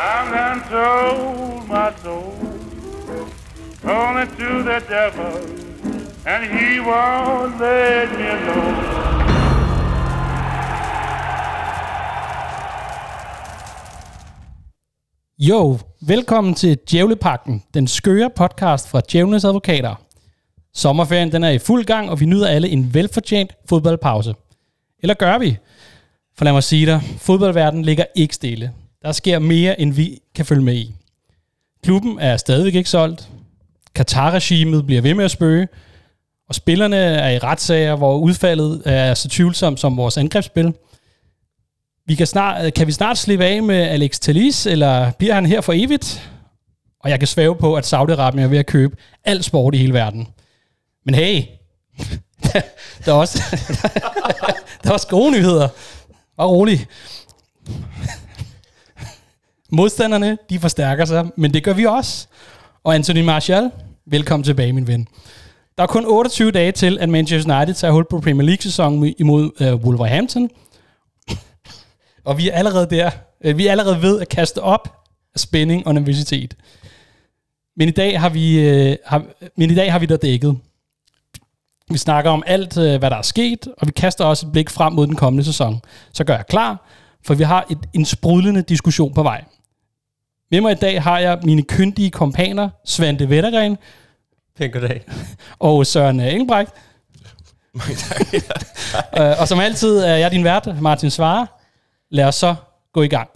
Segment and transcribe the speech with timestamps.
[0.00, 2.32] I'm done sold my soul
[3.84, 5.34] only to the devil,
[6.26, 8.76] and he won't let me alone.
[15.38, 19.94] Jo, velkommen til Djævlepakken, den skøre podcast fra Djævlenes Advokater.
[20.74, 24.34] Sommerferien den er i fuld gang, og vi nyder alle en velfortjent fodboldpause.
[25.02, 25.56] Eller gør vi?
[26.36, 28.72] For lad mig sige dig, fodboldverdenen ligger ikke stille.
[29.02, 30.94] Der sker mere, end vi kan følge med i.
[31.82, 33.28] Klubben er stadigvæk ikke solgt.
[33.94, 35.68] Katar-regimet bliver ved med at spøge.
[36.48, 40.74] Og spillerne er i retssager, hvor udfaldet er så tvivlsomt som vores angrebsspil.
[42.06, 45.60] Vi kan, snart, kan vi snart slippe af med Alex Talis, eller bliver han her
[45.60, 46.30] for evigt?
[47.00, 49.92] Og jeg kan svæve på, at Saudi-Arabien er ved at købe al sport i hele
[49.92, 50.28] verden.
[51.04, 51.42] Men hey,
[53.04, 53.42] der er også,
[54.82, 55.68] der er også gode nyheder.
[56.36, 56.86] Var rolig.
[59.72, 62.26] Modstanderne, de forstærker sig, men det gør vi også.
[62.84, 63.70] Og Anthony Martial,
[64.06, 65.08] velkommen tilbage, min ven.
[65.76, 69.50] Der er kun 28 dage til, at Manchester United tager hul på Premier League-sæsonen imod
[69.60, 70.50] øh, Wolverhampton.
[72.24, 73.10] Og vi er allerede der.
[73.44, 74.96] Øh, vi er allerede ved at kaste op
[75.34, 76.56] af spænding og nervøsitet.
[77.76, 79.22] Men i dag har vi, øh, har,
[79.56, 80.58] men i dag har vi der dækket.
[81.90, 84.70] Vi snakker om alt, øh, hvad der er sket, og vi kaster også et blik
[84.70, 85.80] frem mod den kommende sæson.
[86.12, 86.88] Så gør jeg klar,
[87.26, 89.44] for vi har et, en sprudlende diskussion på vej.
[90.50, 93.78] Med mig i dag har jeg mine kyndige kompaner, Svante Vettergren
[94.58, 95.04] Pænt goddag.
[95.58, 96.72] og Søren Engelbrecht.
[97.74, 98.34] Mange tak.
[99.18, 101.46] Øh, og som altid er jeg din vært, Martin Svare.
[102.10, 102.54] Lad os så
[102.92, 103.28] gå i gang.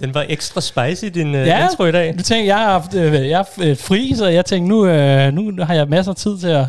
[0.00, 1.44] Den var ekstra spicy, din Ja.
[1.44, 1.70] ja.
[1.70, 2.18] intro i dag.
[2.18, 5.32] Du tænkte, jeg har haft, øh, jeg er øh, fri, så jeg tænkte, nu, øh,
[5.32, 6.64] nu har jeg masser af tid til at,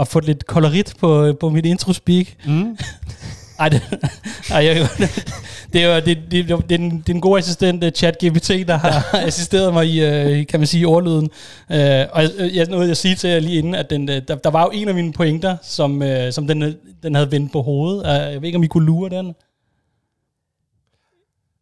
[0.00, 2.26] at få lidt kolorit på, på mit intro-speak.
[2.46, 2.78] Mm.
[3.62, 3.82] Ej, det,
[4.50, 4.88] ej, jeg,
[5.72, 7.92] det er jo det, det, det, det, er den, det er den gode assistent, øh,
[7.92, 11.30] ChatGPT, der har assisteret mig i, øh, kan man sige, ordlyden.
[11.72, 12.22] Øh, og
[12.54, 14.70] jeg nåede at sige til jer lige inden, at den, øh, der, der var jo
[14.74, 18.06] en af mine pointer, som, øh, som den, den havde vendt på hovedet.
[18.32, 19.26] Jeg ved ikke, om I kunne lure den.
[19.26, 19.34] Jeg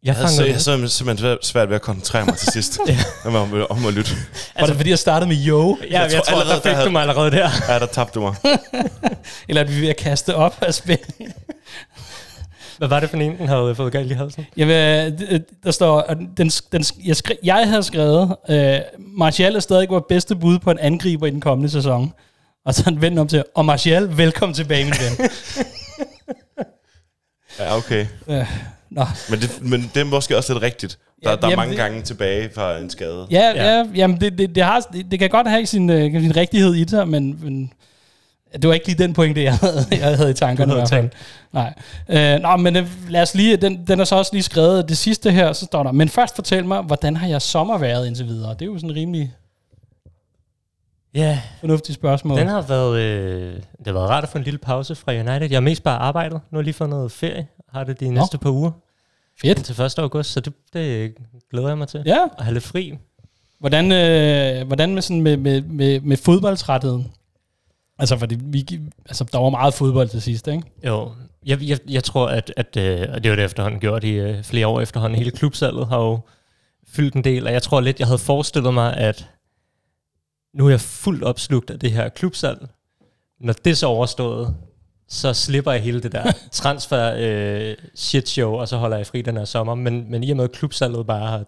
[0.03, 2.79] Jeg, så, fangede jeg så simpelthen svært- ved at koncentrere mig til sidst.
[3.25, 4.11] om, om, om at lytte.
[4.59, 5.77] Var det fordi, jeg startede med yo?
[5.91, 7.49] Ja, jeg, Jeg tror tror, allerede, der fik der havde- du mig allerede der.
[7.69, 8.35] Ja, der tabte du mig.
[9.49, 11.33] Eller at vi er ved at kaste op af spænding?
[12.81, 14.45] Hvad var det for en, den havde fået galt i halsen?
[14.57, 19.55] Jeg vil, d- der står, at den, den, jeg, skri, jeg havde skrevet, øh, Martial
[19.55, 22.13] er stadig vores bedste bud på en angriber i den kommende sæson.
[22.65, 25.29] Og så vendt om til, og Martial, velkommen tilbage, min ven.
[27.59, 28.05] Ja, okay.
[28.27, 28.45] øh,
[28.89, 29.05] nå.
[29.29, 30.97] Men det, men det er måske også lidt rigtigt.
[31.23, 33.27] Der, Ja, der er jamen, mange det- gange tilbage fra en skade.
[33.31, 33.63] Ja, ja.
[33.65, 33.77] Ja.
[33.77, 36.75] ja jamen det, det, det, har, det, det kan godt have sin, øh, sin rigtighed
[36.75, 37.73] i sig, men, men
[38.53, 41.09] det var ikke lige den pointe, jeg havde, jeg havde i tankerne i hvert fald.
[41.53, 41.73] Nej.
[42.09, 44.97] Øh, nå, men øh, lad os lige, den, den er så også lige skrevet, det
[44.97, 48.25] sidste her, så står der, men først fortæl mig, hvordan har jeg sommer været indtil
[48.27, 48.53] videre?
[48.53, 49.33] Det er jo sådan rimelig
[51.13, 52.37] Ja, fornuftigt spørgsmål.
[52.39, 52.99] den har været...
[52.99, 55.41] Øh, det har været rart at få en lille pause fra United.
[55.41, 56.39] Jeg har mest bare arbejdet.
[56.51, 57.47] Nu har lige fået noget ferie.
[57.73, 58.71] Har det de næste par uger.
[59.41, 59.65] Fedt.
[59.65, 59.99] Til 1.
[59.99, 61.13] august, så det, det
[61.51, 62.03] glæder jeg mig til.
[62.05, 62.97] Ja, At have lidt fri.
[63.59, 67.11] Hvordan, øh, hvordan med, sådan med, med, med, med fodboldtrætheden?
[68.01, 70.63] Altså, fordi vi, altså, der var meget fodbold til sidst, ikke?
[70.87, 71.11] Jo,
[71.45, 74.43] jeg, jeg, jeg tror, at, at øh, og det jo det efterhånden gjort i øh,
[74.43, 75.17] flere år efterhånden.
[75.17, 76.19] Hele klubsalget har jo
[76.87, 79.29] fyldt en del, og jeg tror lidt, jeg havde forestillet mig, at
[80.53, 82.67] nu er jeg fuldt opslugt af det her klubsalg.
[83.39, 84.55] Når det så overstået,
[85.07, 89.21] så slipper jeg hele det der transfer øh, shit show, og så holder jeg fri
[89.21, 89.75] den her sommer.
[89.75, 91.45] Men, men i og med, at klubsalget bare har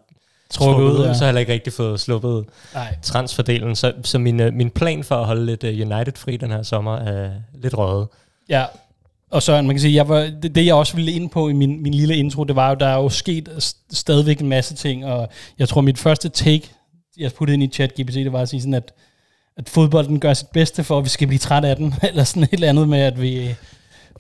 [0.53, 1.14] Trukket ud, ja.
[1.14, 2.96] så har jeg heller ikke rigtig fået sluppet Nej.
[3.02, 3.75] transferdelen.
[3.75, 6.64] Så, så min, øh, min plan for at holde lidt øh, United fri den her
[6.64, 8.08] sommer er lidt røget.
[8.50, 8.66] Ja,
[9.31, 11.53] og så man kan sige, jeg var, det, det jeg også ville ind på i
[11.53, 14.75] min, min lille intro, det var jo, der er jo sket st- stadigvæk en masse
[14.75, 16.69] ting, og jeg tror mit første take,
[17.18, 18.94] jeg puttede ind i chat GPT, det var at sige sådan, at,
[19.58, 22.44] at fodbolden gør sit bedste for, at vi skal blive træt af den, eller sådan
[22.44, 23.56] et eller andet med, at vi,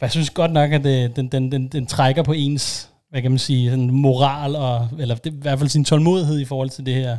[0.01, 3.31] jeg synes godt nok, at det, den, den, den, den trækker på ens, hvad kan
[3.31, 6.85] man sige, sådan moral, og, eller det, i hvert fald sin tålmodighed i forhold til
[6.85, 7.17] det her.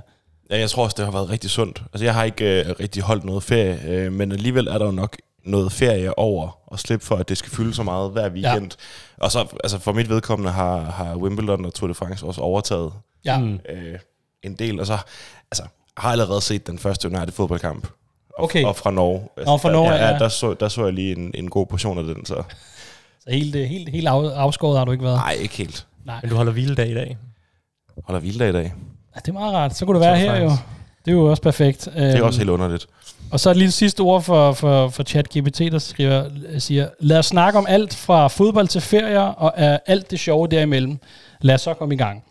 [0.51, 1.83] Ja, jeg tror også, det har været rigtig sundt.
[1.93, 4.91] Altså, jeg har ikke øh, rigtig holdt noget ferie, øh, men alligevel er der jo
[4.91, 8.71] nok noget ferie over at slippe for, at det skal fylde så meget hver weekend.
[9.19, 9.25] Ja.
[9.25, 12.93] Og så, altså for mit vedkommende har, har Wimbledon og Tour de France også overtaget
[13.25, 13.59] Ja, Mm.
[13.69, 13.99] øh,
[14.43, 14.81] en del.
[14.81, 14.99] Og så
[15.51, 15.63] altså,
[15.97, 17.87] har jeg allerede set den første United fodboldkamp.
[18.39, 18.65] Og, Okay.
[18.65, 19.29] og fra Norge.
[19.37, 20.09] Altså, Nå, fra der- Norge, ja.
[20.13, 20.19] ja.
[20.19, 22.43] Der så, der så jeg lige en, en god portion af den, så
[23.25, 25.17] så helt, øh, helt, helt af, afskåret har du ikke været?
[25.17, 25.87] Nej, ikke helt.
[26.07, 26.19] Nej.
[26.23, 27.19] Men du holder hviledag i dag?
[28.05, 28.73] Holder hviledag i dag.
[29.15, 29.77] Ja, det er meget rart.
[29.77, 30.51] Så kunne du være her jo.
[31.05, 31.89] Det er jo også perfekt.
[31.95, 32.87] Det er øhm, også helt underligt.
[33.33, 36.25] Og så et lille sidste ord for, for, for ChatGPT, der skriver,
[36.59, 40.49] siger, lad os snakke om alt fra fodbold til ferier og øh, alt det sjove
[40.49, 40.99] derimellem.
[41.41, 42.25] Lad os så komme i gang.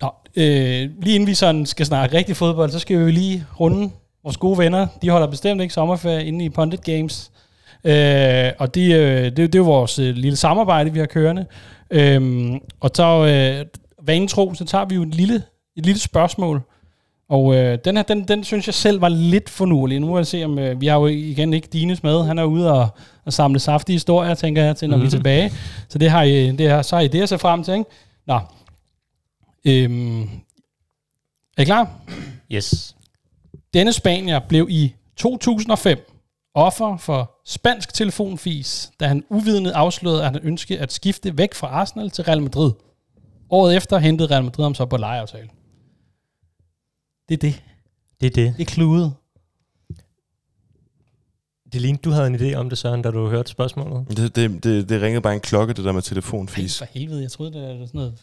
[0.00, 3.90] Nå, øh, lige inden vi sådan skal snakke rigtig fodbold, så skal vi lige runde
[4.24, 4.86] vores gode venner.
[5.02, 7.30] De holder bestemt ikke sommerferie inde i Pundit Games.
[7.84, 11.46] Øh, og de, øh, det, det er jo vores øh, lille samarbejde, vi har kørende.
[11.90, 13.66] Øh, og så, øh,
[14.06, 15.42] vanen tro, så tager vi jo et lille,
[15.76, 16.62] et lille spørgsmål.
[17.28, 20.00] Og øh, den her, den, den synes jeg selv var lidt fornuelig.
[20.00, 22.24] Nu må jeg se, om øh, vi har jo igen ikke Dines med.
[22.24, 22.88] Han er ude og,
[23.24, 25.02] og samle saftige historier, tænker jeg, til når mm-hmm.
[25.02, 25.52] vi er tilbage.
[25.88, 27.90] Så det har I, det har, så har I det at se frem til, ikke?
[28.26, 28.40] Nå.
[29.66, 30.22] Øhm,
[31.56, 31.90] er I klar?
[32.52, 32.96] Yes.
[33.74, 35.98] Denne spanier blev i 2005
[36.54, 41.66] offer for spansk telefonfis, da han uvidende afslørede, at han ønskede at skifte væk fra
[41.66, 42.72] Arsenal til Real Madrid.
[43.50, 45.48] Året efter hentede Real Madrid ham så på lejeaftale.
[47.28, 47.62] Det er det.
[48.20, 48.54] Det er det.
[48.58, 49.12] Det er kludet.
[51.72, 54.16] Det lignede, du havde en idé om det, Søren, da du hørte spørgsmålet.
[54.16, 56.78] Det, det, det, det ringede bare en klokke, det der med Ej, telefonfis.
[56.78, 58.18] for helvede, jeg troede, det var sådan noget...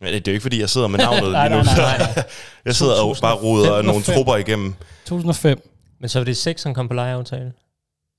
[0.00, 1.64] Men det er jo ikke, fordi jeg sidder med navnet Nej, lige nu.
[1.64, 2.24] nej, nej, nej.
[2.64, 4.14] Jeg sidder og bare roder nogle 2005.
[4.14, 4.74] trupper igennem.
[5.06, 5.70] 2005.
[5.98, 7.52] Men så var det 6, som kom på lejeaftale.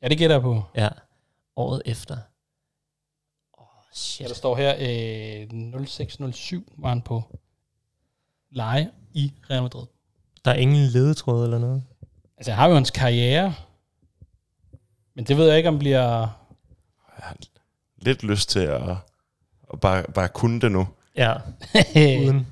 [0.04, 0.64] Ja, det gætter jeg på.
[0.76, 0.90] Ja.
[1.56, 2.14] Året efter.
[3.58, 4.28] Åh, oh, Ja, shit.
[4.28, 4.76] der står her,
[5.80, 7.24] øh, 0607 var han på
[8.52, 9.86] leje i Real Madrid.
[10.46, 11.84] Der er ingen ledetråd eller noget.
[12.38, 13.54] Altså, jeg har jo hans karriere,
[15.16, 16.02] men det ved jeg ikke, om bliver...
[17.18, 17.36] Jeg har
[17.98, 18.82] lidt lyst til at,
[19.74, 20.88] at bare, bare kunne det nu.
[21.18, 21.34] Ja,
[22.26, 22.48] uden.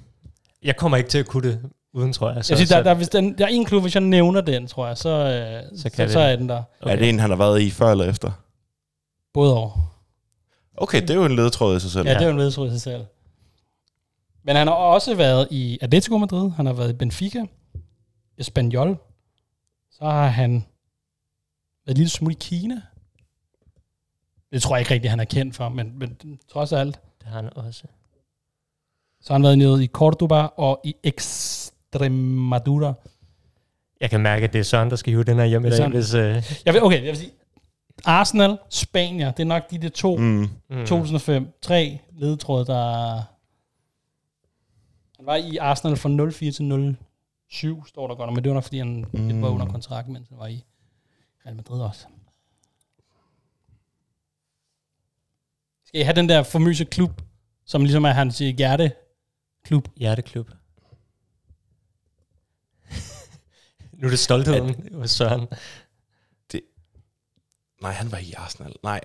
[0.64, 2.46] Jeg kommer ikke til at kunne det uden, tror jeg.
[2.46, 4.42] Så, jeg siger, der, så, der, hvis den, der er en klub, hvis jeg nævner
[4.42, 6.64] den, tror jeg, så, øh, så, kan så, så er den der.
[6.82, 6.94] Okay.
[6.94, 8.32] Er det en, han har været i før eller efter?
[9.34, 9.72] Både over.
[10.78, 12.08] Okay, det er jo en ledetråd i sig selv.
[12.08, 13.06] Ja, det er jo en ledtråd i sig selv.
[14.44, 17.46] Men han har også været i Atletico Madrid, han har været i Benfica,
[18.38, 18.98] Espanyol,
[19.92, 20.52] så har han
[21.86, 22.82] været en lille smule i Kina.
[24.52, 26.18] Det tror jeg ikke rigtig, han er kendt for, men, men
[26.52, 27.00] trods alt.
[27.20, 27.84] det har han også.
[29.22, 32.94] Så har han været nede i Cordoba og i Extremadura.
[34.02, 35.90] Jeg kan mærke, at det er Søren, der skal hive den her hjem i dag,
[35.90, 36.14] hvis...
[36.14, 36.20] Uh,
[36.66, 37.32] Jeg vil, okay, jeg vil sige,
[38.06, 40.50] Arsenal, Spanier, det er nok de der to, mm.
[40.70, 40.86] Mm.
[40.86, 43.16] 2005, tre ledetråde, der...
[45.18, 46.98] Han var i Arsenal fra 04 til
[47.50, 49.42] 07, står der godt, men det var nok, fordi han mm.
[49.42, 50.66] var under kontrakt, mens han var i
[51.46, 52.06] Real Madrid også.
[55.86, 57.22] Skal I have den der famøse klub,
[57.66, 58.42] som ligesom er hans
[59.68, 59.88] hjerteklub?
[59.98, 60.50] Hjerteklub.
[63.94, 65.48] nu er det stoltheden hos Søren.
[67.82, 68.74] Nej, han var i Arsenal.
[68.84, 69.02] Nej.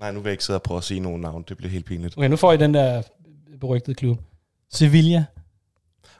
[0.00, 1.44] Nej, nu vil jeg ikke sidde og prøve at sige nogen navn.
[1.48, 2.16] Det bliver helt pinligt.
[2.18, 3.02] Okay, nu får I den der
[3.60, 4.18] berygtede klub.
[4.72, 5.24] Sevilla.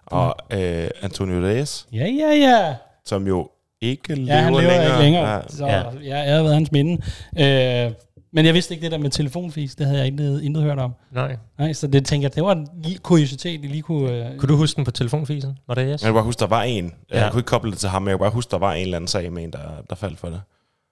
[0.06, 2.76] Og øh, Antonio Reyes, Ja, ja, ja.
[3.04, 3.50] som jo
[3.80, 4.84] ikke lever Ja, han lever længere.
[4.86, 5.28] ikke længere.
[5.34, 5.48] Ja.
[5.48, 5.78] Så Ja.
[5.78, 5.88] ja.
[5.90, 6.92] jeg, jeg har været hans minde.
[7.38, 7.92] Øh,
[8.32, 9.74] men jeg vidste ikke det der med telefonfis.
[9.74, 10.94] Det havde jeg intet, intet hørt om.
[11.10, 11.36] Nej.
[11.58, 14.10] Nej, så det tænker jeg, det var en lille kuriositet, I lige kunne...
[14.28, 15.58] Øh, Kunne du huske den på telefonfisen?
[15.68, 16.02] Var det yes?
[16.02, 16.84] Jeg kan bare huske, der var en.
[17.10, 17.16] Ja.
[17.18, 17.22] Ja.
[17.22, 18.82] Jeg kunne ikke koble det til ham, men jeg kan bare huske, der var en
[18.82, 19.58] eller anden sag med en, der,
[19.90, 20.40] der faldt for det.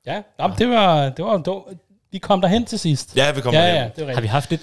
[0.06, 1.08] ja, jamen, det var...
[1.08, 1.62] Det var, det var
[2.12, 3.16] vi kom derhen til sidst.
[3.16, 3.74] Ja, vi kom ja, derhen.
[3.76, 4.22] ja, det var Har rigtigt.
[4.22, 4.60] vi haft et...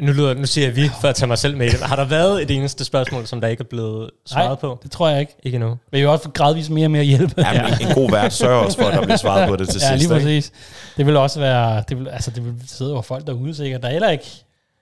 [0.00, 1.80] Nu, lyder, nu siger jeg vi, for at tage mig selv med i det.
[1.80, 4.78] Har der været et eneste spørgsmål, som der ikke er blevet svaret Nej, på?
[4.82, 5.32] det tror jeg ikke.
[5.42, 5.68] Ikke endnu.
[5.68, 7.34] Men jeg vil også gradvist mere og mere hjælpe.
[7.38, 9.80] Ja, men en god vært sørger også for, at der bliver svaret på det til
[9.82, 10.08] ja, sidst.
[10.10, 10.24] lige ikke?
[10.26, 10.52] præcis.
[10.96, 11.82] Det vil også være...
[11.88, 13.82] Det vil, altså, det vil sidde over folk derude sikkert.
[13.82, 14.24] Der er heller ikke...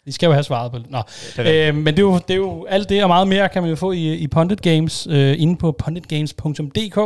[0.06, 0.90] De skal jo have svaret på det.
[0.90, 1.02] Nå.
[1.36, 3.62] Det Øh, men det er, jo, det er jo alt det og meget mere, kan
[3.62, 6.98] man jo få i, i Pundit Games, øh, inde på punditgames.dk.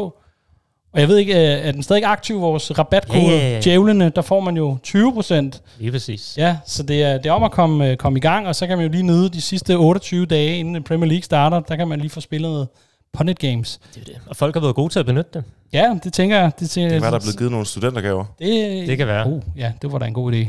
[0.93, 4.09] Og jeg ved ikke, øh, er den stadig aktiv, vores rabatkode, Ja, ja, ja, djævlene,
[4.09, 5.61] der får man jo 20%.
[5.78, 6.35] Lige præcis.
[6.38, 8.66] Ja, så det er, det er om at komme, øh, komme i gang, og så
[8.66, 11.88] kan man jo lige nyde de sidste 28 dage, inden Premier League starter, der kan
[11.88, 12.69] man lige få spillet noget
[13.12, 13.81] Pundit Games.
[13.95, 14.16] Det er det.
[14.26, 15.45] Og folk har været gode til at benytte det.
[15.73, 16.50] Ja, det tænker jeg.
[16.61, 18.25] Det, tænker, Det kan være, der er blevet givet nogle studentergaver.
[18.38, 19.26] det, Det kan være.
[19.26, 20.49] Oh, ja, det var da en god idé.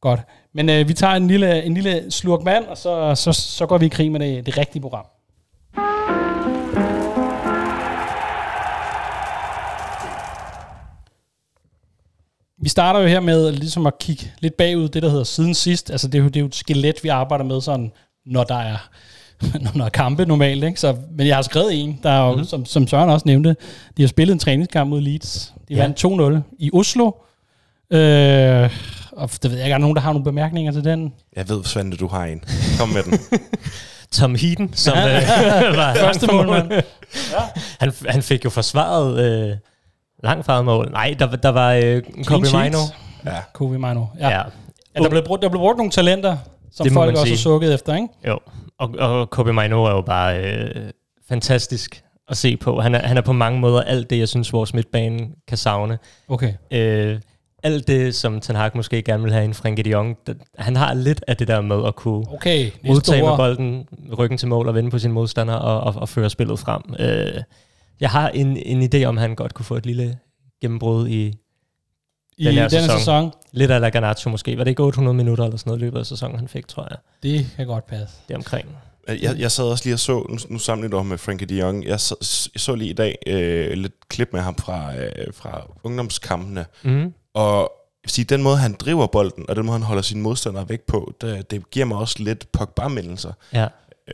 [0.00, 0.20] Godt.
[0.54, 3.78] Men øh, vi tager en lille, en lille slurk vand, og så, så, så går
[3.78, 5.04] vi i krig med det, det rigtige program.
[12.62, 15.90] Vi starter jo her med ligesom at kigge lidt bagud, det der hedder siden sidst.
[15.90, 17.92] Altså det er jo, det er jo et skelet, vi arbejder med sådan,
[18.26, 18.76] når der er,
[19.64, 20.64] når der er kampe normalt.
[20.64, 20.80] Ikke?
[20.80, 22.44] Så, men jeg har skrevet en, der er jo, mm.
[22.44, 23.56] som, som Søren også nævnte,
[23.96, 25.52] de har spillet en træningskamp mod Leeds.
[25.68, 25.80] De Ja.
[25.82, 26.04] vandt
[26.44, 27.06] 2-0 i Oslo.
[27.92, 28.70] Øh,
[29.12, 31.12] og det ved jeg ikke, er der nogen, der har nogle bemærkninger til den?
[31.36, 32.44] Jeg ved, Svante, du har en.
[32.78, 33.18] Kom med den.
[34.12, 36.72] Tom Heaton, som øh, var Første målmand.
[37.80, 39.18] han, han fik jo forsvaret
[39.50, 39.56] øh,
[40.22, 40.90] langt fra mål.
[40.92, 42.46] Nej, der, der var øh, Kobe.
[42.46, 42.78] Mino.
[43.26, 43.36] Ja.
[43.52, 44.04] Kobe Mino.
[44.20, 44.28] Ja.
[44.28, 44.42] Ja.
[44.96, 45.02] ja.
[45.02, 46.36] der, blev brugt, der blev brugt nogle talenter,
[46.72, 47.32] som Det folk også sige.
[47.32, 48.08] har sukket efter, ikke?
[48.28, 48.38] Jo,
[48.78, 50.90] og, og Kobe Mino er jo bare øh,
[51.28, 52.80] fantastisk at se på.
[52.80, 55.98] Han er, han er på mange måder alt det, jeg synes, vores midtbane kan savne.
[56.28, 56.52] Okay.
[56.70, 57.20] Øh,
[57.62, 60.36] alt det, som Ten Hag måske gerne vil have i en Frenkie de Jong, det,
[60.58, 63.36] han har lidt af det der med at kunne Okay, modtage med store.
[63.36, 66.82] bolden, ryggen til mål og vende på sin modstander og, og, og føre spillet frem.
[66.98, 67.42] Øh,
[68.00, 70.18] jeg har en, en idé om, at han godt kunne få et lille
[70.62, 71.34] gennembrud i
[72.38, 72.98] I den her denne sæson.
[72.98, 73.32] sæson.
[73.52, 74.58] lidt af la Garnacho måske.
[74.58, 76.86] Var det ikke 800 minutter eller sådan noget i løbet af sæsonen, han fik, tror
[76.90, 76.98] jeg.
[77.22, 78.14] Det kan godt passe.
[78.28, 78.68] Det er omkring.
[79.08, 81.84] Jeg, jeg sad også lige og så, nu, nu sammenligner du med Frankie de Jong,
[81.84, 85.62] jeg så, jeg så lige i dag øh, lidt klip med ham fra, øh, fra
[85.84, 87.12] ungdomskampene, Mm.
[87.34, 87.72] og
[88.06, 91.12] sige, den måde, han driver bolden, og den måde, han holder sine modstandere væk på,
[91.20, 93.32] det, det giver mig også lidt Pogba-mindelser.
[93.52, 93.66] Ja.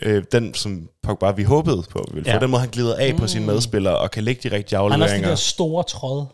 [0.03, 2.35] Øh, den, som Pogba vi håbede på, vi ville få.
[2.35, 2.39] Ja.
[2.41, 3.19] Den måde, han glider af mm.
[3.21, 5.29] på sine medspillere, og kan lægge de rigtige Han har også de afleveringer.
[5.29, 6.27] der store tråd.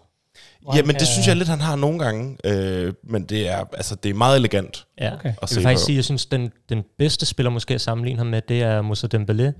[0.74, 2.36] Ja, men det synes jeg lidt, han har nogle gange.
[2.44, 4.86] Øh, men det er, altså, det er meget elegant.
[5.00, 5.14] Ja.
[5.14, 5.24] Okay.
[5.28, 5.86] Jeg at se vil faktisk på.
[5.86, 8.82] sige, at jeg synes, den, den bedste spiller måske at sammenligne ham med, det er
[8.82, 9.52] Moussa Dembélé,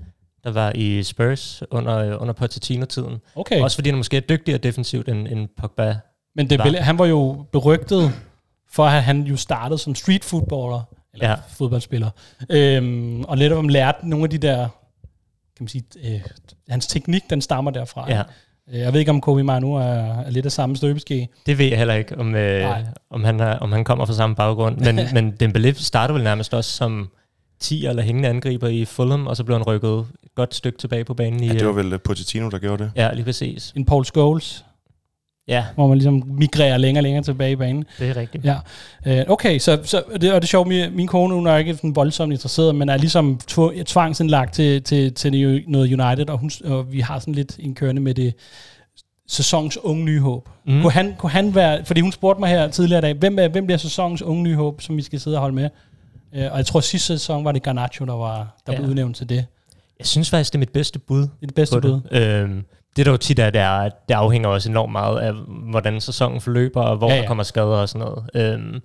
[0.43, 3.17] der var i Spurs under, under Pochettino-tiden.
[3.35, 5.97] Okay, Også fordi han måske er dygtigere defensivt end, end Pogba.
[6.35, 8.11] men det, var- han var jo berygtet
[8.71, 10.81] for, at han jo startede som street footballer,
[11.13, 11.35] eller ja.
[11.49, 12.09] Fodboldspiller,
[12.49, 14.57] øhm, og lidt om lærte nogle af de der,
[15.57, 16.21] kan man sige, øh,
[16.69, 18.05] hans teknik, den stammer derfra.
[18.11, 18.21] Ja.
[18.73, 21.27] Øh, Jeg ved ikke, om Kobe Manu er, er lidt af samme støbeske.
[21.45, 22.83] Det ved jeg heller ikke, om, øh, Nej.
[23.09, 24.77] om, han, er, om han kommer fra samme baggrund.
[24.77, 27.09] Men, men Dembélé startede vel nærmest også som
[27.59, 31.05] 10 eller hængende angriber i Fulham, og så blev han rykket et godt stykke tilbage
[31.05, 31.43] på banen.
[31.43, 32.91] I, Ja, det var øh, vel Pochettino, der gjorde det.
[32.95, 33.73] Ja, lige præcis.
[33.75, 34.65] En Paul Scholes,
[35.47, 37.85] Ja, hvor man ligesom migrerer længere og længere tilbage i banen.
[37.99, 38.45] det er rigtigt.
[38.45, 38.55] Ja.
[39.07, 41.75] Øh, okay, så, så det, og det er sjovt, min, min kone hun er ikke
[41.75, 46.51] sådan voldsomt interesseret, men er ligesom tv- tvangsindlagt til, til, til noget United, og, hun,
[46.63, 48.33] og vi har sådan lidt en kørende med det
[49.27, 50.49] sæsons unge nye håb.
[50.65, 50.81] Mm.
[50.81, 53.47] Kunne, han, kunne han være, fordi hun spurgte mig her tidligere i dag, hvem, er,
[53.47, 55.69] hvem bliver sæsonens unge nye håb, som vi skal sidde og holde med?
[56.35, 58.77] Øh, og jeg tror, sidste sæson var det Garnacho, der, var, der ja.
[58.79, 59.45] Blev udnævnt til det.
[59.99, 61.99] Jeg synes faktisk, det er mit bedste bud Det er det bedste bud.
[62.11, 62.21] det.
[62.21, 62.63] Øhm,
[62.95, 65.33] det der jo tit er, det er, at det afhænger også enormt meget af,
[65.69, 68.23] hvordan sæsonen forløber, og hvor Ja, ja, der kommer skader og sådan noget.
[68.33, 68.79] Øhm,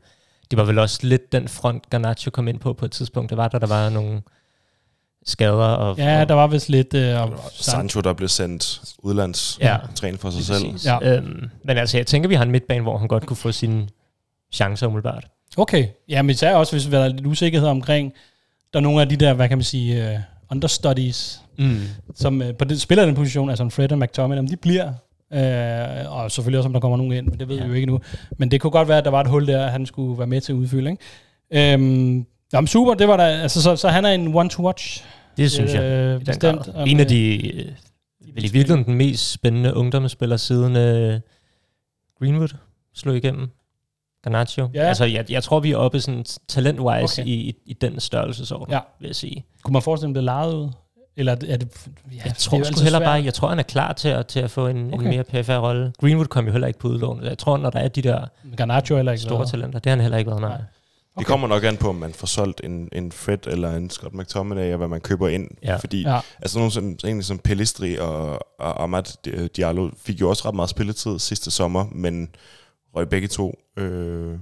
[0.51, 3.31] det var vel også lidt den front, Garnacho kom ind på på et tidspunkt.
[3.31, 4.23] Det var, da der var nogle
[5.27, 5.53] skader.
[5.55, 6.95] Og, Ja, og, der var vist lidt...
[6.95, 9.77] Øh, og, Sancho, der blev sendt udlands Ja.
[9.95, 10.65] træne for sig selv.
[10.71, 10.87] præcis.
[10.87, 10.99] Ja.
[11.03, 11.17] Ja.
[11.17, 13.89] Øhm, men altså, jeg tænker, vi har en midtbane, hvor han godt kunne få sine
[14.53, 15.27] chancer umiddelbart.
[15.57, 18.13] Okay, ja, men især også, hvis der er lidt usikkerhed omkring,
[18.73, 21.77] der er nogle af de der, hvad kan man sige, uh, understudies, Mm.
[22.15, 24.87] som uh, på det, spiller den position, altså Fred og McTominay, om de bliver,
[25.31, 27.63] uh, og selvfølgelig også, om der kommer nogen ind, men det ved ja.
[27.63, 28.01] Vi jo ikke nu.
[28.39, 30.41] Men det kunne godt være, at der var et hul der, han skulle være med
[30.41, 30.91] til at udfylde,
[31.51, 31.75] ikke?
[31.75, 35.05] Um, jamen super, det var der, altså så, så han er en one to watch.
[35.37, 35.83] Det synes jeg.
[35.83, 36.69] øh, den bestemt.
[36.75, 37.65] Om, En af øh, de, øh,
[38.35, 41.21] vel i virkeligheden den mest spændende ungdomsspiller siden øh,
[42.19, 42.57] Greenwood
[42.95, 43.49] slog igennem.
[44.23, 44.69] Garnacho.
[44.75, 44.83] Ja.
[44.85, 47.27] Altså, jeg, jeg tror, vi er oppe sådan talent-wise Okay.
[47.27, 48.81] i, i, i den størrelsesorden, Ja.
[49.01, 49.45] vil jeg sige.
[49.63, 50.69] Kunne man forestille at det blev lejet ud?
[51.19, 51.57] Eller er det, ja,
[52.17, 53.07] Jeg det er tror altid heller svært.
[53.07, 54.95] bare, jeg tror, han er klar til at, til at få en, Okay.
[54.95, 55.05] okay.
[55.05, 55.93] en mere PFR-rolle.
[56.01, 57.25] Greenwood kom jo heller ikke på udlån.
[57.25, 58.25] Jeg tror, når der er de der
[58.57, 59.51] Garnacho heller ikke store været.
[59.51, 60.51] talenter, det har han heller ikke været, nej.
[60.51, 60.61] Nej.
[61.19, 64.15] Det kommer nok an på, om man får solgt en, en Fred eller en Scott
[64.15, 65.49] McTominay, og hvad man køber ind.
[65.63, 65.77] Ja.
[65.77, 66.21] Fordi Ja.
[66.43, 70.71] altså nogen som, egentlig som Pellistri og, og Ahmad Diallo fik jo også ret meget
[70.71, 72.29] spilletid sidste sommer, men
[72.97, 74.39] røg begge to øh,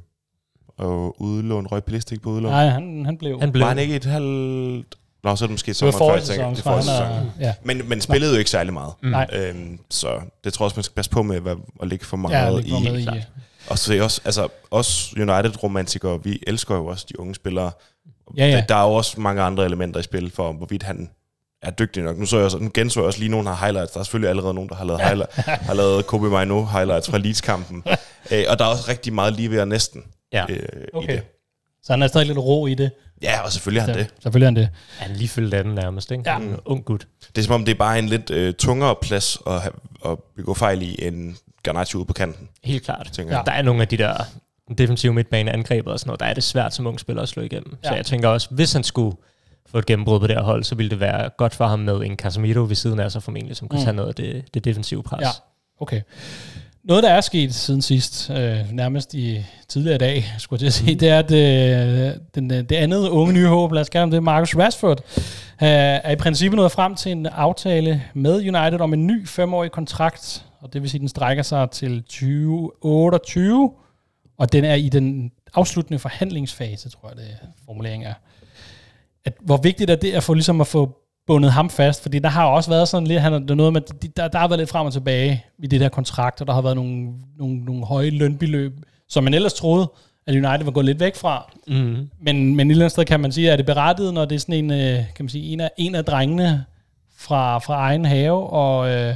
[0.79, 1.67] og udlån.
[1.67, 2.53] Røg Pellistri ikke på udlån?
[2.53, 3.41] Nej, han, han blev.
[3.41, 4.95] Han blev, Var han ikke et halvt...
[5.27, 6.45] Nå, så er det måske var sommer før, jeg tænker.
[6.49, 7.33] Det er så forrige han sæson.
[7.41, 7.55] er, ja.
[7.63, 8.93] Men, men spillede jo ikke særlig meget.
[9.03, 9.09] Mm.
[9.09, 9.27] Nej.
[9.33, 12.17] Øhm, så det tror jeg også, man skal passe på med hvad, at ligge for
[12.17, 13.03] Ja, meget det kommer med i.
[13.03, 13.23] i.
[13.71, 17.71] Og så er også, altså, os United-romantikere, vi elsker jo også de unge spillere.
[18.37, 18.57] Ja, ja.
[18.57, 21.11] Der, der er jo også mange andre elementer i spil for, hvorvidt han
[21.63, 22.19] er dygtig nok.
[22.19, 23.93] Nu, så jeg også, nu genså jeg også lige nogen har highlights.
[23.93, 27.19] Der er selvfølgelig allerede nogen, der har lavet, highlight, har lavet Kobe Maino highlights fra
[27.19, 27.85] Leeds-kampen.
[28.33, 30.03] øh, og der er også rigtig meget lige ved at næsten
[30.33, 30.45] Ja.
[30.49, 30.61] øh, i
[30.95, 31.13] Okay.
[31.13, 31.23] det.
[31.83, 32.91] Så han er stadig lidt ro i det.
[33.23, 34.07] Ja, og selvfølgelig er han det.
[34.23, 34.69] Selvfølgelig er han det.
[34.99, 36.31] Han er lige fyldt af den nærmest, ikke?
[36.31, 36.37] Ja.
[36.39, 37.07] En ung gut.
[37.37, 39.73] Det er som om, det er bare en lidt øh, tungere plads at, have,
[40.07, 43.09] at begå fejl i, end Garnacho ude på kanten, Helt klart.
[43.13, 43.43] tænker Ja.
[43.47, 44.15] Der er nogle af de der
[44.79, 47.43] defensive midtbane angrebet og sådan noget, der er det svært som ung spiller at slå
[47.43, 47.77] igennem.
[47.85, 47.89] Ja.
[47.89, 49.17] Så jeg tænker også, hvis han skulle
[49.71, 51.95] få et gennembrud på det her hold, så ville det være godt for ham med
[51.97, 53.81] en Casemiro ved siden af sig formentlig, som kunne Mm.
[53.81, 53.85] mm.
[53.85, 55.21] tage noget af det, det defensive pres.
[55.23, 55.29] Ja.
[55.81, 56.01] Okay.
[56.87, 61.09] Noget, der er sket siden sidst, øh, nærmest i tidligere dag, skulle jeg sige, det
[61.09, 64.57] er, at øh, den, øh, det andet unge nye håb, lad os kalde det, Marcus
[64.57, 65.01] Rashford,
[65.63, 69.71] øh, er i princippet nået frem til en aftale med United om en ny femårig
[69.71, 73.73] kontrakt, og det vil sige, at den strækker sig til 2028,
[74.39, 78.15] og den er i den afsluttende forhandlingsfase, tror jeg, det formuleringen er.
[79.25, 82.29] At, hvor vigtigt er det at få, ligesom at få bundet ham fast, fordi der
[82.29, 84.49] har jo også været sådan lidt, han, der, er noget med, de- der, der har
[84.49, 87.65] været lidt frem og tilbage i det der kontrakt, og der har været nogle, nogle,
[87.65, 88.73] nogle høje lønbeløb,
[89.09, 89.93] som man ellers troede,
[90.27, 91.53] at United var gået lidt væk fra.
[91.67, 92.09] Mm.
[92.21, 94.39] Men, men et eller andet sted kan man sige, at det berettiget, når det er
[94.41, 96.65] sådan en, øh, kan man sige, en af, en af drengene
[97.17, 99.15] fra, fra egen have, og, øh,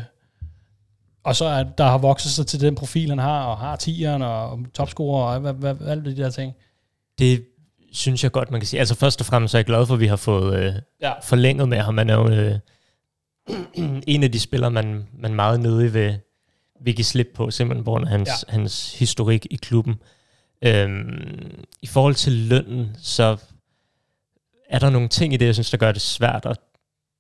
[1.24, 4.22] og så er, der har vokset sig til den profil, han har, og har tieren
[4.22, 6.52] og topscorer og hvad, hvad, hvad, alle de der ting.
[7.18, 7.44] Det
[7.92, 8.80] synes jeg godt, man kan sige.
[8.80, 11.12] Altså først og fremmest er jeg glad for, at vi har fået øh, Ja.
[11.22, 11.94] forlænget med ham.
[11.94, 12.58] Man er jo øh,
[14.06, 16.18] en af de spillere, man, man meget nødig vil,
[16.80, 18.52] vil give slip på, simpelthen på grund af hans, ja.
[18.52, 19.94] hans historik i klubben.
[20.64, 23.36] Øhm, I forhold til lønnen, så
[24.68, 26.56] er der nogle ting i det, jeg synes, der gør det svært at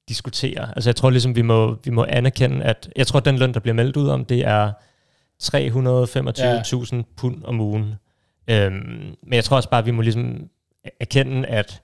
[0.08, 0.72] diskutere.
[0.76, 3.54] Altså jeg tror ligesom, vi må, vi må anerkende, at jeg tror, at den løn,
[3.54, 4.72] der bliver meldt ud om, det er
[5.42, 7.02] 325.000 ja.
[7.16, 7.94] pund om ugen.
[8.50, 10.48] Øhm, men jeg tror også bare, at vi må ligesom
[11.00, 11.80] erkende, at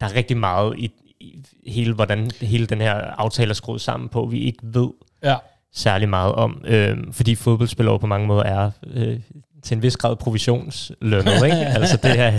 [0.00, 0.90] der er rigtig meget i,
[1.20, 4.88] i hele, hvordan hele den her aftale er skruet sammen på, vi ikke ved
[5.24, 5.36] Ja.
[5.74, 9.20] særlig meget om, øhm, fordi fodboldspillere på mange måder er øh,
[9.62, 11.56] til en vis grad provisionslønnet, ikke?
[11.56, 12.30] altså det er,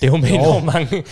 [0.00, 1.04] det er jo med enormt mange,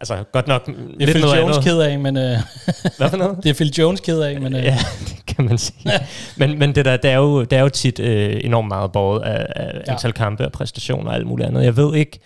[0.00, 1.68] altså godt nok Det er lidt Phil noget Jones andet.
[1.70, 2.16] ked af, men...
[2.16, 2.38] Øh,
[2.98, 3.36] Hvad for noget?
[3.42, 4.54] det er Phil Jones ked af, men...
[4.54, 5.90] Øh, Ja, det kan man sige.
[6.36, 9.22] men, men det, der, det, er jo, det er jo tit øh, enormt meget båret
[9.22, 9.92] af, af ja.
[9.92, 11.64] antal kampe og præstationer og alt muligt andet.
[11.64, 12.18] Jeg ved ikke,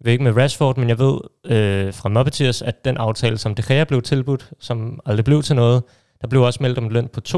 [0.00, 3.54] jeg ved ikke med Rashford, men jeg ved øh, fra Muppeteers, at den aftale, som
[3.54, 5.82] De Gea blev tilbudt, som aldrig blev til noget,
[6.22, 7.34] der blev også meldt om en løn på 200.000,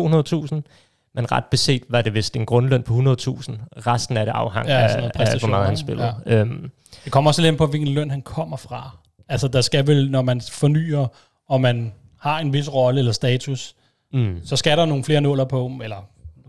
[1.15, 3.01] men ret beset var det vist en grundløn på 100.000.
[3.87, 5.81] Resten af det afhang Ja, af, af, hvor meget han ikke?
[5.81, 6.15] spillede.
[6.27, 6.35] Ja.
[6.41, 6.71] Øhm,
[7.05, 8.97] Det kommer også lidt ind på, hvilken løn han kommer fra.
[9.29, 11.07] Altså, der skal vel, når man fornyer,
[11.49, 13.75] og man har en vis rolle eller status,
[14.13, 15.97] mm, så skal der nogle flere nuller på, eller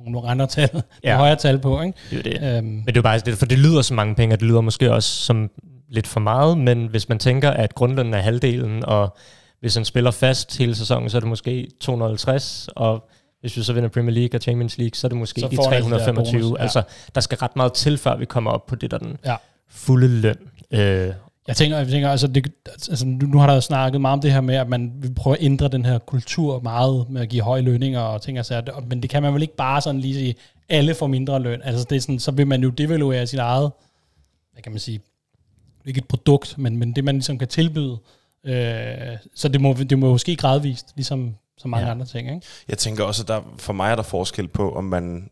[0.07, 0.79] nogle, andre tal, ja.
[1.09, 1.97] Nogle højere tal på, ikke?
[2.11, 2.57] det er det.
[2.57, 4.61] Øhm, Men det er bare, det, for det lyder så mange penge, og det lyder
[4.61, 5.49] måske også som
[5.89, 9.17] lidt for meget, men hvis man tænker, at grundlønnen er halvdelen, og
[9.59, 13.09] hvis han spiller fast hele sæsonen, så er det måske 250, og
[13.41, 15.55] hvis vi så vinder Premier League og Champions League, så er det måske Så de
[15.55, 16.41] får han de der 325.
[16.41, 16.63] bonus, ja.
[16.63, 16.81] Altså,
[17.15, 19.35] der skal ret meget til, før vi kommer op på det der den Ja.
[19.69, 20.35] fulde løn.
[20.71, 21.13] Øh,
[21.47, 22.47] Jeg tænker, jeg tænker altså, det,
[22.89, 25.37] altså nu, nu har der snakket meget om det her med, at man vil prøve
[25.37, 28.81] at ændre den her kultur meget med at give høje lønninger og ting og sager,
[28.89, 30.35] men det kan man vel ikke bare sådan lige sige,
[30.69, 31.61] alle får mindre løn.
[31.63, 33.71] Altså det er sådan, så vil man jo devaluere sit eget,
[34.53, 34.99] hvad kan man sige,
[35.87, 37.97] ikke et produkt, men, men det man ligesom kan tilbyde.
[38.45, 41.91] Øh, så det må, det må jo ske gradvist, ligesom så mange ja.
[41.91, 42.27] Andre ting.
[42.35, 42.47] Ikke?
[42.67, 45.29] Jeg tænker også, at der, for mig er der forskel på, om man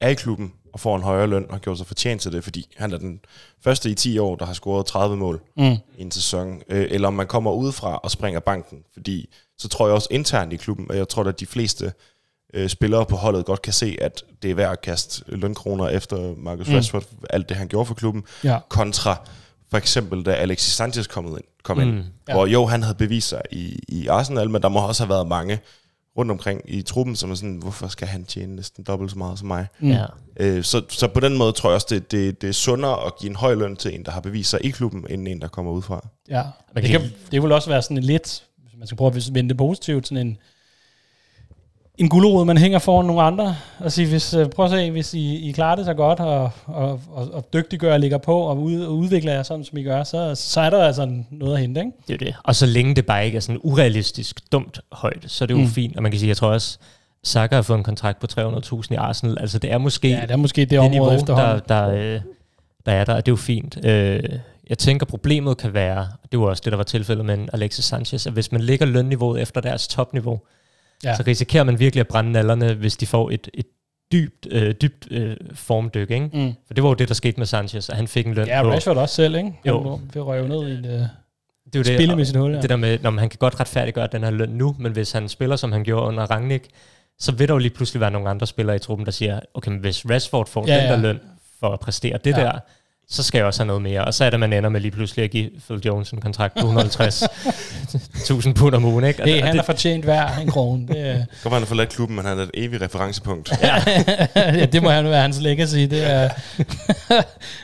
[0.00, 2.66] er i klubben og får en højere løn og gjort sig fortjent til det, fordi
[2.76, 3.20] han er den
[3.64, 5.64] første i 10 år, der har scoret 30 mål Mm.
[5.64, 9.86] i en sæson, øh, eller om man kommer udefra og springer banken, fordi så tror
[9.86, 11.92] jeg også internt i klubben, og jeg tror, at de fleste
[12.54, 16.34] øh, spillere på holdet godt kan se, at det er værd at kaste lønkroner efter
[16.36, 16.74] Marcus mm.
[16.74, 18.58] Rashford, alt det han gjorde for klubben, Ja.
[18.68, 19.16] kontra
[19.74, 22.02] for eksempel da Alexis Sanchez kom ind, kom ind Mm.
[22.28, 22.32] Ja.
[22.34, 25.26] hvor jo, han havde bevist sig i, i Arsenal, men der må også have været
[25.28, 25.58] mange
[26.18, 29.38] rundt omkring i truppen, som er sådan, hvorfor skal han tjene næsten dobbelt så meget
[29.38, 29.66] som mig?
[29.80, 29.90] Mm.
[29.90, 30.04] ja.
[30.36, 33.12] Øh, så, så på den måde tror jeg også, det, det, det er sundere at
[33.20, 35.48] give en høj løn til en, der har bevist sig i klubben, end en, der
[35.48, 36.08] kommer udefra.
[36.28, 36.42] Ja,
[36.74, 39.28] Man det, kan- det vil også være sådan en lidt, hvis man skal prøve at
[39.34, 40.36] vende det positivt, sådan en,
[41.98, 45.14] en gulerod, man hænger foran nogle andre, og sige, hvis, øh, prøv at se, hvis
[45.14, 48.62] I, I klarer det så godt, og, og, og, og dygtiggør og ligger på, og,
[48.62, 51.60] ud, og udvikler jer sådan, som I gør, så, så er der altså noget at
[51.60, 51.92] hente, ikke?
[52.08, 52.34] Det er det.
[52.44, 55.58] Og så længe det bare ikke er sådan urealistisk dumt højt, så er det jo
[55.58, 55.66] Mm.
[55.68, 55.96] fint.
[55.96, 56.78] Og man kan sige, jeg tror også,
[57.22, 59.38] Saka har fået en kontrakt på 300.000 i Arsenal.
[59.40, 62.20] Altså det er måske Ja, det er måske det, det område niveau, der, der, øh,
[62.86, 63.78] der er der, og det er jo fint.
[63.84, 64.22] Øh,
[64.70, 67.84] jeg tænker, problemet kan være, og det var også det, der var tilfældet med Alexis
[67.84, 70.40] Sanchez, at hvis man lægger lønniveauet efter deres topniveau,
[71.04, 71.10] Ja.
[71.10, 71.16] ja.
[71.16, 73.66] så risikerer man virkelig at brænde nallerne, hvis de får et, et
[74.12, 76.10] dybt, øh, dybt øh, formdyk.
[76.10, 76.30] Ikke?
[76.32, 76.52] Mm.
[76.66, 78.62] For det var jo det, der skete med Sanchez, at han fik en løn Ja,
[78.62, 78.70] på...
[78.70, 79.52] Rashford også selv, ikke?
[79.66, 80.00] Jo.
[80.12, 81.06] Vi jo ned i et uh,
[81.64, 82.60] det er jo det, spillemæssigt hul, ja.
[82.60, 85.28] det der med, når han kan godt retfærdiggøre den her løn nu, men hvis han
[85.28, 86.64] spiller, som han gjorde under Rangnick,
[87.18, 89.70] så vil der jo lige pludselig være nogle andre spillere i truppen, der siger, okay,
[89.70, 91.02] men hvis Rashford får Ja, ja, den der ja.
[91.02, 91.20] løn
[91.60, 92.40] for at præstere det Ja.
[92.40, 92.44] ja.
[92.46, 92.58] der,
[93.14, 94.04] så skal jeg også have noget mere.
[94.04, 96.54] Og så er det, man ender med lige pludselig at give Phil Jones en kontrakt
[96.60, 99.04] på 150.000 pund om ugen.
[99.04, 99.22] Ikke?
[99.22, 100.88] Og Hey, det- han det, har fortjent hver en krone.
[100.88, 103.52] Det, Så var han har forladt klubben, men han er et evigt referencepunkt.
[103.62, 105.76] ja, det må han være hans legacy.
[105.76, 106.28] Det er,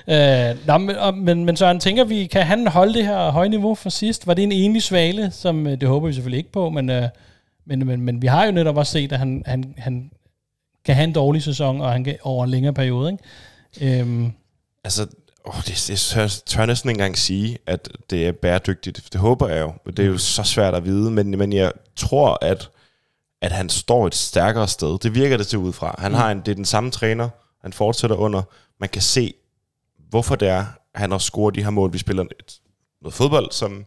[0.08, 3.48] øh, nå, men, og- men, men Søren, tænker vi, kan han holde det her høje
[3.48, 4.26] niveau for sidst?
[4.26, 7.08] Var det en enlig svale, som øh, det håber vi selvfølgelig ikke på, men, øh,
[7.66, 10.10] men, men, men vi har jo netop også set, at han, han, han
[10.86, 13.12] kan have en dårlig sæson, og han kan over en længere periode.
[13.80, 14.00] Ikke?
[14.00, 14.32] Øhm,
[14.84, 15.06] Altså,
[15.44, 19.08] åh, det, det tør, tør næsten ikke engang sige, at det er bæredygtigt.
[19.12, 19.72] Det håber jeg jo.
[19.86, 22.70] Det er jo så svært at vide, men, men jeg tror, at,
[23.42, 24.98] at han står et stærkere sted.
[24.98, 25.94] Det virker det til udefra.
[25.98, 26.16] Han Mm.
[26.18, 27.28] har en, det er den samme træner,
[27.62, 28.42] han fortsætter under.
[28.80, 29.34] Man kan se,
[30.10, 31.92] hvorfor det er, han har scoret de her mål.
[31.92, 32.60] Vi spiller et,
[33.02, 33.84] noget fodbold, som,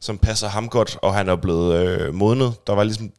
[0.00, 2.54] som passer ham godt, og han er blevet øh, modnet.
[2.66, 3.10] Der var ligesom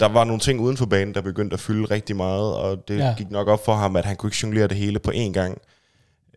[0.00, 2.98] der var nogle ting uden for banen, der begyndte at fylde rigtig meget, og det
[2.98, 3.14] ja.
[3.18, 5.60] gik nok op for ham, at han kunne ikke jonglere det hele på én gang.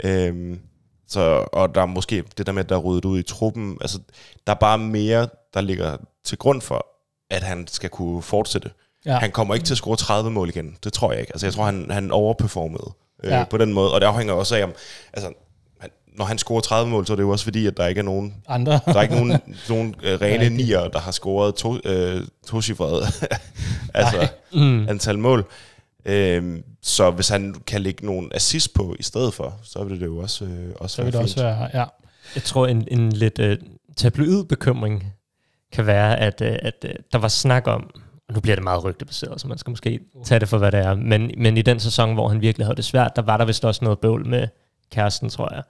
[0.04, 0.60] Øhm,
[1.12, 3.78] så, og der er måske det der med, at der er ryddet ud i truppen.
[3.82, 4.00] Altså,
[4.48, 6.86] der er bare mere, der ligger til grund for,
[7.30, 8.72] at han skal kunne fortsætte.
[9.06, 9.18] Ja.
[9.18, 10.78] Han kommer ikke til at score 30 mål igen.
[10.84, 11.34] Det tror jeg ikke.
[11.34, 12.92] Altså, jeg tror, han, han overperformede
[13.24, 13.44] øh, Ja.
[13.50, 13.94] på den måde.
[13.94, 14.74] Og det afhænger også af, om...
[15.14, 15.34] Altså,
[15.80, 18.00] han, når han scorer 30 mål, så er det jo også fordi, at der ikke
[18.00, 18.72] er nogen Andre.
[18.86, 19.32] der er ikke nogen,
[19.70, 23.06] nogen øh, rene nier, der har scoret to, øh, tocifrede
[23.94, 24.90] altså, Mm.
[24.90, 25.46] antal mål.
[26.06, 30.06] Øhm, så hvis han kan lægge nogle assist på i stedet for, så vil det
[30.06, 31.46] jo også, øh, også så vil det være også fint.
[31.46, 31.86] være, ja.
[32.36, 33.58] Jeg tror, en, en lidt øh,
[33.98, 35.14] tabloid bekymring
[35.72, 37.90] kan være, at, øh, at øh, der var snak om,
[38.28, 40.80] og nu bliver det meget rygtebaseret, så man skal måske tage det for, hvad det
[40.80, 43.46] er, men, men i den sæson, hvor han virkelig havde det svært, der var der
[43.46, 44.48] vist også noget bøvl med
[44.92, 45.64] kæresten, tror jeg.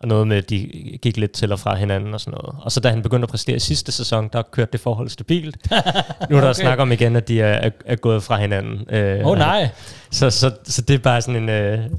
[0.00, 0.58] Og noget med, at de
[1.02, 2.56] gik lidt til og fra hinanden og sådan noget.
[2.64, 5.70] Og så da han begyndte at præstere i sidste sæson, der kørte det forhold stabilt.
[6.30, 6.60] Nu er der Okay.
[6.60, 8.94] snak om igen, at de er, er, er gået fra hinanden.
[8.94, 9.68] Øh, Åh oh, nej.
[10.10, 11.48] Så, så, så det er bare sådan en...
[11.48, 11.90] Øh, det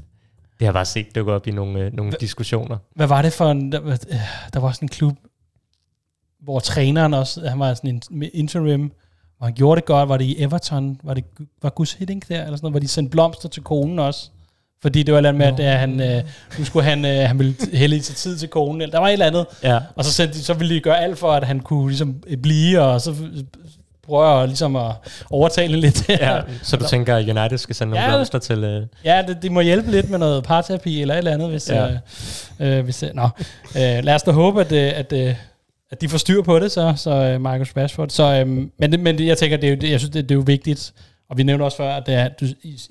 [0.60, 2.76] har jeg bare set dukke op i nogle, øh, nogle diskussioner.
[2.96, 3.72] Hvad var det for en...
[3.72, 4.16] Der, var- øh,
[4.54, 5.16] der var sådan en klub,
[6.42, 7.48] hvor træneren også...
[7.48, 8.92] Han var sådan en interim,
[9.40, 10.08] og han gjorde det godt.
[10.08, 11.00] Var det i Everton?
[11.04, 11.24] Var det
[11.62, 12.34] var Gus Hiddink der?
[12.44, 14.30] Eller sådan noget, hvor de sendte blomster til konen også?
[14.82, 16.22] Fordi det var et eller andet med, at øh, han, øh,
[16.58, 18.80] nu skulle han, øh, han ville hælde sig tid til konen.
[18.82, 19.46] Eller, der var et eller andet.
[19.62, 19.78] Ja.
[19.96, 22.80] Og så, sendte de, så ville de gøre alt for, at han kunne ligesom blive,
[22.80, 23.14] og så
[24.06, 24.92] prøve at, ligesom at
[25.30, 26.08] overtale lidt.
[26.08, 28.10] Ja, så du tænker, at United skal sende nogle Ja.
[28.16, 28.64] blomster til...
[28.64, 31.70] Øh, Ja, det, det må hjælpe lidt med noget parterapi eller et eller andet, hvis...
[31.70, 31.86] Ja.
[32.60, 33.28] Øh, øh, hvis det, nå.
[33.76, 35.34] Øh, lad os da håbe, at, øh, at, øh,
[35.90, 38.08] at de får styr på det, så, så øh, Marcus Rashford.
[38.08, 38.46] Så, øh,
[38.78, 40.92] men, men jeg tænker, det er jo, jeg synes, det, det er jo vigtigt,
[41.30, 42.28] og vi nævnte også før, at det er,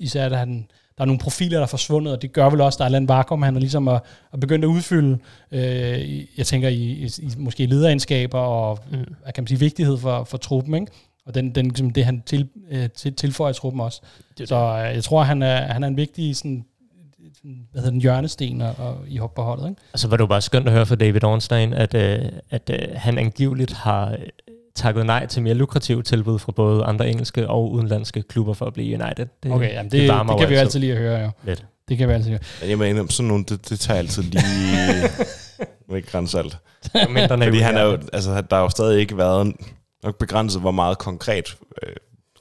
[0.00, 0.66] især at han,
[1.00, 2.88] der er nogle profiler, der er forsvundet, og det gør vel også, der er et
[2.88, 4.00] eller andet vakuum, han er ligesom at,
[4.32, 5.18] at begynde at udfylde,
[5.52, 8.96] øh, jeg tænker, i, i, i måske lederegenskaber og, mm.
[9.22, 10.86] hvad kan man sige, vigtighed for, for truppen, ikke?
[11.26, 14.00] Og den, den, ligesom det, han til, øh, til, tilføjer truppen også.
[14.44, 16.64] Så øh, jeg tror, han er, han er en vigtig sådan,
[17.42, 19.68] hvad hedder den, hjørnesten og, og i hop på holdet.
[19.68, 19.82] Ikke?
[19.92, 22.18] og så var det jo bare skønt at høre fra David Ornstein, at, øh,
[22.50, 24.16] at øh, han angiveligt har
[24.74, 28.72] takket nej til mere lukrative tilbud fra både andre engelske og udenlandske klubber for at
[28.72, 29.26] blive United.
[29.42, 31.30] Det, Okay, jamen det, det, det kan vi jo jo altid lige at høre, jo.
[31.44, 31.66] Lidt.
[31.88, 32.40] Det kan vi altid høre.
[32.60, 34.42] Men jeg mener, sådan nogle, det, det tager altid lige...
[35.88, 36.58] nu ikke grænse alt.
[37.08, 39.52] Mindre Fordi han er jo, altså, der har jo stadig ikke været
[40.02, 41.92] nok begrænset, hvor meget konkret, øh,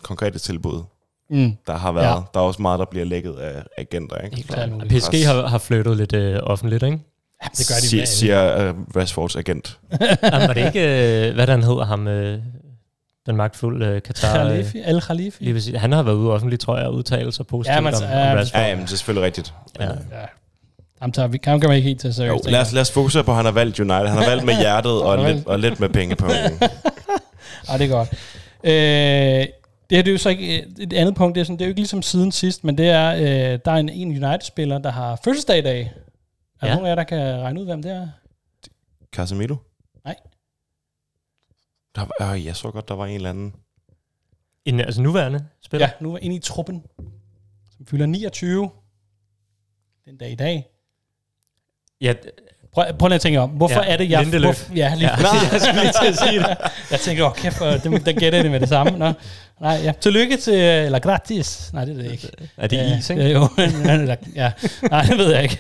[0.04, 0.84] konkrete tilbud,
[1.32, 1.54] Mm.
[1.68, 2.06] der har været.
[2.06, 2.22] Ja.
[2.34, 4.36] Der er også meget, der bliver lækket af agenter, ikke?
[4.36, 4.70] Helt klart.
[4.90, 7.00] PSG har, har flyttet lidt øh, offentligt, ikke?
[7.44, 9.78] Ja, det gør de siger, med- siger uh, Rashfords agent.
[10.24, 12.40] Jamen, var det ikke, øh, hvad den hedder ham, øh,
[13.26, 14.34] den magtfulde øh, Katar?
[14.36, 15.44] Khalifi, Al Khalifi.
[15.44, 15.76] lige præcis.
[15.80, 18.32] Han har været ude offentligt, tror jeg, og udtalt sig positivt Ja, men- om, ja,
[18.32, 18.62] om Rashford.
[18.62, 19.54] Ja, jamen, det er selvfølgelig rigtigt.
[19.80, 19.86] Ja.
[19.86, 19.92] Ja.
[21.02, 22.46] Ham, tager vi, ham kan man ikke helt tage Jo, seriøst.
[22.52, 24.08] lad, os, lad os fokusere på, at han har valgt United.
[24.08, 26.28] Han har valgt med hjertet og, Han lidt, og lidt med penge på.
[27.70, 28.10] Ja, det er godt.
[28.64, 28.72] Øh,
[29.90, 31.66] det her det er jo så ikke et andet punkt, det er, sådan, det er
[31.66, 34.92] jo ikke ligesom siden sidst, men det er, øh, der er en, en United-spiller, der
[34.92, 35.92] har fødselsdag i dag.
[36.62, 36.74] Er der Ja.
[36.74, 38.08] nogen af jer, der kan regne ud, hvem det er?
[39.12, 39.56] Casemiro?
[40.06, 40.16] Nej.
[41.96, 43.56] Der, var- øh, jeg så godt, der var en eller anden.
[44.66, 45.88] En, altså nuværende spiller?
[45.88, 46.86] Ja, nu er inde i truppen,
[47.78, 48.70] som fylder 29
[50.06, 50.68] den dag i dag.
[52.02, 52.14] ja
[52.72, 54.24] Prøv, prøv lige at tænke om, hvorfor Ja, er det, jeg...
[54.24, 54.68] Lindeløf.
[54.68, 55.16] Hvor, ja, lige Ja.
[55.52, 56.58] jeg skulle lige til at sige det.
[56.92, 58.98] Jeg tænker, åh kæft, det, der gætter det med det samme.
[58.98, 59.14] Nå.
[59.62, 59.92] Nej, ja.
[60.02, 61.70] Tillykke til, eller gratis.
[61.74, 62.28] Nej, det er det ikke.
[62.58, 63.24] er det is, ikke?
[63.24, 63.48] Øh, jo,
[64.36, 64.52] ja.
[64.92, 65.60] Nej, det ved jeg ikke.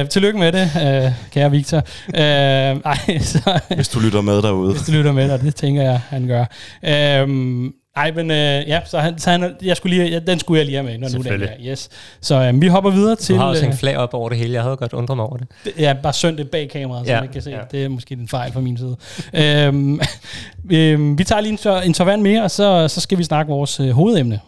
[0.00, 0.70] Øh, tillykke med det,
[1.06, 1.76] øh, kære Victor.
[2.14, 4.72] Øh, ej, så, Hvis du lytter med derude.
[4.72, 6.44] hvis du lytter med, og det tænker jeg, han gør.
[6.84, 8.36] Øh, ej, men øh,
[8.68, 10.92] ja, så, han, så han, jeg skulle lige, ja, den skulle jeg lige have med,
[10.98, 11.48] når nu den Selvfølgelig.
[11.66, 11.72] er.
[11.72, 11.88] Yes.
[12.20, 13.34] Så øh, vi hopper videre til...
[13.34, 14.52] Du har også øh, en flag op over det hele.
[14.54, 15.46] Jeg havde godt undret mig over det.
[15.64, 17.50] det- Ja, bare sønd det bag kameraet, så Ja, man ikke kan se.
[17.50, 17.58] ja.
[17.70, 18.96] Det er måske en fejl fra min side.
[19.34, 20.00] øhm,
[20.72, 23.80] øhm, vi tager lige en, tør, en mere, og så, så skal vi snakke vores
[23.80, 24.40] øh, hovedemne.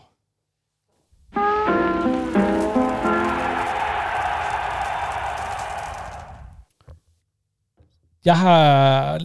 [8.25, 9.21] Jeg har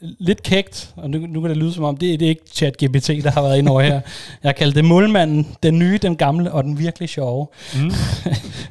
[0.00, 3.08] lidt kægt, og nu, nu kan det lyde som om, det, det er ikke ChatGPT,
[3.08, 4.00] der har været inde over her.
[4.44, 7.46] Jeg kaldt det målmanden, den nye, den gamle og den virkelig sjove.
[7.74, 7.90] Mm.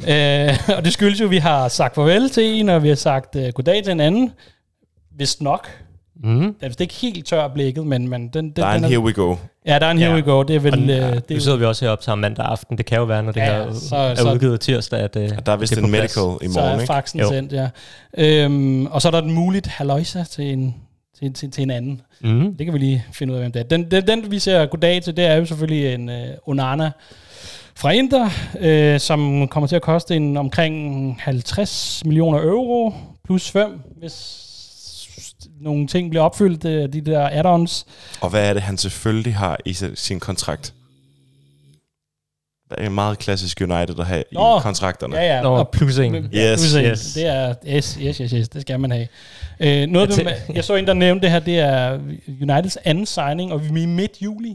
[0.09, 2.95] Øh, og det skyldes jo, at vi har sagt farvel til en, og vi har
[2.95, 4.31] sagt uh, goddag til en anden.
[5.17, 5.67] Vist nok.
[6.23, 6.39] Mm.
[6.39, 8.89] Den er vist ikke helt tør blikket, men, men den, den, Der er den en
[8.89, 9.35] here we go.
[9.65, 10.15] Ja, der er en here Ja.
[10.15, 10.43] we go.
[10.43, 10.73] Det er vel...
[10.73, 12.77] Og, øh, ja, det er nu sidder vi også heroppe sammen mandag aften.
[12.77, 15.29] Det kan jo være, når det Ja, her så- er så- udgivet tirsdag, at, øh,
[15.37, 16.85] Og der er vist det er en medical i så morgen, er ikke?
[16.93, 17.69] faxen sendt, ja.
[18.17, 20.75] Øhm, og så er der den muligt haløjsa til en,
[21.19, 22.01] til, til, til en anden.
[22.21, 22.55] Mm.
[22.55, 23.63] Det kan vi lige finde ud af, hvem det er.
[23.63, 26.91] Den, den, den vi ser goddag til, det er jo selvfølgelig en uh, Onana
[27.75, 28.29] fra Inter,
[28.59, 32.93] øh, som kommer til at koste en omkring 50 millioner euro,
[33.25, 34.45] plus 5, hvis
[35.61, 37.85] nogle ting bliver opfyldt, øh, de der add-ons.
[38.21, 40.73] Og hvad er det, han selvfølgelig har i sin kontrakt?
[42.69, 44.57] Det er meget klassisk United at have Nå.
[44.57, 45.15] i kontrakterne.
[45.15, 45.41] Ja, ja.
[45.41, 46.29] Nå, og plus en.
[46.33, 46.85] Ja, Yes, plus en.
[46.85, 47.13] yes.
[47.13, 49.07] Det er, yes, yes, yes, yes, det skal man have.
[49.59, 51.99] Øh, noget, Jeg jeg, tæ- jeg så en, der nævnte det her, det er
[52.41, 54.49] Uniteds anden signing, og vi er midt juli.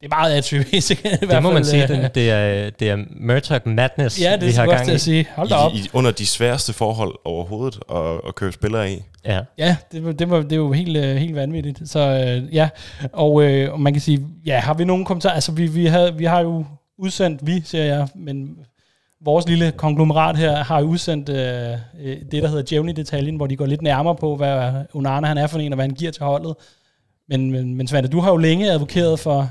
[0.00, 0.66] det er meget attribut.
[1.30, 4.66] Det må man sige, det, det, er, det er Murdoch Madness, Ja, det vi har
[4.66, 4.94] gang til i.
[4.94, 5.26] at sige.
[5.36, 5.72] Hold da op.
[5.72, 9.02] I, i, under de sværeste forhold overhovedet at, at købe spillere i.
[9.24, 9.40] Ja.
[9.58, 11.80] Ja, det, var- det, var, det er jo helt, øh, helt vanvittigt.
[11.84, 12.68] Så øh, ja,
[13.12, 15.34] og, øh, og man kan sige, ja, har vi nogen kommentarer?
[15.34, 16.64] Altså, vi, vi, havde, vi har jo
[16.98, 18.58] udsendt, vi siger jeg, men
[19.20, 23.36] vores lille konglomerat her har jo udsendt øh, øh, det, der hedder Djævn i detaljen,
[23.36, 25.94] hvor de går lidt nærmere på, hvad Onana han er for en, og hvad han
[25.94, 26.54] giver til holdet.
[27.28, 29.50] Men, men, men Svante, du har jo længe advokeret for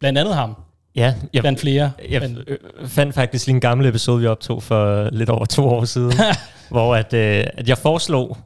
[0.00, 0.54] blandt andet ham,
[0.96, 1.92] Ja, jeg, blandt flere.
[2.10, 5.68] jeg men, øh, fandt faktisk lige en gammel episode, vi optog for lidt over to
[5.68, 6.12] år siden,
[6.70, 8.36] hvor at, øh, at jeg foreslog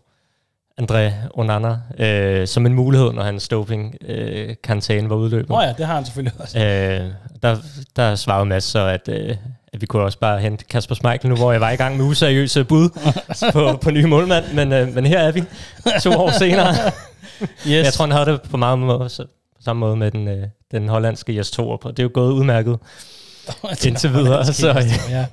[0.81, 4.57] André Onana øh, som en mulighed, når hans doping øh,
[4.89, 5.49] var udløbet.
[5.49, 6.59] Nå ja, det har han selvfølgelig også.
[6.59, 7.07] Øh,
[7.43, 7.57] der,
[7.97, 9.37] der svarede Mads så, at, øh,
[9.73, 12.05] at vi kunne også bare hente Kasper Schmeichel nu, hvor jeg var i gang med
[12.05, 12.89] useriøse bud
[13.53, 15.45] på, på nye målmand, men, øh, men her er vi
[16.03, 16.75] to år senere.
[17.67, 17.85] Yes.
[17.85, 19.25] Jeg tror, han havde det på meget måde, så,
[19.57, 22.33] på samme måde med den, øh, den hollandske Jes Torup, og det er jo gået
[22.33, 22.79] udmærket
[23.87, 24.47] indtil videre.
[24.47, 24.69] Så,
[25.11, 25.27] ja.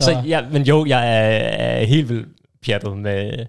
[0.00, 1.38] så ja, men jo, jeg er,
[1.80, 2.28] er helt vildt
[2.66, 3.46] pjattet med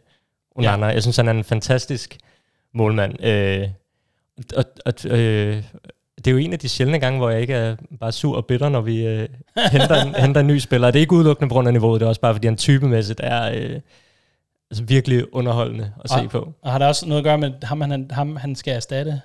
[0.56, 0.86] Onana.
[0.86, 0.92] Ja.
[0.94, 2.18] Jeg synes, han er en fantastisk
[2.74, 3.24] målmand.
[3.26, 3.68] Øh,
[4.58, 5.64] og, og, øh,
[6.18, 8.46] det er jo en af de sjældne gange, hvor jeg ikke er bare sur og
[8.46, 9.30] bitter, når vi øh,
[9.72, 10.92] henter, en, henter en ny spiller.
[10.92, 13.20] Det er ikke udelukkende på grund af niveauet, det er også bare, fordi han typemæssigt
[13.24, 13.80] er øh,
[14.72, 16.54] altså virkelig underholdende at se Og- på.
[16.62, 19.22] Og har det også noget at gøre med ham, han, ham, han skal erstatte?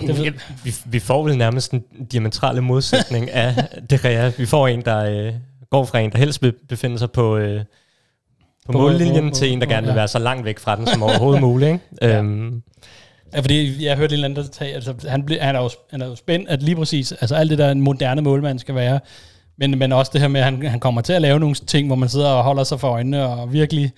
[0.00, 0.34] Det
[0.64, 3.54] vi, vi får vel nærmest en diametrale modsætning af
[3.90, 4.30] det Rea.
[4.38, 5.34] Vi får en, der øh,
[5.70, 7.64] går fra en, der helst vil befinde sig på, øh,
[8.68, 10.76] på, På- mållinjen, på- på- til en, der gerne vil være så langt væk fra
[10.76, 11.68] den som overhovedet muligt.
[11.72, 11.80] Ikke?
[12.02, 12.18] Ja.
[12.18, 12.62] Øhm,
[13.34, 15.70] Ja, fordi jeg hørte en eller anden, der tage, altså, han, ble, han, er jo,
[15.90, 18.74] han er jo spændt, at lige præcis, altså alt det der en moderne målmand skal
[18.74, 19.00] være,
[19.58, 21.86] men, men også det her med, at han, han kommer til at lave nogle ting,
[21.86, 23.90] hvor man sidder og holder sig for øjnene, og virkelig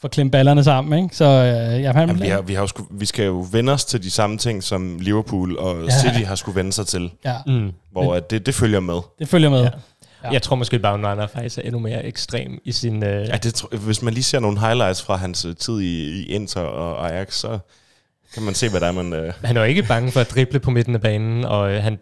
[0.00, 1.16] får klemt ballerne sammen, ikke?
[1.16, 3.72] Så øh, ja, han, Jamen, vi, har, vi, har jo sku, vi skal jo vende
[3.72, 5.90] os til de samme ting, som Liverpool og Ja.
[6.00, 7.72] City har skulle vende sig til, ja, mm.
[7.92, 8.98] hvor at det, det følger med.
[9.18, 9.62] det følger med.
[9.62, 9.68] Ja.
[10.24, 10.30] Ja.
[10.32, 13.04] Jeg tror måske bare, at Onana faktisk er endnu mere ekstrem i sin...
[13.04, 16.20] Øh, Ja, det, tro- hvis man lige ser nogle highlights fra hans øh, tid i,
[16.20, 17.58] i Inter og Ajax, så
[18.34, 19.12] kan man se, hvad der er, man...
[19.12, 21.82] Øh, Han er jo ikke bange for at drible på midten af banen, og øh,
[21.82, 21.98] han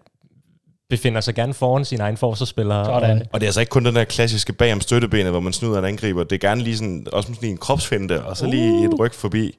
[0.90, 2.84] befinder sig gerne foran sine egne forsvarsspillere.
[2.84, 3.18] Sådan.
[3.20, 5.52] Og, og det er altså ikke kun den der klassiske bag om støttebenet, hvor man
[5.52, 6.24] snyder en angriber.
[6.24, 9.12] Det er gerne lige sådan, også sådan lige en kropsfinde, og så lige et ryg
[9.14, 9.58] forbi.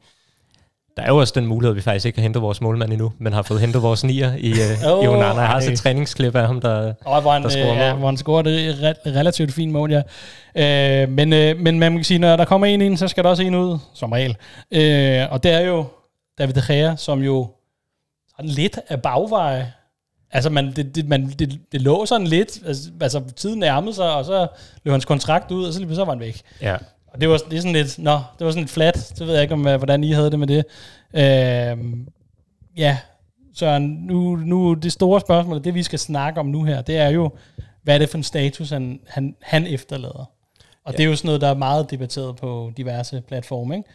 [0.98, 3.14] Der er jo også den mulighed, at vi faktisk ikke har hentet vores målmand endnu,
[3.20, 5.40] men har fået hentet vores nier i, øh, Åh, i Onana.
[5.40, 6.94] Jeg har set et træningsklip af ham, der...
[7.06, 8.00] Og hvor han, Der øh, scorer ja, mål.
[8.00, 10.02] hvor han scorer det re- relativt fint mål, ja.
[11.04, 13.30] Øh, men, øh, men man kan sige, når der kommer en ind, så skal der
[13.30, 14.38] også en ud, som regel.
[14.72, 15.86] Øh, og det er jo
[16.38, 17.48] David De Gea, som jo
[18.36, 19.74] sådan lidt af bagveje.
[20.32, 24.12] Altså, man, det, det, man, det, det lå sådan lidt, altså, altså tiden nærmede sig,
[24.14, 24.48] og så
[24.84, 26.42] løb hans kontrakt ud, og så så var han væk.
[26.62, 26.76] Ja.
[27.14, 29.34] Og det var, det er sådan lidt, nå, det var sådan lidt flat, så ved
[29.34, 30.66] jeg ikke, om, øh, hvordan I havde det med det.
[31.14, 31.78] Øh,
[32.78, 32.98] ja,
[33.54, 37.10] så nu, nu det store spørgsmål, det vi skal snakke om nu her, det er
[37.10, 37.32] jo,
[37.84, 40.30] hvad er det for en status, han, han, han efterlader?
[40.84, 40.98] Og ja.
[40.98, 43.90] det er jo sådan noget, der er meget debatteret på diverse platforme, ikke?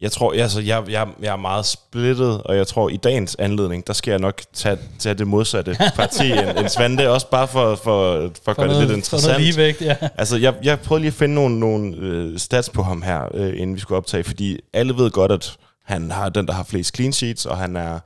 [0.00, 3.86] Jeg tror, altså, jeg, jeg, jeg er meget splittet, og jeg tror, i dagens anledning,
[3.86, 7.74] der skal jeg nok tage, tage det modsatte parti end, end Svante, også bare for,
[7.74, 9.40] for, for at gøre det lidt For noget interessant.
[9.42, 9.96] ligevægt, ja.
[10.18, 13.60] Altså, jeg, jeg prøvede lige at finde nogle, nogle øh, stats på ham her, øh,
[13.60, 16.96] inden vi skulle optage, fordi alle ved godt, at han har den, der har flest
[16.96, 17.98] clean sheets, og han er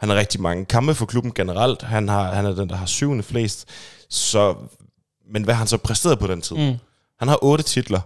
[0.00, 1.82] han har rigtig mange kampe for klubben generelt.
[1.82, 3.68] Han, har, han er den, der har syvende flest.
[4.10, 4.54] Så,
[5.32, 6.56] men hvad har han så præsteret på den tid?
[6.56, 6.74] Mm.
[7.18, 8.00] Han har otte titler,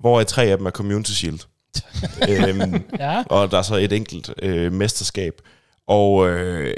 [0.00, 1.38] hvor tre af dem er Community Shield.
[2.28, 5.34] Øhm, Ja, og der er så et enkelt øh, mesterskab.
[5.86, 6.74] Og øh,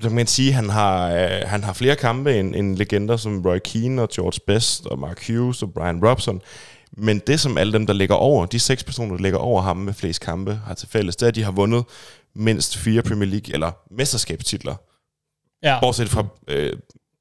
[0.00, 3.42] så kan man sige, han har, øh, han har flere kampe end, end legender som
[3.46, 6.40] Roy Keane og George Best og Mark Hughes og Brian Robson.
[6.92, 9.76] Men det, som alle dem, der ligger over, de seks personer, der ligger over ham
[9.76, 11.84] med flest kampe, har til fælles, det er, at de har vundet
[12.34, 14.74] mindst fire Premier League eller mesterskabstitler.
[15.62, 16.72] ja, Bortset fra øh,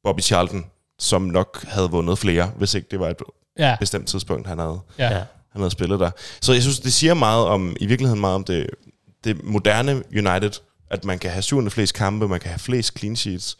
[0.04, 0.66] Bobby Charlton,
[1.00, 3.18] som nok havde vundet flere, hvis ikke det var et
[3.60, 5.24] ja, bestemt tidspunkt, han havde ja.
[5.56, 5.58] Ja.
[5.58, 6.12] han havde spillet der.
[6.42, 8.70] Så jeg synes, det siger meget om, i virkeligheden meget om det,
[9.24, 10.52] det moderne United,
[10.90, 13.58] at man kan have syvende flest kampe, man kan have flest clean sheets,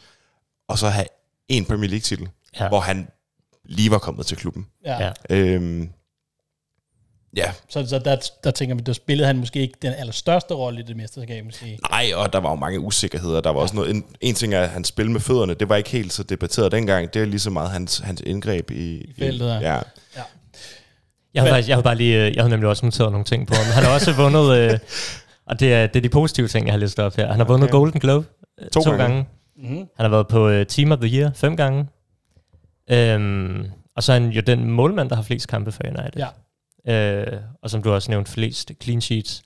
[0.70, 1.06] og så have
[1.48, 2.28] en Premier League-titel,
[2.60, 2.64] Ja.
[2.64, 2.68] ja.
[2.70, 3.08] hvor han
[3.66, 4.68] lige var kommet til klubben.
[4.86, 5.04] ja.
[5.04, 5.12] Ja.
[5.36, 5.90] Øhm,
[7.36, 10.80] ja, Så, så der, der tænker vi, der spillede han måske ikke den allerstørste rolle
[10.80, 11.80] i det mesterskab, måske.
[11.92, 13.42] nej, og der var jo mange usikkerheder.
[13.42, 15.76] Der var også noget, en, en ting er, at han spil med fødderne, det var
[15.76, 17.14] ikke helt så debatteret dengang.
[17.14, 19.74] Det er lige så meget hans, hans indgreb i, I feltet, ja.
[20.16, 20.22] ja.
[21.36, 23.48] Jeg har, faktisk, jeg har bare lige, øh, jeg har nemlig også noteret nogle ting
[23.48, 23.66] på ham.
[23.74, 24.80] Han har også vundet, øh,
[25.50, 27.28] og det er, det er de positive ting, jeg har listet op her.
[27.28, 27.72] Han har vundet Okay.
[27.72, 28.28] Golden Globe
[28.62, 29.04] øh, To to, gange.
[29.04, 29.26] gange.
[29.58, 29.78] Mm-hmm.
[29.78, 31.88] Han har været på uh, Team of the Year fem gange.
[32.92, 36.22] Øhm, og så er han jo den målmand, der har flest kampe for United.
[36.88, 37.22] Ja.
[37.32, 39.44] Øh, og som du også nævnte, flest clean sheets.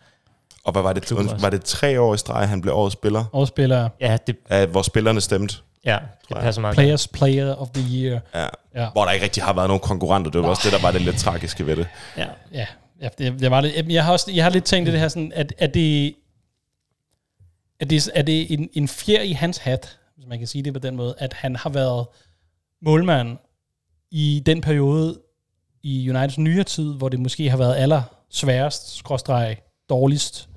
[0.64, 1.42] Og hvad var det?
[1.42, 3.26] Var det tre år i streg, han blev årets spiller?
[3.32, 5.56] Overspiller Ja, det, Af, hvor spillerne stemte?
[5.86, 5.98] Ja,
[6.30, 6.76] det passer meget.
[6.76, 8.20] Players Player of the Year.
[8.34, 8.48] Ja.
[8.76, 8.90] Ja.
[8.90, 10.32] Hvor der ikke rigtig har været nogen konkurrenter.
[10.32, 11.88] Det var også det, der var det lidt tragiske ved det.
[12.18, 12.28] Ja.
[12.54, 12.66] Ja,
[13.02, 15.32] ja det, det var lidt, jeg har også jeg har lidt tænkt det her sådan,
[15.36, 16.16] at, at det,
[17.80, 20.74] at det, er det en, en fjer i hans hat, hvis man kan sige det
[20.74, 22.08] på den måde, at han har været
[22.82, 23.38] målmand
[24.12, 25.20] i den periode
[25.84, 29.58] i Uniteds nyere tid, hvor det måske har været aller sværest, skråstreg,
[29.90, 30.50] dårligst.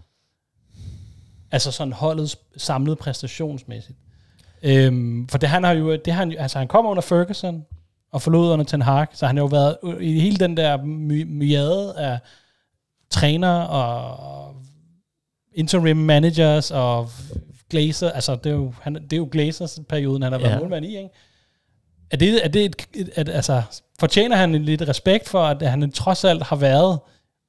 [1.50, 3.98] Altså sådan holdets samlede præstationsmæssigt.
[4.62, 7.64] Øhm, for det han har jo, det han, altså han kom under Ferguson,
[8.12, 11.24] og forlod under Ten Hag, så han har jo været i hele den der my-
[11.24, 12.18] myade af
[13.10, 14.54] træner og
[15.54, 17.08] interim managers og
[17.70, 20.58] Glazer, altså det er jo, han, det er jo Glazers perioden, han har været Ja.
[20.58, 21.08] målmand i, ikke?
[22.10, 23.62] Er det, er det et, et, at, altså,
[24.00, 26.98] fortjener han lidt respekt for, at han trods alt har været,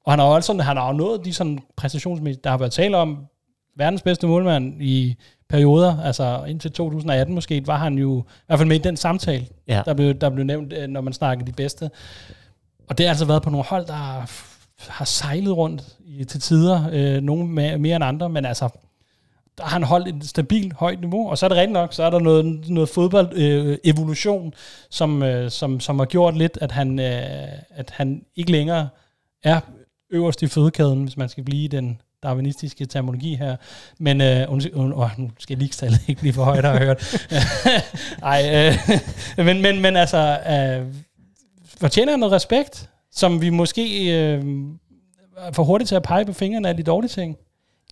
[0.05, 2.97] og han har også sådan, han har nået de sådan præstationsmæssigt, der har været tale
[2.97, 3.25] om
[3.75, 5.15] verdens bedste målmand i
[5.49, 9.45] perioder, altså indtil 2018 måske, var han jo i hvert fald med i den samtale,
[9.67, 9.81] Ja.
[9.85, 11.89] der, blev, der blev nævnt, øh, når man snakker de bedste.
[12.89, 14.25] Og det har altså været på nogle hold, der
[14.87, 18.69] har sejlet rundt i, til tider, øh, nogle mere, mere end andre, men altså,
[19.57, 22.03] der har han holdt et stabilt højt niveau, og så er det rigtigt nok, så
[22.03, 24.53] er der noget, noget fodbold øh, evolution,
[24.89, 28.89] som, øh, som, som har gjort lidt, at han, øh, at han ikke længere
[29.43, 29.59] er
[30.09, 33.55] øverst i fødekæden, hvis man skal blive den darwinistiske terminologi her.
[33.99, 37.29] Men øh, undskyld, und, åh, nu skal ligestallet ikke blive for højt, har jeg hørt.
[38.33, 38.69] Ej,
[39.37, 40.93] øh, men, men, men altså, øh,
[41.77, 44.43] fortjener han noget respekt, som vi måske øh,
[45.37, 47.37] er for hurtigt til at pege på fingrene af de dårlige ting?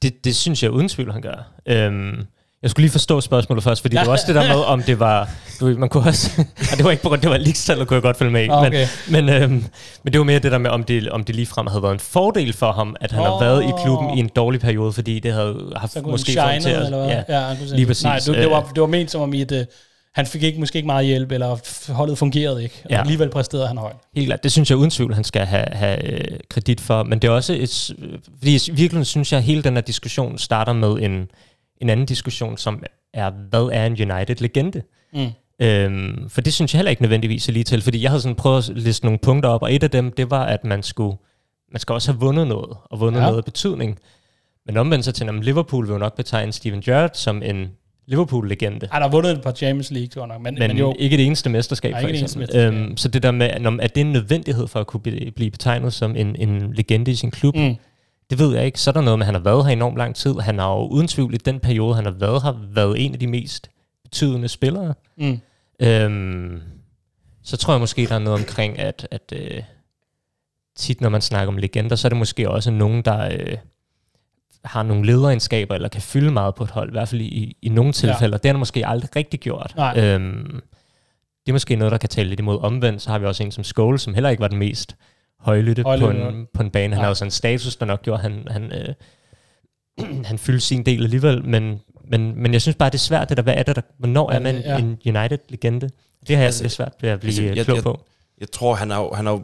[0.01, 1.53] Det, det synes jeg uden tvivl, han gør.
[1.65, 2.25] Øhm,
[2.61, 3.99] jeg skulle lige forstå spørgsmålet først, fordi ja.
[3.99, 5.29] det var også det der med, om det var...
[5.59, 6.31] Du, man kunne også...
[6.71, 8.47] og det var ikke på grund, det var ligestallet, kunne jeg godt følge med i.
[8.47, 8.87] Ah, okay.
[9.07, 9.51] Men, men, øhm,
[10.03, 11.99] men det var mere det der med, om det, om det ligefrem havde været en
[11.99, 13.25] fordel for ham, at han oh.
[13.25, 16.59] har været i klubben i en dårlig periode, fordi det havde haft Så måske shine,
[16.61, 16.85] til at...
[16.85, 17.23] eller hvad?
[17.29, 18.03] Ja, Ja, lige præcis.
[18.03, 19.65] Nej, det, det, var, Øh, det var ment som om, i, at øh,
[20.15, 21.57] han fik ikke, måske ikke meget hjælp, eller
[21.93, 22.99] holdet fungerede ikke, og Ja.
[22.99, 23.95] alligevel præsterede han højt.
[24.15, 24.43] Helt klart.
[24.43, 27.03] Det synes jeg uden tvivl, han skal have, have øh, kredit for.
[27.03, 27.91] Men det er også et...
[28.37, 31.27] Fordi i virkeligheden synes jeg, at hele den her diskussion starter med en,
[31.81, 34.81] en anden diskussion, som er, hvad er en United-legende?
[35.13, 35.27] Mm.
[35.61, 38.35] Øhm, for det synes jeg heller ikke nødvendigvis er lige til, fordi jeg havde sådan
[38.35, 41.17] prøvet at liste nogle punkter op, og et af dem, det var, at man skulle,
[41.71, 43.25] man skal også have vundet noget, og vundet Ja.
[43.25, 43.29] ja.
[43.31, 43.99] noget betydning.
[44.65, 47.67] Men omvendt så tænker man, Liverpool vil jo nok betegne Steven Gerrard som en
[48.07, 48.87] Liverpool-legende.
[48.91, 51.17] Han har vundet et par Champions League, tror jeg nok, men, Men, men jo, ikke
[51.17, 52.69] det eneste mesterskab, Nej, for ikke det eneste eksempel.
[52.71, 52.87] mesterskab.
[52.89, 53.47] Øhm, så det der med,
[53.81, 57.11] at det er en nødvendighed for at kunne blive blive betegnet som en, en legende
[57.11, 57.75] i sin klub, mm,
[58.31, 58.79] det ved jeg ikke.
[58.81, 60.33] Så er der noget med, at han har været her enormt lang tid.
[60.39, 63.19] Han har jo uden tvivl i den periode, han har været her, været en af
[63.19, 63.69] de mest
[64.03, 64.93] betydende spillere.
[65.17, 65.39] mm,
[65.79, 66.61] Øhm,
[67.43, 69.63] så tror jeg måske, der er noget omkring, at, at øh,
[70.75, 73.57] tit når man snakker om legender, så er det måske også nogen, der øh,
[74.65, 77.69] har nogle lederegenskaber, eller kan fylde meget på et hold, i hvert fald i, i
[77.69, 79.73] nogle tilfælde, og det har han måske aldrig rigtig gjort.
[79.77, 79.99] Nej.
[79.99, 80.61] Øhm,
[81.45, 83.01] det er måske noget, der kan tale lidt imod omvendt.
[83.01, 84.95] Så har vi også en som Skåle, som heller ikke var den mest
[85.41, 86.93] højlytte på Højlytte, en, på en bane.
[86.95, 90.83] Han har jo sådan en status, der nok gjorde, han, han, øh, han fyldte sin
[90.85, 93.63] del alligevel, men, men, men jeg synes bare, det er svært, det der, hvad er
[93.63, 94.71] det der, hvornår er man Ja.
[94.71, 94.77] ja.
[94.79, 95.89] en United-legende?
[96.27, 98.01] Det har jeg Altså, lidt svært ved at blive altså, jeg- klog jeg- på.
[98.39, 99.41] Jeg tror, han har, han har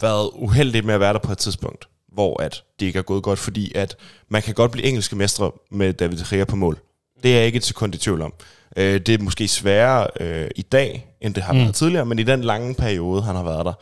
[0.00, 3.22] været uheldig med at være der på et tidspunkt, hvor at det ikke er gået
[3.22, 3.96] godt, fordi at
[4.28, 6.78] man kan godt blive engelske mestre med David De Gea på mål.
[7.22, 8.32] Det er jeg ikke et sekund i tvivl om.
[8.76, 11.58] Øh, det er måske sværere øh, i dag, end det har Mm.
[11.58, 11.62] mm.
[11.64, 13.72] været tidligere, men i den lange periode, han har været der,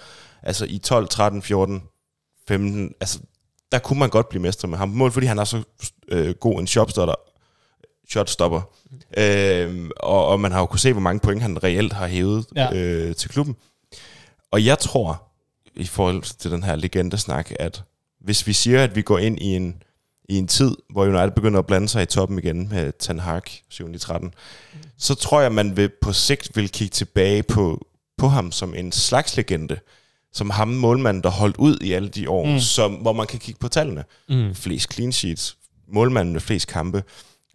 [0.42, 1.82] altså i 12, 13, 14,
[2.48, 3.18] 15, altså
[3.72, 5.62] der kunne man godt blive mestre med ham mål, fordi han er så
[6.08, 7.14] øh, god en shotstopper.
[8.10, 8.60] shotstopper.
[9.16, 12.46] Øh, og, og man har jo kunne se, hvor mange point han reelt har hævet
[12.56, 12.74] Ja.
[12.76, 13.56] øh, til klubben.
[14.50, 15.22] Og jeg tror,
[15.74, 17.82] i forhold til den her legendesnak, at
[18.20, 19.82] hvis vi siger, at vi går ind i en,
[20.28, 23.42] i en tid, hvor United begynder at blande sig i toppen igen med Ten Hag
[23.72, 24.28] 7-13,
[24.98, 27.86] så tror jeg, man vil på sigt vil kigge tilbage på,
[28.18, 29.78] på ham som en slags legende.
[30.38, 32.58] Som ham målmanden, der holdt ud i alle de år, Mm.
[32.58, 34.04] som, hvor man kan kigge på tallene.
[34.28, 34.54] Mm.
[34.54, 35.56] Flest clean sheets,
[35.92, 37.02] målmanden med flest kampe,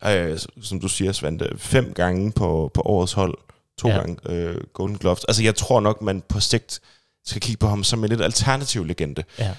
[0.07, 3.37] øh, som du siger, Svante, fem gange på, på årets hold,
[3.77, 3.95] to ja.
[3.95, 5.23] gange øh, Golden Gloves.
[5.23, 6.79] Altså jeg tror nok, man på sigt
[7.25, 9.23] skal kigge på ham som en lidt alternativ legende.
[9.39, 9.51] Ja.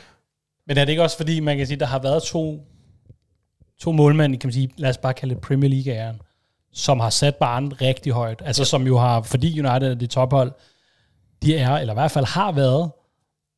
[0.66, 2.60] Men er det ikke også fordi, man kan sige, der har været to,
[3.80, 6.20] to målmænd, kan man sige, lad os bare kalde det Premier League-æren,
[6.72, 8.42] som har sat barnet rigtig højt.
[8.44, 10.52] Altså som jo har, fordi United er det tophold,
[11.42, 12.90] de er, eller i hvert fald har været,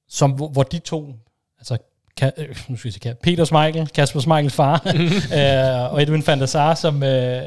[0.09, 1.15] som, hvor, hvor de to,
[1.59, 1.77] altså
[2.17, 4.83] Ka, øh, nu skal jeg sige, Peter Schmeichel, Kasper Schmeichels far,
[5.87, 7.43] øh, og Edwin van der Sar, som, øh,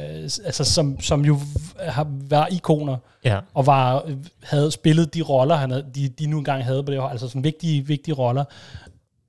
[0.46, 1.40] altså, som, som jo
[1.80, 3.40] har været ikoner, Ja.
[3.54, 4.10] og var,
[4.44, 7.44] havde spillet de roller, han havde, de, de nu engang havde på det altså sådan
[7.44, 8.44] vigtige, vigtige roller.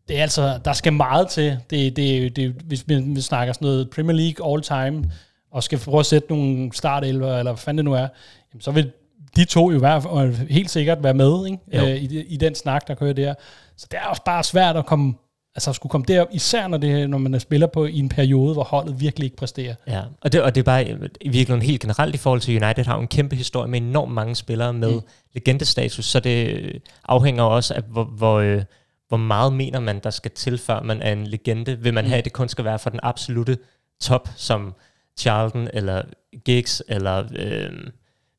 [0.08, 1.58] det er altså, der skal meget til.
[1.70, 5.10] Det, det, det, hvis vi, vi snakker sådan noget Premier League all time,
[5.52, 8.08] og skal prøve at sætte nogle startelver, eller hvad fanden det nu er,
[8.52, 8.92] jamen, så vil
[9.36, 11.58] de to jo være, helt sikkert være med ikke?
[11.72, 13.34] Øh, i, i den snak, der kører der.
[13.76, 15.14] Så det er også bare svært at komme
[15.54, 18.52] altså at skulle komme derop, især når, det, når man spiller på i en periode,
[18.52, 19.74] hvor holdet virkelig ikke præsterer.
[19.86, 20.88] Ja, og det, og det er bare
[21.20, 24.34] i virkeligheden helt generelt i forhold til United har en kæmpe historie med enormt mange
[24.34, 25.00] spillere med mm.
[25.34, 28.62] legendestatus, så det afhænger også af, hvor, hvor, øh,
[29.08, 31.78] hvor meget mener man, der skal til, før man er en legende.
[31.78, 32.10] Vil man mm.
[32.10, 33.58] have, at det kun skal være for den absolute
[34.00, 34.74] top, som
[35.18, 36.02] Charlton eller
[36.44, 37.70] Giggs, eller øh,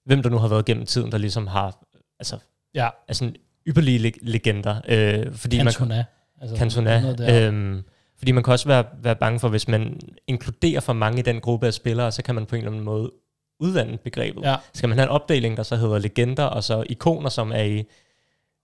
[0.05, 1.77] hvem der nu har været gennem tiden, der ligesom har
[2.19, 2.37] altså,
[2.75, 2.89] ja.
[3.07, 3.35] er sådan
[3.67, 4.81] ypperlige legender.
[4.87, 5.95] Øh, fordi Cantona.
[5.95, 6.03] man,
[6.41, 7.47] altså, Cantona.
[7.47, 7.83] Øhm,
[8.17, 11.39] fordi man kan også være, være bange for, hvis man inkluderer for mange i den
[11.39, 13.11] gruppe af spillere, så kan man på en eller anden måde
[13.59, 14.43] udvande begrebet.
[14.43, 14.55] Ja.
[14.73, 17.83] Skal man have en opdeling, der så hedder legender, og så ikoner, som er i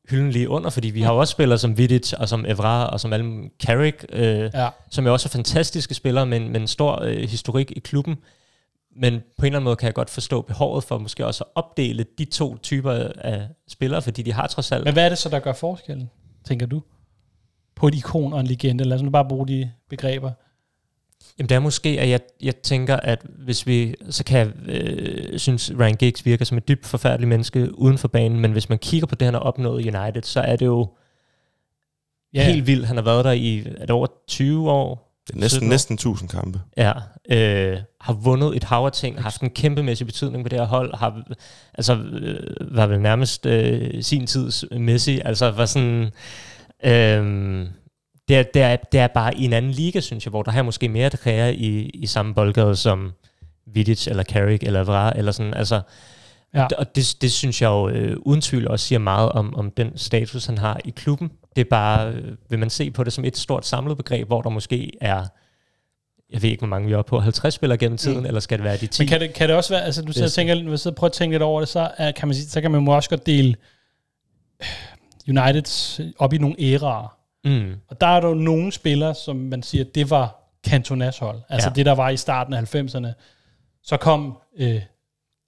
[0.09, 2.99] hylden lige under, fordi vi har jo også spillere som Vidic, og som Evra, og
[2.99, 4.69] som Alm Carrick, øh, ja.
[4.89, 8.17] som er også fantastiske spillere, men med en stor øh, historik i klubben.
[8.99, 11.49] Men på en eller anden måde kan jeg godt forstå behovet for måske også at
[11.55, 14.83] opdele de to typer af spillere, fordi de har trods alt...
[14.83, 16.09] Men hvad er det så, der gør forskellen,
[16.45, 16.81] tænker du?
[17.75, 18.83] På et ikon og en legende?
[18.83, 20.31] Lad os nu bare bruge de begreber.
[21.39, 25.39] Jamen det er måske, at jeg, jeg tænker, at hvis vi, så kan jeg øh,
[25.39, 28.77] synes, Ryan Giggs virker som et dybt forfærdeligt menneske uden for banen, men hvis man
[28.79, 30.89] kigger på det, han har opnået i United, så er det jo
[32.33, 32.43] ja.
[32.43, 32.87] helt vildt.
[32.87, 35.06] Han har været der i er over 20 år.
[35.27, 36.61] Det er næsten, næsten 1000 kampe.
[36.77, 36.93] Ja,
[37.31, 40.65] øh, har vundet et hav af ting, har haft en kæmpemæssig betydning på det her
[40.65, 41.21] hold, har,
[41.73, 46.11] altså, øh, var vel nærmest øh, sin tids Messi, altså var sådan...
[46.83, 47.67] Øh,
[48.27, 50.51] det er, det, er, det er bare i en anden liga, synes jeg, hvor der
[50.51, 53.11] har måske mere at kræve i, i samme boldgade som
[53.73, 55.81] Vidic eller Carrick eller Vra, eller sådan, altså,
[56.53, 56.67] ja.
[56.77, 59.97] og det, det synes jeg jo øh, uden tvivl også siger meget om, om den
[59.97, 61.31] status, han har i klubben.
[61.55, 64.41] Det er bare, øh, vil man se på det som et stort samlet begreb, hvor
[64.41, 65.25] der måske er
[66.29, 68.25] jeg ved ikke, hvor mange vi er på, 50 spillere gennem tiden, mm.
[68.25, 69.01] eller skal det være de 10?
[69.01, 71.13] Men kan det, kan det også være, altså du sidder, tænker, hvis jeg prøver at
[71.13, 73.55] tænke lidt over det, så, er, kan man, sige, så kan man også godt dele
[75.27, 77.17] United op i nogle æraer.
[77.45, 77.73] Mm.
[77.87, 81.41] Og der er der jo nogle spillere, som man siger, det var Cantonas hold.
[81.49, 81.73] Altså ja.
[81.73, 83.07] det, der var i starten af 90'erne.
[83.83, 84.81] Så kom øh,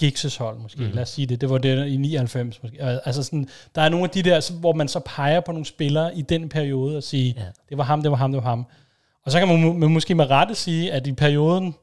[0.04, 0.92] Giggs' hold måske, mm.
[0.92, 1.42] lad os sige det.
[1.42, 2.78] Det var det i 99 måske.
[2.82, 6.18] Altså sådan, der er nogle af de der, hvor man så peger på nogle spillere
[6.18, 7.46] i den periode og sige, ja.
[7.70, 8.66] det var ham, det var ham, det var ham.
[9.26, 11.76] Og så kan man, man måske med rette sige, at i perioden,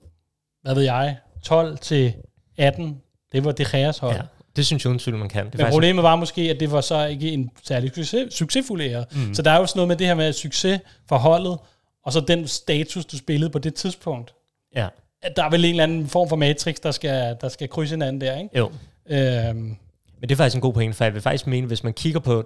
[0.62, 2.14] hvad ved jeg, 12 til
[2.58, 3.00] 18,
[3.32, 4.14] det var det Geas hold.
[4.14, 4.22] Ja.
[4.56, 5.46] Det synes jeg uden man kan.
[5.46, 9.04] Det Men problemet var måske, at det var så ikke en særlig succes, succesfuld ære.
[9.12, 9.34] Mm.
[9.34, 11.58] Så der er jo sådan noget med det her med succes for holdet,
[12.04, 14.34] og så den status, du spillede på det tidspunkt.
[14.74, 14.88] Ja.
[15.26, 17.94] At der er vel en eller anden form for matrix, der skal, der skal krydse
[17.94, 18.58] hinanden der, ikke?
[18.58, 18.70] Jo.
[19.10, 19.76] Øhm.
[20.20, 22.20] Men det er faktisk en god point, for jeg vil faktisk mene, hvis man kigger
[22.20, 22.44] på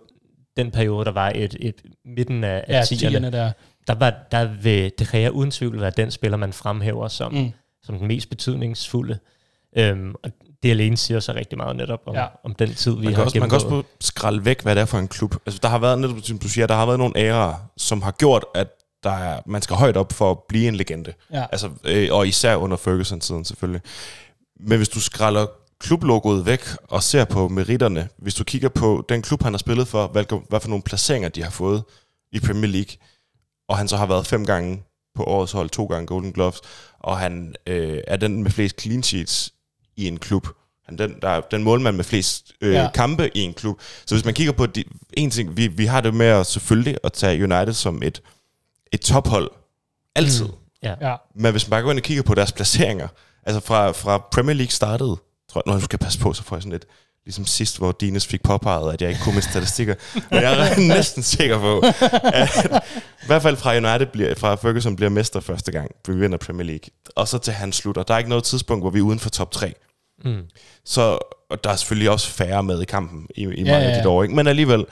[0.56, 3.52] den periode, der var et, et midten af, af ja, 10'erne, der.
[3.86, 7.52] der, var, der vil det Gea uden tvivl være den spiller, man fremhæver som, mm.
[7.82, 9.18] som den mest betydningsfulde.
[9.76, 10.30] Øhm, og
[10.62, 12.26] det alene siger så rigtig meget netop om, ja.
[12.44, 14.84] om den tid, vi man har også, Man kan også skralde væk, hvad det er
[14.86, 15.34] for en klub.
[15.46, 18.10] Altså, der har været, netop som du siger, der har været nogle ærer, som har
[18.10, 18.68] gjort, at
[19.02, 21.12] der er, man skal højt op for at blive en legende.
[21.32, 21.46] Ja.
[21.52, 23.82] Altså, øh, og især under Ferguson-tiden selvfølgelig.
[24.60, 25.46] Men hvis du skralder
[25.80, 29.88] klublogoet væk og ser på meritterne, hvis du kigger på den klub, han har spillet
[29.88, 31.82] for, hvad, hvad for nogle placeringer de har fået
[32.32, 32.96] i Premier League,
[33.68, 34.82] og han så har været fem gange
[35.14, 36.60] på årets hold, to gange Golden Gloves,
[36.98, 39.52] og han øh, er den med flest clean sheets
[39.96, 40.48] i en klub.
[40.84, 42.90] Han den, der er den målmand med flest øh, ja.
[42.94, 43.80] kampe i en klub.
[44.06, 46.96] Så hvis man kigger på de, en ting, vi, vi har det med at selvfølgelig
[47.04, 48.22] at tage United som et,
[48.92, 49.50] et tophold.
[50.16, 50.44] Altid.
[50.44, 50.52] Mm.
[50.82, 50.94] Ja.
[51.00, 51.16] ja.
[51.34, 53.08] Men hvis man bare går ind og kigger på deres placeringer,
[53.46, 55.16] altså fra, fra Premier League startede,
[55.52, 56.86] tror jeg, nu skal passe på, så får jeg sådan lidt,
[57.24, 59.94] ligesom sidst, hvor Dines fik påpeget, at jeg ikke kunne med statistikker.
[60.14, 61.78] Men jeg er næsten sikker på,
[62.24, 62.82] at
[63.22, 66.66] i hvert fald fra United bliver, fra Ferguson bliver mester første gang, vi vinder Premier
[66.66, 66.90] League.
[67.16, 68.02] Og så til han slutter.
[68.02, 69.74] Der er ikke noget tidspunkt, hvor vi er uden for top 3.
[70.24, 70.42] Mm.
[70.84, 71.18] Så
[71.50, 73.90] og der er selvfølgelig også færre med i kampen i, i mange ja, ja.
[73.90, 74.22] af de år.
[74.22, 74.34] Ikke?
[74.34, 74.86] Men alligevel,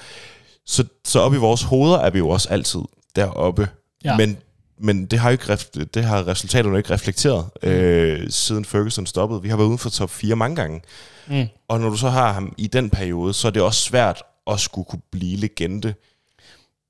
[0.67, 2.81] så, så op i vores hoveder er vi jo også altid
[3.17, 3.69] deroppe.
[4.05, 4.17] Ja.
[4.17, 4.37] Men,
[4.79, 5.59] men det har, ikke,
[5.95, 7.69] det har resultaterne ikke reflekteret, mm.
[7.69, 9.43] øh, siden Ferguson stoppede.
[9.43, 10.81] Vi har været uden for top 4 mange gange.
[11.27, 11.47] Mm.
[11.69, 14.61] Og når du så har ham i den periode, så er det også svært at
[14.61, 15.95] skulle kunne blive legende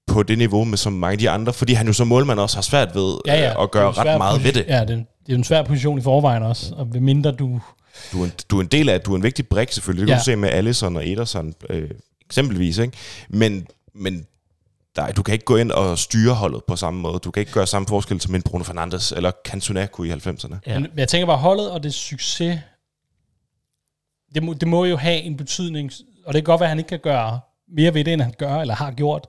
[0.07, 2.57] på det niveau med så mange af de andre, fordi han jo som målmand også
[2.57, 3.51] har svært ved ja, ja.
[3.51, 4.65] Øh, at gøre ret meget ved det.
[4.69, 7.61] Ja, det, det er en svær position i forvejen også, og ved mindre du
[8.13, 10.01] du er, en, du er en del af, du er en vigtig brik selvfølgelig.
[10.01, 10.19] Det kan ja.
[10.19, 11.91] du se med Allison og Ederson øh,
[12.27, 12.79] eksempelvis.
[12.79, 12.97] Ikke?
[13.29, 14.27] Men, men
[14.99, 17.19] der, du kan ikke gå ind og styre holdet på samme måde.
[17.19, 20.57] Du kan ikke gøre samme forskel som en Bruno Fernandes eller Cantona kunne i 90'erne.
[20.67, 20.79] Ja.
[20.79, 22.61] Men jeg tænker bare, holdet og det succes,
[24.35, 25.93] det må, det må jo have en betydning,
[26.27, 28.35] og det kan godt være, at han ikke kan gøre mere ved det, end han
[28.39, 29.27] gør eller har gjort.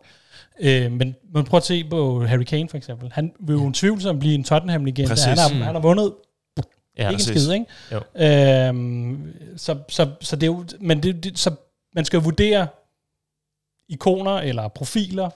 [0.59, 3.11] Øh, men man prøver at se på Harry Kane for eksempel.
[3.13, 5.09] Han vil jo tvivlsomt blive en Tottenham-legende.
[5.09, 5.25] Præcis.
[5.25, 6.13] Han har, han har vundet
[6.97, 7.41] Ja, ikke en præcis.
[7.43, 7.65] skid, ikke?
[7.91, 8.25] Jo.
[8.25, 11.55] Øhm, så, så, så det er jo, men det, det, så
[11.95, 12.67] man skal jo vurdere
[13.89, 15.29] ikoner eller profiler,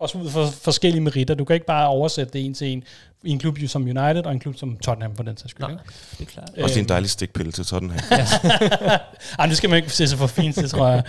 [0.00, 1.34] også ud fra forskellige meritter.
[1.34, 2.84] Du kan ikke bare oversætte det en til en
[3.24, 5.66] i en klub som United og en klub som Tottenham for den sags skyld.
[5.66, 5.84] Nej, ikke?
[6.10, 6.50] det er klart.
[6.64, 7.98] Også en dejlig stikpille til Tottenham.
[9.38, 11.04] Ej, det skal man ikke se sig for fint til, tror jeg.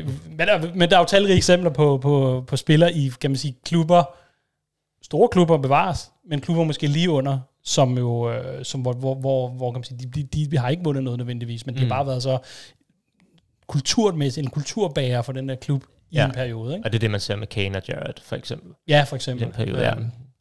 [0.00, 3.30] Øh, men, der, men der er jo talrige eksempler på, på, på spillere i, kan
[3.30, 4.04] man sige, klubber,
[5.04, 9.48] store klubber bevares, men klubber måske lige under, som jo, øh, som, hvor, hvor, hvor,
[9.48, 11.80] hvor kan man sige, de, de, de har ikke vundet noget nødvendigvis, men Mm.
[11.80, 12.38] har bare været så
[13.66, 16.24] kulturmæssigt, en kulturbærer for den der klub i Ja.
[16.26, 16.74] en periode.
[16.74, 16.86] Ikke?
[16.86, 18.72] Og det er det, man ser med Kane og Jared, for eksempel.
[18.88, 19.46] Ja, for I eksempel.
[19.46, 19.94] den periode, ja.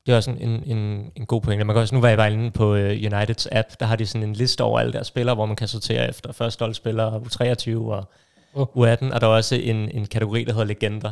[0.05, 1.65] Det er også en, en, en, god pointe.
[1.65, 4.28] Man kan også, nu jeg bare inde på uh, Uniteds app, der har de sådan
[4.28, 8.11] en liste over alle deres spillere, hvor man kan sortere efter førsteholdsspillere, U23 og
[8.55, 8.67] Åh.
[8.67, 11.11] U18, og der er også en, en kategori, der hedder legender.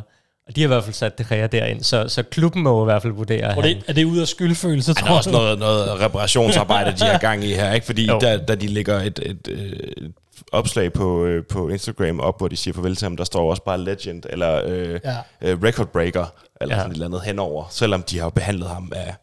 [0.50, 2.84] Og de har i hvert fald sat det Gea derind, så, så klubben må i
[2.84, 5.58] hvert fald vurdere, Og det, er det ude af skyldfølelse, Der er tror også noget,
[5.58, 7.86] noget reparationsarbejde, de har gang i her, ikke?
[7.86, 8.18] Fordi Jo.
[8.20, 10.12] da, da de lægger et, et, et
[10.52, 13.62] opslag på, øh, på Instagram op, hvor de siger farvel til ham, der står også
[13.64, 15.16] bare legend, eller øh, Ja.
[15.50, 16.24] øh, record breaker,
[16.60, 16.80] eller Ja.
[16.80, 19.14] sådan et eller andet henover, selvom de har behandlet ham af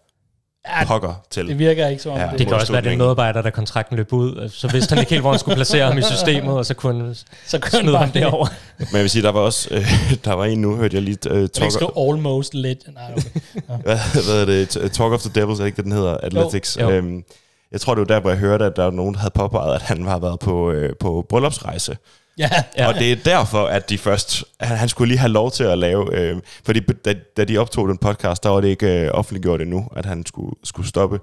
[0.80, 1.47] Ja, pokker til.
[1.47, 3.97] det virker ikke som om Ja, det, det kan også være den medarbejder, der kontrakten
[3.97, 6.65] løb ud, så vidste han ikke helt, hvor han skulle placere ham i systemet, og
[6.65, 7.15] så kunne
[7.47, 8.47] så kan smide ham derover.
[8.78, 9.86] Men jeg vil sige, der var også, øh,
[10.26, 12.93] der var en nu, hørte jeg lige, øh, talk, skrive almost legend.
[12.93, 13.39] Nej, okay.
[13.84, 16.78] hvad, hvad er det, Talk of the Devils, er det ikke det, den hedder, Athletics.
[16.82, 16.89] Jo.
[16.89, 17.24] Øhm,
[17.72, 19.76] jeg tror, det var der, hvor jeg hørte, at der var nogen, der havde påpeget,
[19.76, 21.97] at han har været på, øh, på bryllupsrejse.
[22.38, 22.88] Ja, Ja.
[22.88, 24.43] Og det er derfor, at de først...
[24.59, 26.15] Han, han skulle lige have lov til at lave...
[26.15, 29.88] Øh, fordi da, da de optog den podcast, der var det ikke øh, offentliggjort endnu,
[29.95, 31.19] at han skulle, skulle stoppe.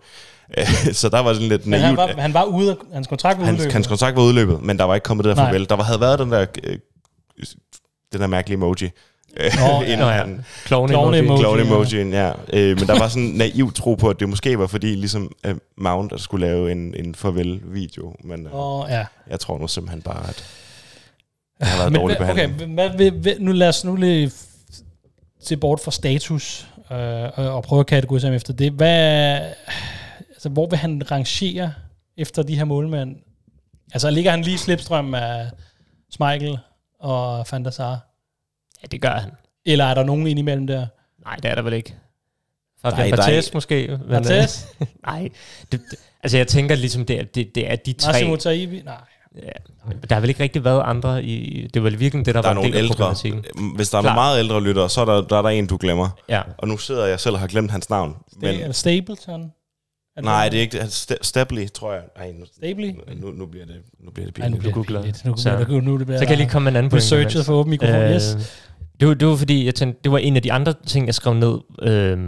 [0.92, 1.84] Så der var sådan lidt naivt.
[1.84, 3.72] han var, han var ude, hans kontrakt var hans, udløbet.
[3.72, 5.50] hans kontrakt var udløbet, men der var ikke kommet det der Nej.
[5.50, 5.68] farvel.
[5.68, 6.46] Der var, havde været den der...
[6.64, 6.76] Øh,
[8.12, 8.90] den der mærkelige emoji.
[9.36, 10.06] Øh, Nå, inden ja.
[10.06, 11.26] han- Klovne Klovne emoji.
[11.26, 11.40] emoji.
[11.42, 11.64] Clown ja.
[11.64, 12.32] emojien, ja.
[12.52, 15.30] Øh, men der var sådan en naiv tro på, at det måske var fordi, ligesom
[15.48, 18.14] uh, Mount skulle lave en, en farvel-video.
[18.24, 19.04] Men uh, Og, ja.
[19.30, 20.44] jeg tror nu simpelthen bare, at
[21.58, 22.54] det har været Men dårlig behandling.
[22.54, 24.30] okay, hvad, hvad, hvad, nu lad os nu lige
[25.40, 28.72] se bort fra status øh, og, og prøve at kategorisere ham efter det.
[28.72, 29.40] Hvad,
[30.30, 31.72] altså, hvor vil han rangere
[32.16, 33.16] efter de her målmænd?
[33.92, 35.50] Altså ligger han lige i slipstrøm af
[36.10, 36.58] Schmeichel
[37.00, 38.00] og Van der Sar?
[38.82, 39.30] Ja, det gør han.
[39.66, 40.86] Eller er der nogen indimellem der?
[41.24, 41.94] Nej, det er der vel ikke.
[42.82, 43.98] Fabian er ikke- måske.
[44.08, 44.42] Men, øh,
[45.06, 45.28] nej,
[45.72, 48.12] det, det, altså jeg tænker ligesom, det er, det, det er de tre.
[48.12, 48.82] Massimo Taibi?
[48.84, 48.94] Nej.
[49.42, 49.48] Ja,
[50.08, 51.66] der har vel ikke rigtig været andre i...
[51.74, 53.14] Det var vel virkelig det, der, Der er var en nogle del ældre.
[53.76, 54.10] Hvis der er Klar.
[54.10, 56.08] nogle meget ældre lyttere, så er der, der er der en, du glemmer.
[56.28, 58.16] Ja, Og nu sidder jeg selv og har glemt hans navn.
[58.36, 59.50] Men, Men, Stapleton?
[60.16, 60.84] Er nej, det er ikke det.
[60.84, 62.02] Sta- Stabley, tror jeg.
[62.16, 62.92] Nej, nu, Stabley?
[63.16, 64.72] nu, nu bliver det, nu bliver det Ej, nu pinligt.
[64.74, 65.24] bliver det pinligt.
[65.24, 67.04] Nu, Så- det, nu det bliver så kan jeg lige komme med en anden pointe.
[67.04, 67.94] researchet for åben mikrofon.
[67.94, 68.36] Øh, Yes.
[69.00, 71.14] Det var, det var fordi, jeg tænkte, det var en af de andre ting, jeg
[71.14, 72.18] skrev ned øh,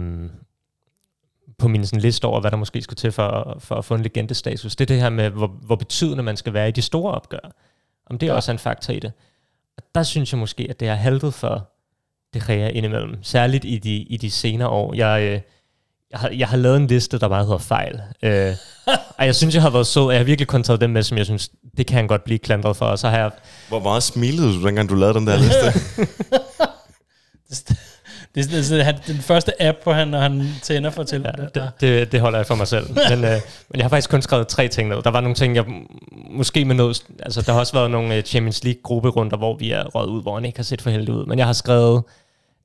[1.59, 4.01] på min sådan, liste over, hvad der måske skulle til for, for at få en
[4.03, 4.75] legendestatus.
[4.75, 7.51] Det er det her med, hvor, hvor betydende man skal være i de store opgør.
[8.09, 8.35] Om det er Ja.
[8.35, 9.11] også en faktor i det.
[9.77, 11.69] Og der synes jeg måske, at det har haltet for
[12.33, 13.23] det Gea indimellem.
[13.23, 14.93] Særligt i de, i de senere år.
[14.93, 15.41] Jeg, øh,
[16.11, 18.01] jeg, har, jeg har lavet en liste, der bare hedder fejl.
[18.23, 18.53] Øh,
[19.17, 21.03] og jeg synes, jeg har været sød, og jeg har virkelig kun taget dem med,
[21.03, 22.85] som jeg synes, det kan han godt blive klandret for.
[22.85, 23.31] Og så har jeg
[23.67, 25.79] Hvor meget smilede du, dengang du lavede den der liste?
[28.37, 31.21] Det, det, det, det, den første app, hvor han, når han tænder for til.
[31.21, 32.87] Ja, det, det, det holder jeg for mig selv.
[33.09, 33.31] Men, øh,
[33.69, 35.01] men jeg har faktisk kun skrevet tre ting ned.
[35.01, 35.65] Der var nogle ting, jeg
[36.29, 37.03] måske med noget...
[37.19, 40.35] Altså, der har også været nogle øh, Champions League-grupperunder, hvor vi er røget ud, hvor
[40.35, 41.25] han ikke har set for heldig ud.
[41.25, 42.03] Men jeg har skrevet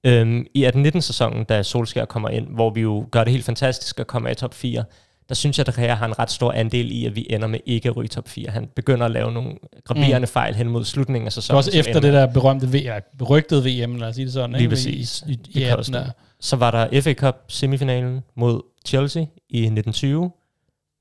[0.04, 4.06] øhm, i 18-19-sæsonen, da Solskjaer kommer ind, hvor vi jo gør det helt fantastisk at
[4.06, 4.84] komme af i top 4,
[5.28, 7.58] der synes jeg, at Rea har en ret stor andel i, at vi ender med
[7.66, 8.50] ikke at ryge top 4.
[8.50, 9.52] Han begynder at lave nogle
[9.84, 10.26] graverende mm.
[10.26, 11.56] fejl hen mod slutningen af så sæsonen.
[11.56, 14.50] også efter det der berømte VM, berygtede VM, lad os sige det sådan.
[14.50, 14.70] Lige ikke?
[14.70, 15.22] præcis.
[15.26, 16.04] I, i, i Det 18 koster.
[16.04, 16.10] der.
[16.40, 20.20] Så var der FA Cup semifinalen mod Chelsea i 1920,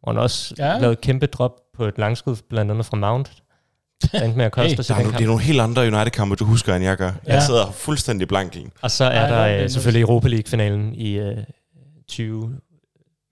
[0.04, 0.74] hvor han også Ja.
[0.78, 3.32] lavede et kæmpe drop på et langskud, blandt andet fra Mount.
[4.12, 6.46] Der endte med at koste Hey, er, no, det er nogle helt andre United-kampe, du
[6.46, 7.12] husker, end jeg gør.
[7.28, 7.34] Ja.
[7.34, 8.66] Jeg sidder fuldstændig blank i.
[8.82, 11.38] Og så er Ej, der det er øh, selvfølgelig Europa League-finalen i øh,
[12.08, 12.56] 20,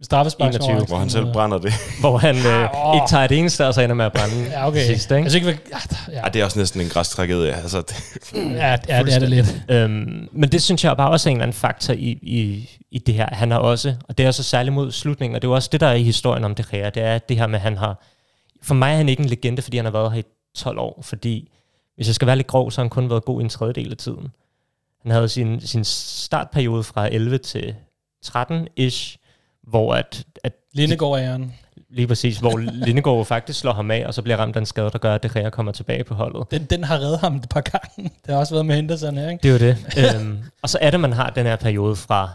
[0.04, 0.50] Straffespark.
[0.54, 1.74] 21, Hvor han selv brænder det.
[2.00, 2.45] hvor han øh,
[2.89, 4.86] Ah, ikke tager et eneste, og så ender med at brænde Ja, okay.
[4.86, 5.12] sidst.
[5.12, 5.24] Ikke?
[5.24, 5.78] Altså ikke, ja,
[6.12, 7.54] ja, Ja, det er også næsten en græs tragedie.
[7.56, 7.95] Altså, det,
[8.34, 9.62] ja, ja, det er det lidt.
[9.70, 13.00] Øhm, men det synes jeg bare også er en eller anden faktor i, i, i
[13.00, 13.28] det her.
[13.32, 15.80] Han har også, og det er også særligt mod slutningen, og det er også det,
[15.80, 18.04] der er i historien om det her, det er det her med, at han har,
[18.64, 20.24] for mig er han ikke en legende, fordi han har været her i
[20.58, 21.52] 12 år, fordi
[21.95, 23.91] hvis jeg skal være lidt grov, så har han kun været god i en tredjedel
[23.91, 24.28] af tiden.
[25.02, 27.76] Han havde sin, sin startperiode fra 11 til
[28.26, 29.18] 13-ish,
[29.70, 31.53] hvor at, at Lindegård æren.
[31.89, 34.89] lige præcis, hvor Lindegård faktisk slår ham af, og så bliver ramt af en skade,
[34.91, 36.51] der gør, at det Gea kommer tilbage på holdet.
[36.51, 38.03] Den, den har reddet ham et par gange.
[38.26, 39.43] Det har også været med Henderson her, ikke?
[39.43, 39.74] Det er jo
[40.13, 40.15] det.
[40.22, 42.30] øhm, og så er det, man har den her periode fra,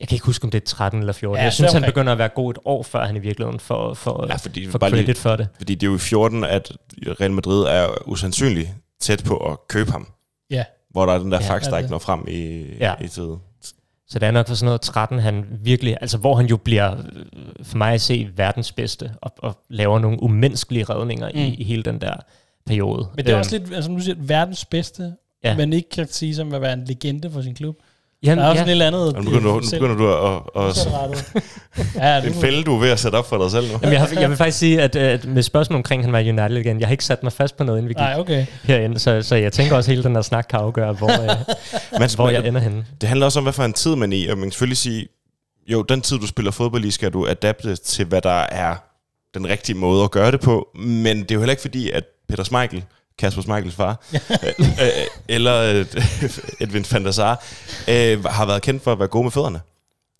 [0.00, 1.36] jeg kan ikke huske, om det er 13 eller 14.
[1.38, 3.94] Ja, jeg synes, han begynder at være god et år, før han i virkeligheden får,
[3.94, 5.48] får, Ja, fordi, får bare lige, credit for det.
[5.56, 6.72] fordi det er jo i 14, at
[7.20, 8.68] Real Madrid er usandsynligt
[9.00, 10.06] tæt på at købe ham.
[10.50, 10.64] Ja.
[10.90, 12.94] Hvor der er den der Ja, ja, der ikke når frem i, Ja.
[13.00, 13.38] i tide.
[14.12, 16.92] Så det er nok for sådan noget 13, han virkelig, altså hvor han jo bliver,
[16.92, 17.24] øh,
[17.62, 21.38] for mig at se, verdens bedste, og, og laver nogle umenneskelige redninger mm.
[21.40, 22.14] i, i hele den der
[22.66, 23.08] periode.
[23.16, 25.12] Men det er Øhm, også lidt, altså som du siger, verdens bedste,
[25.44, 25.56] Ja.
[25.56, 27.76] men ikke kan sige som at være en legende for sin klub.
[28.22, 28.72] Jamen, Der er også ja, ja.
[28.72, 29.16] lidt andet.
[29.16, 30.68] Og nu begynder, du, nu begynder du at...
[30.68, 31.42] at, at
[32.02, 33.78] ja, det er en fælde, du er ved at sætte op for dig selv nu.
[33.82, 36.56] Jamen, jeg, har, jeg vil faktisk sige, at, at med spørgsmål omkring, han var United
[36.56, 38.46] igen, jeg har ikke sat mig fast på noget, inden vi gik Nej, okay.
[38.64, 41.36] herinde, så, så jeg tænker også, at hele den her snak kan afgøre, hvor, øh,
[42.00, 42.84] Men, hvor jeg ender henne.
[43.00, 44.78] Det handler også om, hvad for en tid man er i, og man kan selvfølgelig
[44.78, 45.06] sige,
[45.68, 48.74] jo, den tid, du spiller fodbold i, skal du adapte til, hvad der er
[49.34, 52.04] den rigtige måde at gøre det på, men det er jo heller ikke fordi, at
[52.28, 52.84] Peter Schmeichel,
[53.18, 54.18] Kasper Schmeichels far, øh,
[54.60, 54.88] øh,
[55.28, 55.86] eller øh,
[56.60, 57.44] Edwin van der Sar,
[57.88, 59.60] øh, har været kendt for at være gode med fødderne.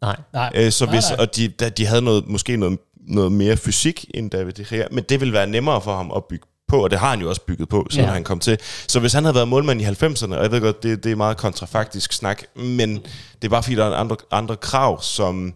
[0.03, 0.17] Nej.
[0.33, 1.17] Nej, Øh, så nej, hvis, nej.
[1.21, 2.79] og de, da, de havde noget, måske noget,
[3.09, 6.25] noget mere fysik end David De Gea, men det ville være nemmere for ham at
[6.25, 8.13] bygge på, og det har han jo også bygget på, siden ja.
[8.13, 8.59] han kom til.
[8.89, 11.17] Så hvis han havde været målmand i 90'erne, og jeg ved godt, det, det er
[11.17, 12.95] meget kontrafaktisk snak, men
[13.35, 15.55] det er bare fordi, der er andre, andre krav, som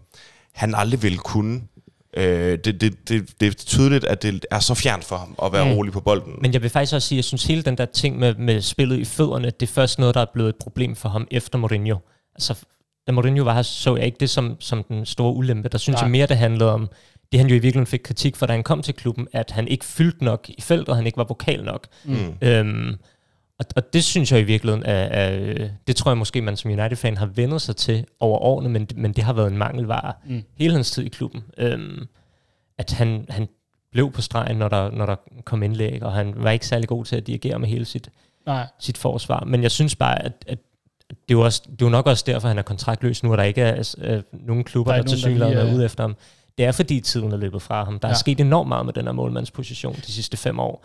[0.54, 1.62] han aldrig ville kunne.
[2.16, 5.52] Øh, det, det, det, det er tydeligt, at det er så fjernt for ham at
[5.52, 5.70] være Mm.
[5.72, 6.32] rolig på bolden.
[6.40, 8.60] Men jeg vil faktisk også sige, at jeg synes hele den der ting med, med
[8.60, 11.58] spillet i fødderne, det er først noget, der er blevet et problem for ham efter
[11.58, 11.96] Mourinho.
[12.34, 12.54] Altså,
[13.06, 15.68] da Mourinho var her, så jeg ikke det som, som den store ulempe.
[15.68, 16.02] Der synes Nej.
[16.04, 16.88] jeg mere, det handlede om,
[17.32, 19.68] det han jo i virkeligheden fik kritik for, da han kom til klubben, at han
[19.68, 21.86] ikke fyldte nok i feltet, og han ikke var vokal nok.
[22.04, 22.34] Mm.
[22.42, 22.94] Øhm,
[23.58, 26.70] og, og det synes jeg i virkeligheden er, er, det tror jeg måske, man som
[26.70, 30.42] United-fan har vendet sig til over årene, men, men det har været en mangelvare Mm.
[30.58, 31.44] hele hans tid i klubben.
[31.58, 32.06] Øhm,
[32.78, 33.48] at han, han
[33.92, 37.04] blev på stregen, når der, når der kom indlæg, og han var ikke særlig god
[37.04, 38.08] til at dirigere med hele sit,
[38.46, 38.66] Nej.
[38.78, 39.44] sit forsvar.
[39.46, 40.58] Men jeg synes bare, at, at
[41.10, 43.38] det, er jo også, det er jo nok også derfor, han er kontraktløs nu, og
[43.38, 46.16] der ikke er øh, nogen klubber, Der er der, til synligheden er ude efter ham.
[46.58, 47.98] Det er fordi tiden er løbet fra ham.
[47.98, 48.12] Der ja.
[48.14, 50.84] er sket enormt meget med den her målmandsposition de sidste fem år.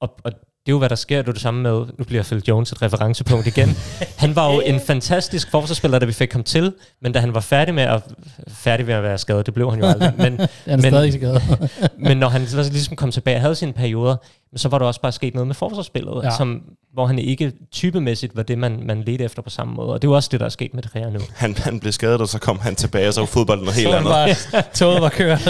[0.00, 0.32] Og, og
[0.66, 1.18] det er jo, hvad der sker.
[1.22, 3.68] Det er det samme med, nu bliver Phil Jones et referencepunkt igen.
[4.18, 7.40] Han var jo en fantastisk forsvarsspiller, da vi fik ham til, men da han var
[7.40, 8.02] færdig med at,
[8.48, 11.06] færdig med at være skadet, det blev han jo aldrig, men, Den er Men- stadig
[11.06, 11.70] ikke skadet.
[12.08, 14.16] men når han så ligesom kom tilbage og havde sine perioder,
[14.56, 16.36] så var der også bare sket noget med forsvarsspillet, Ja.
[16.36, 19.88] som, hvor han ikke typemæssigt var det, man, man ledte efter på samme måde.
[19.88, 21.20] Og det er jo også det, der er sket med det her nu.
[21.36, 23.90] Han, han blev skadet, og så kom han tilbage, og så var fodbolden noget helt
[23.90, 24.10] Så andet.
[24.52, 25.48] var, toget var kørt.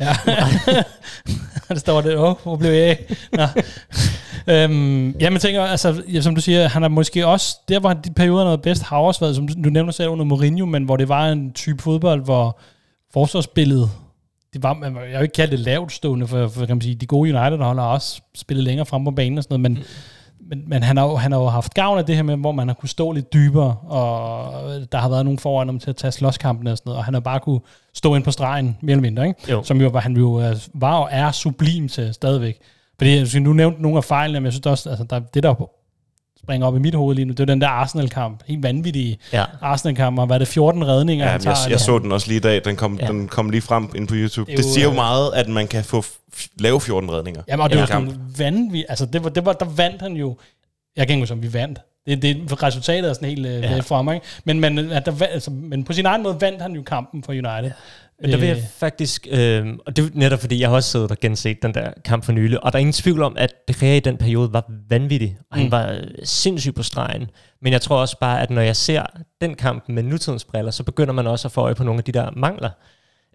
[0.00, 0.14] Ja.
[1.74, 3.16] der står det, åh, hvor blev jeg af?
[3.32, 3.46] Nå.
[4.46, 7.92] Øhm, ja, men tænker, altså, ja, som du siger, han er måske også, der hvor
[7.92, 10.96] de perioder, noget bedst, har også været, som du, nævner selv under Mourinho, men hvor
[10.96, 12.60] det var en type fodbold, hvor
[13.12, 13.90] forsvarsspillet,
[14.52, 16.94] det var, man, jeg vil ikke kalde det lavt stående, for, for kan man sige,
[16.94, 19.84] de gode United-hold har også spillet længere frem på banen og sådan noget, men, mm
[20.50, 22.52] men, men han, har jo, han har jo haft gavn af det her med, hvor
[22.52, 24.52] man har kunne stå lidt dybere, og
[24.92, 27.14] der har været nogen foran ham til at tage slåskampene og sådan noget, og han
[27.14, 27.60] har bare kunne
[27.94, 29.52] stå ind på stregen, mere eller mindre, ikke?
[29.52, 29.62] Jo.
[29.62, 32.58] som jo han jo øh, var og er sublim til stadigvæk.
[32.98, 35.42] Fordi jeg synes, du nævnte nogle af fejlene, men jeg synes også, altså, der, det
[35.42, 35.54] der
[36.50, 38.42] springer op i mit hoved lige nu, det er den der Arsenal-kamp.
[38.46, 39.44] Helt vanvittige Ja.
[39.60, 40.18] Arsenal-kamp.
[40.18, 41.70] Og hvad er det, 14 redninger, Ja, han men jeg, tager?
[41.70, 42.64] jeg så den også lige i dag.
[42.64, 43.04] Den kom, Ja.
[43.06, 43.12] ja.
[43.12, 44.50] den kom lige frem ind på YouTube.
[44.50, 46.04] Det Det, siger jo øh, meget, at man kan få
[46.60, 47.42] lave 14 redninger.
[47.48, 48.86] Jamen, og det i var sådan vanvittigt.
[48.88, 50.36] Altså, det var, det var, der vandt han jo.
[50.96, 51.78] Jeg kan ikke huske, om vi vandt.
[52.06, 53.74] Det, det resultatet er sådan helt øh, Ja.
[53.74, 53.80] ja.
[53.80, 54.14] fra mig.
[54.14, 54.26] Ikke?
[54.44, 57.32] Men, men, at der, altså, men på sin egen måde vandt han jo kampen for
[57.32, 57.70] United.
[58.20, 60.90] Men der vil jeg Øh, faktisk, øh, og det er netop fordi, jeg har også
[60.90, 63.54] siddet og genset den der kamp for nylig, og der er ingen tvivl om, at
[63.68, 65.70] det i den periode var vanvittig, og han Mm.
[65.72, 67.30] var øh, sindssyg på stregen.
[67.62, 69.02] Men jeg tror også bare, at når jeg ser
[69.40, 72.04] den kamp med nutidens briller, så begynder man også at få øje på nogle af
[72.04, 72.70] de der mangler,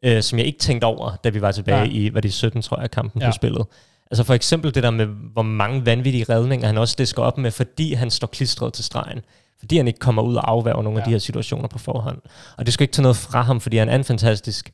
[0.03, 1.89] øh, som jeg ikke tænkte over, da vi var tilbage Nej.
[1.91, 3.25] i, hvad det er, 17, tror jeg, kampen Ja.
[3.25, 3.31] ja.
[3.31, 3.65] på spillet.
[4.11, 7.51] Altså for eksempel det der med, hvor mange vanvittige redninger han også disker op med,
[7.51, 9.19] fordi han står klistret til stregen.
[9.59, 11.01] Fordi han ikke kommer ud og afværger nogle ja.
[11.03, 12.17] af de her situationer på forhånd.
[12.57, 14.71] Og det skal ikke tage noget fra ham, fordi han er en fantastisk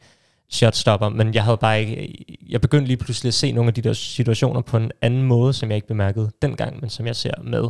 [0.49, 2.15] shotstopper, men jeg havde bare ikke,
[2.49, 5.53] jeg begyndte lige pludselig at se nogle af de der situationer på en anden måde,
[5.53, 7.69] som jeg ikke bemærkede dengang, men som jeg ser med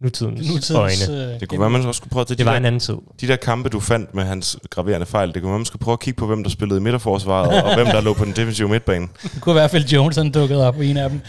[0.00, 1.32] nutidens, nutidens øjne.
[1.34, 2.66] øh, Det kunne være, man også skulle prøve at tage Det de, var en der,
[2.66, 2.96] anden tid.
[3.20, 5.32] de der kampe, du fandt med hans graverende fejl.
[5.34, 7.74] Det kunne være, man skulle prøve at kigge på, hvem der spillede i midterforsvaret, og
[7.74, 9.08] hvem der lå på den defensive midtbane.
[9.22, 11.20] Det kunne i hvert fald Jones, han dukkede op i en af dem.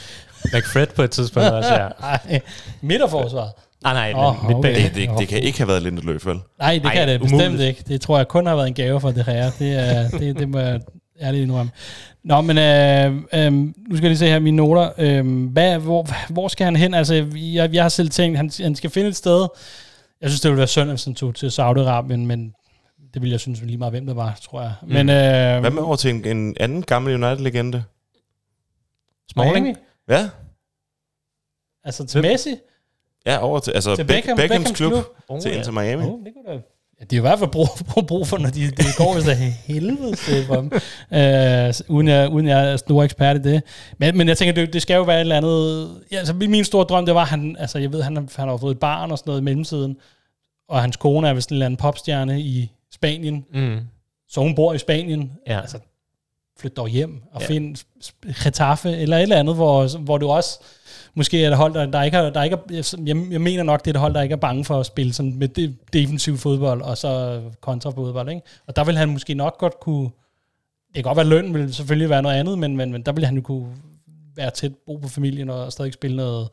[0.53, 1.87] McFred på et tidspunkt også, ja.
[2.01, 2.39] Nej,
[2.81, 3.51] midterforsvaret.
[3.85, 4.75] Ah, nej, Åh, men midtbane.
[4.75, 4.83] okay.
[4.83, 6.39] Det, det, det kan ikke have været Lindeløf, vel?
[6.59, 7.51] Nej, det Ej, kan det umuligt.
[7.51, 7.83] bestemt ikke.
[7.87, 9.51] Det tror jeg kun har været en gave for det her.
[9.59, 10.81] Det, er, det, det må jeg
[11.21, 11.71] ærligt indrømme.
[12.23, 14.89] Nå, men øh, øh, nu skal jeg lige se her mine noter.
[14.97, 16.93] Øh, hvad, hvor, hvor skal han hen?
[16.93, 19.47] Altså, jeg, jeg har selv tænkt, han, han skal finde et sted.
[20.21, 22.53] Jeg synes, det ville være synd, hvis han tog til Saudi-Arabien, men
[23.13, 24.73] det ville jeg synes lige meget, hvem det var, tror jeg.
[24.87, 27.83] Men, øh, Hvad med over til en, en anden gammel United-legende?
[29.31, 29.77] Smalling?
[30.09, 30.29] Ja,
[31.85, 32.49] Altså til Messi?
[33.25, 35.03] Ja over til, altså Til Beck- Beckham, Beckhams, Beckhams klub, klub?
[35.29, 35.57] Oh, til ja.
[35.57, 36.03] Inter Miami.
[36.03, 36.61] Oh, det kunne da...
[36.99, 39.23] Ja, de har i hvert fald brug, brug, brug for, når de, det går hvis
[39.23, 40.71] det er helvede til for dem.
[41.19, 43.61] Øh, uden, jeg, uden jeg er stor ekspert i det.
[43.97, 45.89] Men, men jeg tænker, det, det skal jo være et eller andet...
[46.11, 48.47] Ja, altså, min store drøm, det var, at han, altså, jeg ved, han, har- han
[48.47, 49.97] har fået et barn og sådan noget i mellemtiden,
[50.69, 53.79] og hans kone er vist en eller anden popstjerne i Spanien, Mm.
[54.29, 55.31] så hun bor i Spanien.
[55.47, 55.59] Ja.
[55.59, 55.77] Altså,
[56.59, 57.47] flyt dog hjem og ja.
[57.47, 57.75] find
[58.43, 60.59] Getafe eller et eller andet, hvor, hvor du også
[61.15, 63.85] måske er et hold, der, der ikke har, der ikke er, jeg, jeg mener nok,
[63.85, 66.37] det er et hold, der ikke er bange for at spille sådan med de, defensiv
[66.37, 68.41] fodbold og så kontrafodbold, ikke?
[68.67, 70.03] Og der vil han måske nok godt kunne,
[70.87, 73.25] det kan godt være, løn vil selvfølgelig være noget andet, men, men, men der vil
[73.25, 73.67] han jo kunne
[74.35, 76.49] være tæt, bo på familien og stadig spille noget,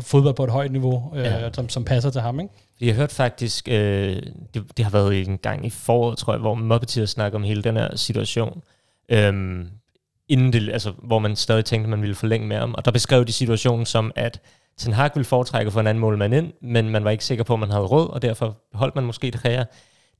[0.00, 1.52] fodbold på et højt niveau, øh, Ja.
[1.52, 2.52] som, som passer til ham, ikke?
[2.80, 4.22] Jeg har hørt faktisk, øh,
[4.54, 7.62] det, det har været en gang i foråret, tror jeg, hvor Muppeteer snakker om hele
[7.62, 8.62] den her situation.
[9.08, 9.68] Øhm,
[10.28, 12.74] inden det, altså, hvor man stadig tænkte, man ville forlænge med ham.
[12.74, 14.40] Og der beskrev de situationen som, at
[14.78, 17.52] Ten Hag ville foretrække for en anden målmand ind, men man var ikke sikker på,
[17.54, 19.64] at man havde råd, og derfor holdt man måske det kræver.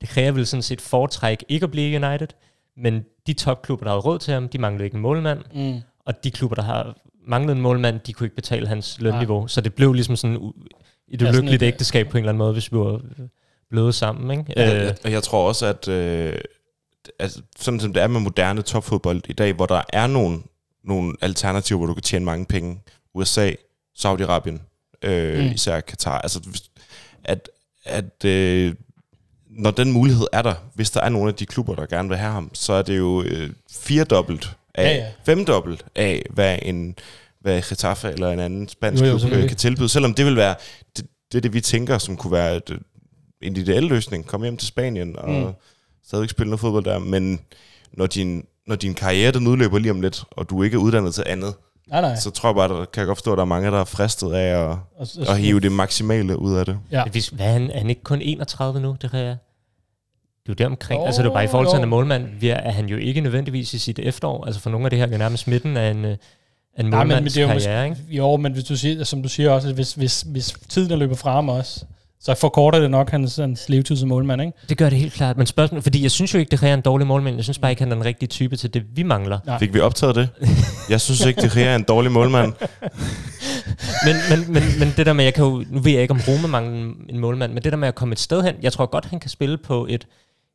[0.01, 2.29] Det kræver ville sådan set foretrække ikke at blive United,
[2.77, 5.81] men de topklubber, der havde råd til ham, de manglede ikke en målmand, Mm.
[6.07, 6.97] og de klubber, der har
[7.27, 9.39] manglet en målmand, de kunne ikke betale hans lønniveau.
[9.41, 9.49] Nej.
[9.49, 10.43] Så det blev ligesom sådan et
[11.13, 13.01] Ja, sådan ulykkeligt et- ægteskab på en eller anden måde, hvis vi var
[13.71, 14.39] blevet sammen.
[14.39, 14.53] Ikke?
[14.57, 16.33] Ja, Øh, og jeg tror også, at øh,
[17.19, 20.39] altså, sådan som det er med moderne topfodbold i dag, hvor der er nogle,
[20.85, 22.81] nogle alternativer, hvor du kan tjene mange penge.
[23.15, 23.53] USA,
[23.99, 24.59] Saudi-Arabien,
[25.03, 25.51] øh, Mm.
[25.55, 26.19] især Katar.
[26.21, 26.41] Altså,
[27.25, 27.49] at,
[27.85, 28.75] at øh,
[29.51, 32.19] når den mulighed er der, hvis der er nogle af de klubber, der gerne vil
[32.19, 36.97] have ham, så er det jo øh, firedobbelt af, Ja, ja, femdobbelt af, hvad en
[37.41, 39.89] hvad Getafe eller en anden spansk klub øh, kan tilbyde.
[39.89, 40.55] Selvom det vil være
[40.97, 42.79] det, det, det vi tænker, som kunne være et,
[43.43, 44.27] en ideel løsning.
[44.27, 45.53] Kom hjem til Spanien og Mm.
[46.07, 46.99] Stadigvæk spille noget fodbold der.
[46.99, 47.41] Men
[47.93, 51.15] når din, når din karriere den udløber lige om lidt, og du ikke er uddannet
[51.15, 51.55] til andet,
[51.87, 52.17] Nej, nej.
[52.17, 53.85] så tror jeg bare, der kan jeg godt forstå, at der er mange, der er
[53.85, 56.79] fristet af at, Og, og, at hive det maksimale ud af det.
[56.91, 57.05] Ja.
[57.05, 59.37] hvis, hvad er, han, er han ikke kun 31 nu, det her?
[60.47, 61.01] Det er jo der omkring.
[61.01, 62.87] Jo, altså det er bare i forhold til, at er målmand, vi er, er han
[62.87, 64.45] jo ikke nødvendigvis i sit efterår.
[64.47, 66.19] Altså for nogle af det her er jo nærmest midten af en, øh, en Nej,
[66.83, 67.97] men, men målmands det er jo karriere, ikke?
[68.01, 70.93] måske, jo, men hvis du siger, som du siger også, at hvis, hvis, hvis tiden
[70.93, 71.85] er løbet fra ham også,
[72.25, 74.53] så forkorter det nok hans, hans levetid som målmand, ikke?
[74.69, 75.37] Det gør det helt klart.
[75.37, 77.37] Men spørgsmålet, fordi jeg synes jo ikke, det er en dårlig målmand.
[77.37, 79.39] Jeg synes bare ikke, han er den rigtige type til det, vi mangler.
[79.47, 79.59] Nej.
[79.59, 80.29] Fik vi optaget det?
[80.91, 82.53] Jeg synes ikke, det er en dårlig målmand.
[84.07, 86.21] men, men, men, men det der med, jeg kan jo, nu ved jeg ikke, om
[86.29, 88.87] Roma mangler en- målmand, men det der med at komme et sted hen, jeg tror
[88.87, 90.07] godt, han kan spille på et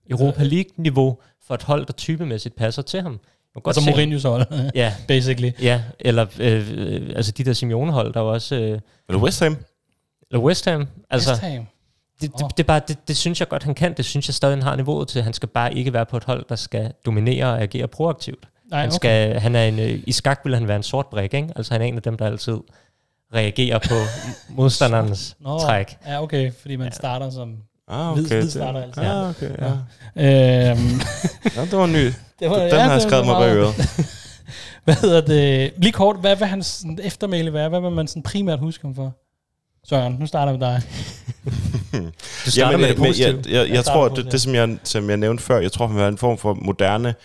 [0.10, 1.18] Europa League-niveau
[1.48, 3.20] for et hold, der typemæssigt passer til ham.
[3.54, 5.52] Kan godt Altså Mourinho's hold, Ja, basically.
[5.62, 8.56] ja, eller øh, øh, altså de der Simeone-hold, der var også...
[8.56, 9.58] Øh, Eller West Ham?
[10.32, 10.88] Eller West Ham.
[11.10, 11.66] Altså, West Ham.
[12.22, 13.94] det, det, det, er bare, det, det synes jeg godt, han kan.
[13.94, 15.22] Det synes jeg stadig, han har niveauet til.
[15.24, 18.48] Han skal bare ikke være på et hold, der skal dominere og agere proaktivt.
[18.72, 18.96] Nej, Han, okay.
[18.96, 21.50] skal, han er en, øh, I skak vil han være en sort brik, ikke?
[21.56, 22.58] Altså han er en af dem, der altid
[23.36, 23.94] reagerer på
[24.62, 25.98] modstanderens Nå, træk.
[26.08, 27.56] Ja, okay, fordi man starter som...
[27.88, 28.36] Ah, Hvid- okay.
[28.36, 29.04] hvid det- starter altid.
[29.04, 29.72] Ah, okay, ja.
[30.72, 31.00] Øhm,
[31.56, 31.62] ja.
[31.62, 32.06] det var ny.
[32.40, 33.76] det var, Den har jeg skrevet mig bag øret.
[34.86, 35.74] Hvad hedder det?
[35.78, 37.70] Lige kort, hvad vil hans eftermæle være?
[37.70, 39.14] Hvad vil man sådan primært huske ham for?
[39.84, 40.82] Søren, nu starter vi med dig.
[42.46, 43.28] Du starter Jamen, med det positive.
[43.28, 44.42] Jeg, jeg, jeg, Jeg tror, det, det.
[44.42, 47.16] som, jeg, som jeg nævnte før, jeg tror, han vil være en form for moderne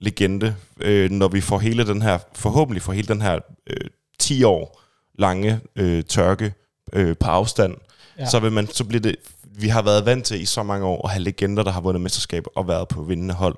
[0.00, 3.76] legende, øh, når vi får hele den her, forhåbentlig får hele den her øh,
[4.18, 4.80] 10 år
[5.18, 6.52] lange øh, tørke
[6.92, 7.74] øh, på afstand,
[8.18, 8.22] Ja.
[8.22, 8.28] ja.
[8.30, 9.16] så, vil man, så bliver det,
[9.58, 12.00] vi har været vant til i så mange år at have legender, der har vundet
[12.00, 13.56] mesterskab og været på vindende hold.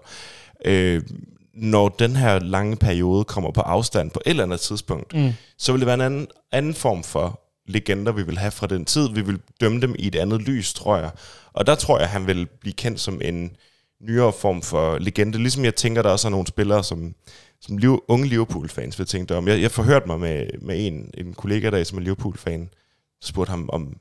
[0.65, 1.03] Øh,
[1.55, 5.33] når den her lange periode kommer på afstand på et eller andet tidspunkt, Mm.
[5.59, 8.85] så vil det være en anden, anden form for legender, vi vil have fra den
[8.85, 9.09] tid.
[9.11, 11.11] Vi vil dømme dem i et andet lys, tror jeg.
[11.53, 13.57] Og der tror jeg, han vil blive kendt som en
[14.01, 15.39] nyere form for legende.
[15.39, 17.15] Ligesom jeg tænker, der også er nogle spillere, som,
[17.61, 19.49] som liv, unge Liverpool-fans vil tænke om.
[19.49, 22.71] Jeg, jeg forhørte mig med, med en, en kollega der, som er Liverpool-fan,
[23.23, 23.97] spurgte ham om,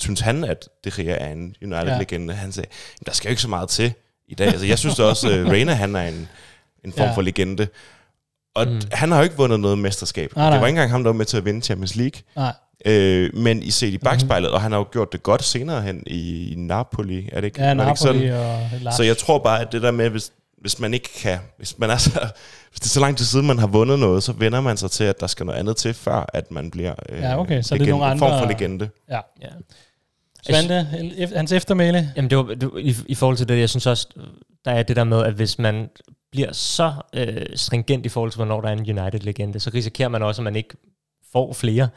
[0.00, 2.34] synes han, at det Gea er en United-legende?
[2.34, 3.92] Han sagde, "Jamen, der skal jo ikke så meget til
[4.28, 4.46] i dag.
[4.46, 6.28] Altså, jeg synes da også, at Reina, han er en,
[6.84, 7.08] en form Ja.
[7.08, 7.14] ja.
[7.16, 7.68] for legende.
[8.54, 8.80] Og Mm.
[8.92, 10.36] han har jo ikke vundet noget mesterskab.
[10.36, 10.58] Nej, det nej.
[10.60, 12.20] var ikke engang ham, der var med til at vinde Champions League.
[12.36, 12.52] Nej.
[12.86, 14.04] Øh, men I set i Mhm.
[14.04, 17.44] bagspejlet, og han har jo gjort det godt senere hen i, i Napoli, er det
[17.46, 17.62] ikke?
[17.62, 18.32] Ja, det ikke Napoli sådan?
[18.32, 18.94] og Lars.
[18.94, 21.90] Så jeg tror bare, at det der med, hvis, hvis man ikke kan, hvis man
[21.90, 22.10] er så,
[22.70, 24.90] hvis det er så lang tid siden, man har vundet noget, så vender man sig
[24.90, 27.74] til, at der skal noget andet til, før at man bliver øh, Ja, okay, så
[27.74, 28.88] er det legende, nogle en form andre- for legende.
[29.10, 29.20] Ja.
[29.42, 29.48] Ja.
[30.46, 30.86] Svante,
[31.36, 32.12] hans eftermæle.
[32.16, 34.08] Jamen det var, det, i, i forhold til det, jeg synes også,
[34.64, 35.88] der er det der med, at hvis man
[36.32, 40.22] bliver så øh, stringent i forhold til, hvornår der er en United-legende, så risikerer man
[40.22, 40.76] også, at man ikke
[41.32, 41.88] får flere.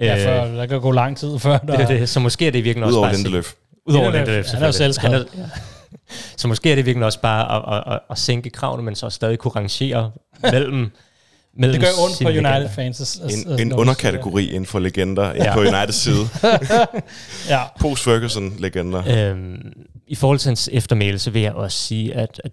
[0.00, 1.58] Ja, for der kan gå lang tid før.
[1.58, 3.52] Der, det er det, så måske er det virkelig også Udover bare Lindeløf.
[3.86, 4.92] Udover Lindeløf, han er jo.
[5.00, 5.24] Han er-
[6.36, 9.10] Så måske er det virkelig også bare at, at, at, at sænke kravene, men så
[9.10, 10.10] stadig kunne rangere
[10.42, 10.90] mellem,
[11.60, 12.50] mellem Det gør ondt på legender.
[12.50, 15.54] At- at- En, en når- underkategori inden for legender ja.
[15.54, 16.28] På Uniteds side.
[17.48, 17.60] Ja.
[17.80, 19.30] Post-Ferguson-legender.
[19.30, 19.72] Øhm,
[20.06, 22.52] I forhold til hans eftermæle, så vil jeg også sige, at, at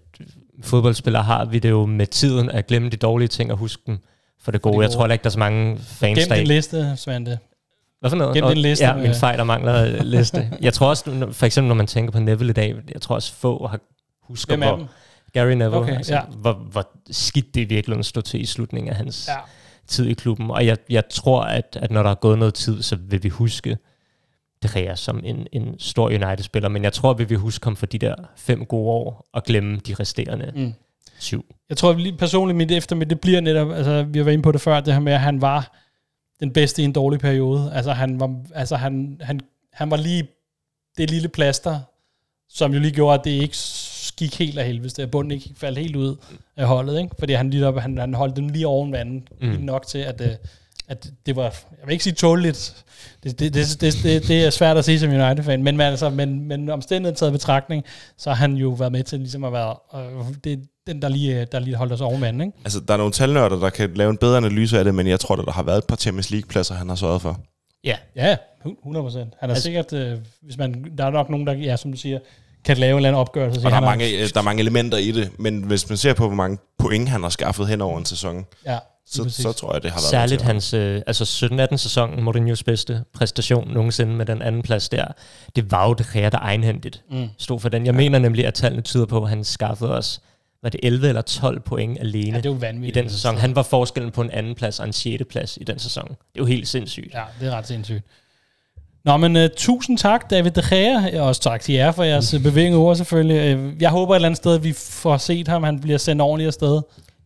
[0.62, 3.98] fodboldspillere har vi det jo med tiden at glemme de dårlige ting og huske dem
[4.46, 4.76] for det gode.
[4.76, 7.38] det Jeg tror ikke, der er så mange fans, Gem der din liste, Svante.
[8.00, 8.34] Hvad for noget?
[8.34, 10.50] Gem Nå, din liste Ja, min fejl, der mangler liste.
[10.60, 13.32] Jeg tror også, for eksempel når man tænker på Neville i dag, jeg tror også
[13.34, 13.80] få har
[14.22, 14.88] husker, Hvem er hvor?
[15.32, 16.20] Gary Neville, Okay, altså, ja.
[16.40, 19.36] hvor, hvor skidt det i virkeligheden stod til i slutningen af hans Ja.
[19.86, 20.50] tid i klubben.
[20.50, 23.28] Og jeg, jeg tror, at, at når der er gået noget tid, så vil vi
[23.28, 23.76] huske
[24.62, 26.68] De Gea som en, en stor United-spiller.
[26.68, 29.76] Men jeg tror, vi vil huske ham for de der fem gode år, og glemme
[29.86, 30.72] de resterende Mm.
[31.18, 31.44] Syv.
[31.68, 34.52] Jeg tror lige personligt, mit eftermiddag, det bliver netop, altså vi har været inde på
[34.52, 35.76] det før, det her med, at han var
[36.40, 37.72] den bedste i en dårlig periode.
[37.74, 39.40] Altså han var, altså, han, han,
[39.72, 40.28] han var lige
[40.98, 41.80] det lille plaster,
[42.48, 43.56] som jo lige gjorde, at det ikke
[44.16, 46.16] gik helt af helvede, at bunden ikke faldt helt ud
[46.56, 47.14] af holdet, ikke?
[47.18, 49.48] fordi han, lige, op- han, han holdt dem lige oven vandet, mm.
[49.48, 49.54] Mm.
[49.54, 50.30] nok til, at, øh,
[50.88, 52.84] at det var, jeg vil ikke sige tåligt,
[53.24, 56.10] det, det, det, det, det, det er svært at sige som United-fan, men, men, altså,
[56.10, 57.84] men, men omstændigheden taget betragtning,
[58.18, 61.44] så har han jo været med til ligesom at være, øh, det den, der lige,
[61.44, 62.58] der lige holdt os oven vandet, ikke?
[62.64, 65.20] Altså, der er nogle talnørder, der kan lave en bedre analyse af det, men jeg
[65.20, 67.40] tror, at der har været et par Champions League-pladser, han har sørget for.
[67.84, 68.36] Ja, Ja,
[68.82, 69.34] 100 procent.
[69.40, 71.98] Han er altså, sikkert, øh, hvis man, der er nok nogen, der, ja, som du
[71.98, 72.18] siger,
[72.64, 73.60] kan lave en eller anden opgørelse.
[73.60, 76.14] Og der er, mange, øh, der er mange elementer i det, men hvis man ser
[76.14, 78.78] på, hvor mange point han har skaffet hen over en sæson, Ja,
[79.10, 83.04] så, så tror jeg, det har været Særligt hans øh, altså 17-18 sæson, Mourinho's bedste
[83.12, 85.04] præstation nogensinde med den anden plads der.
[85.56, 87.28] Det var jo det Gea, der egenhændigt Mm.
[87.38, 87.86] stod for den.
[87.86, 87.96] Jeg ja.
[87.96, 90.20] mener nemlig, at tallene tyder på, at han skaffede os,
[90.62, 93.36] var det 11 eller 12 point alene Ja, det er jo i den sæson.
[93.36, 95.22] Han var forskellen på en anden plads og en 6.
[95.30, 96.08] plads i den sæson.
[96.08, 97.14] Det er jo helt sindssygt.
[97.14, 98.04] Ja, det er ret sindssygt.
[99.04, 102.34] Nå, men uh, tusind tak, David De Gea, og også tak til jer for jeres
[102.34, 103.56] uh, bevægende ord selvfølgelig.
[103.56, 106.22] Uh, jeg håber et eller andet sted, at vi får set ham, han bliver sendt
[106.22, 106.80] ordentligt afsted.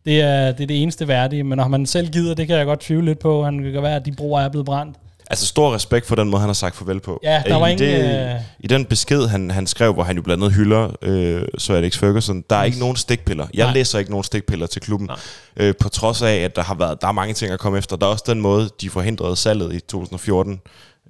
[0.05, 2.65] Det er, det er det eneste værdige, men når man selv gider, det kan jeg
[2.65, 3.43] godt tvivle lidt på.
[3.43, 4.97] Han kan være, at de broer er blevet brændt.
[5.31, 7.19] Altså stor respekt for den måde, han har sagt farvel på.
[7.23, 7.87] Ja, der var I, ingen...
[7.87, 11.43] det, øh, I den besked, han, han skrev, hvor han jo blandt andet hylder øh,
[11.57, 13.47] Sir Alex Ferguson, der er ikke nogen stikpiller.
[13.53, 13.73] Jeg Nej.
[13.73, 15.17] læser ikke nogen stikpiller til klubben, Nej.
[15.57, 17.95] øh, på trods af, at der har været der er mange ting at komme efter.
[17.95, 20.61] Der er også den måde, de forhindrede salget i 2014,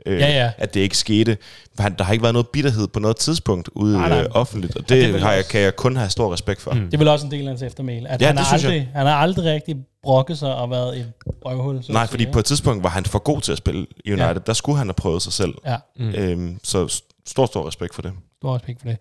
[0.06, 0.52] øh, Ja, ja.
[0.58, 1.38] at det ikke skete.
[1.80, 4.20] Han, der har ikke været noget bitterhed på noget tidspunkt ude Nej, nej.
[4.22, 6.62] øh, offentligt, og Ja, det det, vil har jeg, kan jeg kun have stor respekt
[6.62, 6.72] for.
[6.72, 6.80] Mm.
[6.86, 8.08] Det er vel også en del af hans eftermæl.
[8.08, 8.66] At Ja, han, det har jeg.
[8.66, 11.12] aldrig, han har aldrig rigtig brokket sig og været et
[11.45, 11.84] røvhul.
[11.84, 14.12] Så Nej, fordi sige, på et tidspunkt var han for god til at spille i
[14.12, 14.28] United.
[14.28, 14.34] Ja.
[14.45, 15.54] Der skulle han have prøvet sig selv.
[15.66, 16.10] Ja, Mm.
[16.10, 18.12] Øhm, så stor, stor respekt for det.
[18.38, 18.97] stor respekt for det.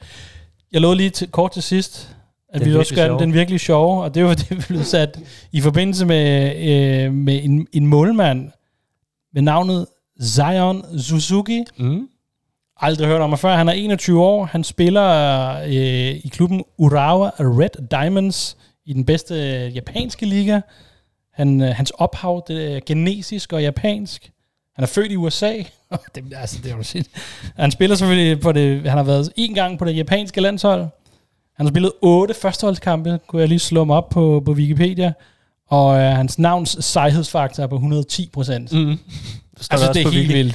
[0.73, 2.09] Jeg lovede lige til, kort til sidst,
[2.55, 3.21] at Den vi også gør den, sjove.
[3.21, 5.19] den virkelig sjove, og det var det, vi blev sat
[5.53, 8.51] i forbindelse med, øh, med en, en målmand
[9.35, 9.87] med navnet
[10.23, 11.65] Zion Suzuki.
[11.79, 12.09] Mm.
[12.77, 13.57] Aldrig hørt om ham før.
[13.57, 14.45] Han er 21 år.
[14.45, 15.09] Han spiller
[15.63, 18.57] øh, i klubben Urawa Red Diamonds
[18.87, 20.61] i den bedste øh, japanske liga.
[21.33, 24.31] Han, øh, hans ophav det er genesisk og japansk.
[24.75, 25.53] Han er født i USA.
[26.15, 27.17] det, altså, det er jo sindssygt.
[27.57, 28.83] Han spiller selvfølgelig på det...
[28.83, 30.81] Han har været en gang på det japanske landshold.
[31.57, 35.13] Han har spillet otte førsteholdskampe, kunne jeg lige slå ham op på, på Wikipedia.
[35.69, 38.73] Og øh, hans navns sejhedsfaktor er på 110 procent.
[38.73, 38.99] Mm.
[39.71, 40.55] Altså, det er helt vildt.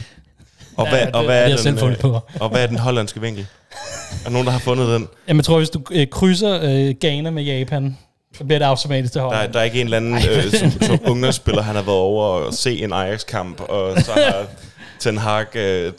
[0.77, 2.19] Og hvad, Ja, og det- hvad, det har er jeg den, fundet øh, på.
[2.39, 3.45] og hvad er den hollandske vinkel?
[3.71, 5.07] Er der nogen, der har fundet den?
[5.27, 7.97] Jamen, jeg tror, hvis du øh, krydser øh, Ghana med Japan,
[8.37, 9.53] så bliver det automatisk til Der, Holland.
[9.53, 12.53] der er ikke en eller anden øh, som, som ungdomsspiller, han har været over og
[12.53, 14.45] se en Ajax-kamp, og så har
[14.99, 15.55] Ten Hag...
[15.55, 15.91] Øh,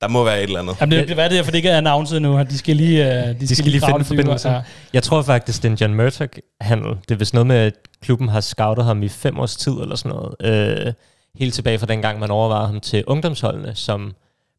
[0.00, 0.76] der må være et eller andet.
[0.80, 2.42] Jamen, det kan være det, for det ikke er announceret nu.
[2.50, 4.52] De skal lige, øh, de De skal lige grave finde forbindelsen.
[4.52, 4.60] Ja.
[4.92, 6.90] Jeg tror faktisk, det er en John Murdoch-handel.
[7.08, 9.96] Det er vist noget med, at klubben har scoutet ham i fem års tid eller
[9.96, 10.34] sådan noget.
[10.86, 10.92] Øh,
[11.38, 14.14] helt tilbage fra dengang, man overvejede ham til ungdomsholdene, som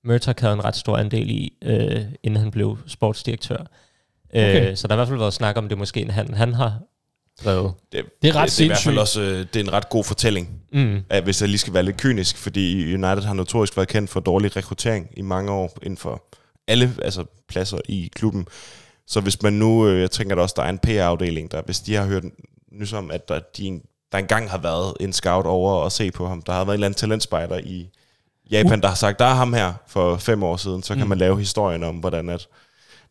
[0.05, 3.57] Murdoch havde en ret stor andel i, øh, inden han blev sportsdirektør.
[4.30, 4.71] Okay.
[4.71, 6.53] Øh, så der har i hvert fald været snak om, det måske en handel, han
[6.53, 6.80] har
[7.43, 7.74] drevet.
[7.91, 9.74] Det, Det er ret det, det er i hvert fald også øh, det er en
[9.74, 10.99] ret god fortælling, Mm.
[11.09, 14.19] at hvis jeg lige skal være lidt kynisk, fordi United har notorisk været kendt for
[14.19, 16.24] dårlig rekruttering i mange år inden for
[16.67, 18.47] alle altså, pladser i klubben.
[19.07, 21.80] Så hvis man nu, øh, jeg tænker da også, der er en PR-afdeling, der hvis
[21.80, 22.24] de har hørt
[22.71, 23.82] nys om, at der, de,
[24.14, 26.74] der engang har været en scout over og se på ham, der har været en
[26.74, 27.89] eller anden talentspejder i
[28.51, 31.09] Japan, der har sagt, der er ham her for fem år siden, så kan Mm.
[31.09, 32.47] man lave historien om, hvordan at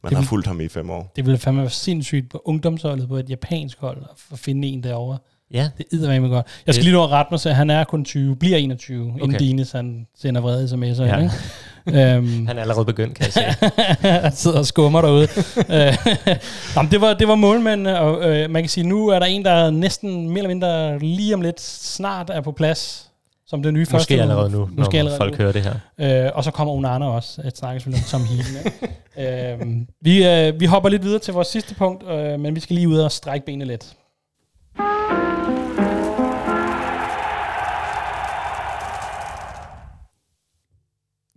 [0.03, 1.13] man Det har fulgt ham i fem år.
[1.17, 3.99] Det ville fandme være sindssygt på ungdomsholdet på et japansk hold
[4.33, 5.19] at finde en derovre.
[5.51, 6.47] Ja, Det er med godt.
[6.67, 9.23] Jeg skal lige at rette mig, så han er kun 20, bliver 21, okay.
[9.25, 9.39] inden.
[9.39, 11.03] Dines han sender vrede sms'er.
[11.03, 11.17] Ja.
[11.19, 11.31] Ikke?
[11.87, 13.67] Øhm, han er allerede begyndt, kan jeg se.
[14.09, 15.29] han sidder og skummer derude.
[15.71, 15.97] Øh,
[16.77, 19.27] Nå, men det, var, det var målmændene, og øh, man kan sige, nu er der
[19.27, 23.09] en, der næsten mere eller mindre lige om lidt snart er på plads
[23.47, 23.97] som det nye første.
[24.15, 25.37] Måske allerede nu, Måske når allerede folk nu.
[25.39, 25.63] hører det
[25.99, 26.25] her.
[26.27, 27.41] Øh, og så kommer Onana også.
[27.45, 28.25] Jeg snakker selvfølgelig om Tom
[29.17, 29.61] Heaton.
[29.61, 32.75] øh, vi, øh, vi hopper lidt videre til vores sidste punkt, øh, men vi skal
[32.75, 33.93] lige ud og strække benene lidt.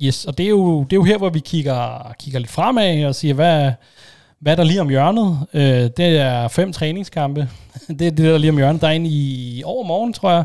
[0.01, 3.05] Yes, og det er jo, det er jo her, hvor vi kigger, kigger lidt fremad
[3.05, 3.71] og siger, hvad,
[4.39, 5.47] hvad er der lige om hjørnet?
[5.53, 7.49] Øh, det er fem træningskampe.
[7.99, 8.81] det er det, der er lige om hjørnet.
[8.81, 10.43] Der er en i overmorgen, tror jeg.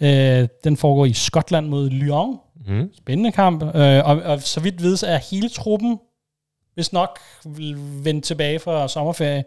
[0.00, 2.38] Øh, den foregår i Skotland mod Lyon.
[2.66, 2.90] Mm.
[2.96, 3.62] Spændende kamp.
[3.62, 5.98] Øh, og, og så vidt vides er hele truppen,
[6.74, 9.44] hvis nok, vil vende tilbage fra sommerferie,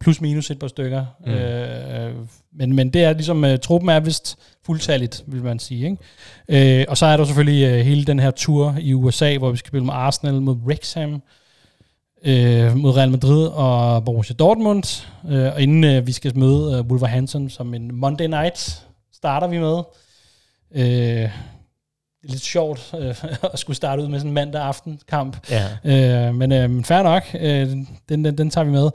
[0.00, 1.06] plus minus et par stykker.
[1.26, 1.32] Mm.
[1.32, 2.14] Øh,
[2.52, 5.84] men, men det er ligesom, uh, truppen er vist fuldtalligt, vil man sige.
[5.84, 6.80] Ikke?
[6.80, 9.56] Øh, og så er der selvfølgelig uh, hele den her tur i USA, hvor vi
[9.56, 11.22] skal spille med Arsenal mod Wrexham,
[12.24, 15.06] øh, mod Real Madrid og Borussia Dortmund.
[15.28, 19.58] Øh, og inden uh, vi skal møde uh, Wolverhampton som en Monday night, starter vi
[19.58, 19.82] med.
[20.74, 21.30] Øh,
[22.24, 25.50] det er lidt sjovt øh, at skulle starte ud med sådan en mandag aften kamp.
[25.50, 26.26] Ja.
[26.28, 27.70] Øh, men øh, fair nok, øh,
[28.08, 28.90] den, den, den tager vi med.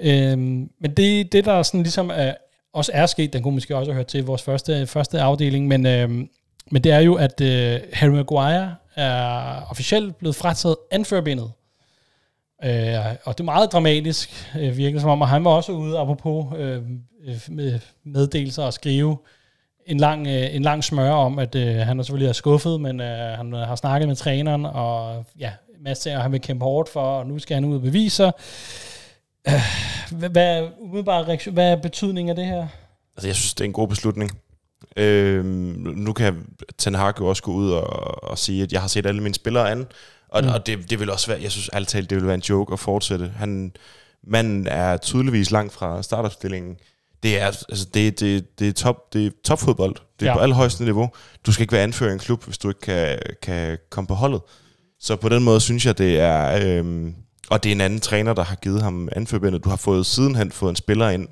[0.00, 2.34] Øh, men det, det der sådan ligesom er,
[2.72, 5.86] også er sket, den kunne måske også have hørt til vores første, første afdeling, men,
[5.86, 6.28] øhm,
[6.70, 11.50] men det er jo, at øh, Harry Maguire er officielt blevet frataget anførbindet.
[12.64, 12.94] Øh,
[13.24, 16.46] og det er meget dramatisk, øh, virkelig som om, og han var også ude, apropos
[16.58, 16.82] øh,
[17.26, 19.16] øh, med meddelelser og skrive,
[19.86, 23.00] en lang, øh, en lang smør om, at øh, han er selvfølgelig er skuffet, men
[23.00, 26.64] øh, han øh, har snakket med træneren, og ja, masser, masse og han vil kæmpe
[26.64, 28.32] hårdt for, og nu skal han ud og bevise sig.
[29.48, 29.60] Øh,
[30.18, 32.66] hvad, hvad, umiddelbart reaktion, hvad er betydningen af det her?
[33.16, 34.38] Altså, jeg synes, det er en god beslutning.
[34.96, 36.46] Øh, nu kan
[36.78, 39.34] Ten Hag jo også gå ud og, og sige, at jeg har set alle mine
[39.34, 39.86] spillere an,
[40.28, 40.48] og, mm.
[40.48, 42.72] og det, det vil også være, jeg synes altid talt, det vil være en joke
[42.72, 43.32] at fortsætte.
[43.36, 43.72] Han,
[44.26, 46.76] manden er tydeligvis langt fra startopstillingen.
[47.22, 49.96] Det er, altså, det, det, det er, top, det er topfodbold.
[50.20, 50.36] Det er Ja.
[50.36, 51.10] på allerhøjeste niveau.
[51.46, 54.14] Du skal ikke være anfører i en klub, hvis du ikke kan, kan komme på
[54.14, 54.40] holdet.
[55.00, 56.60] Så på den måde synes jeg, det er...
[56.66, 57.14] Øhm,
[57.50, 59.64] og det er en anden træner, der har givet ham anførbindet.
[59.64, 61.28] Du har fået sidenhen fået en spiller ind,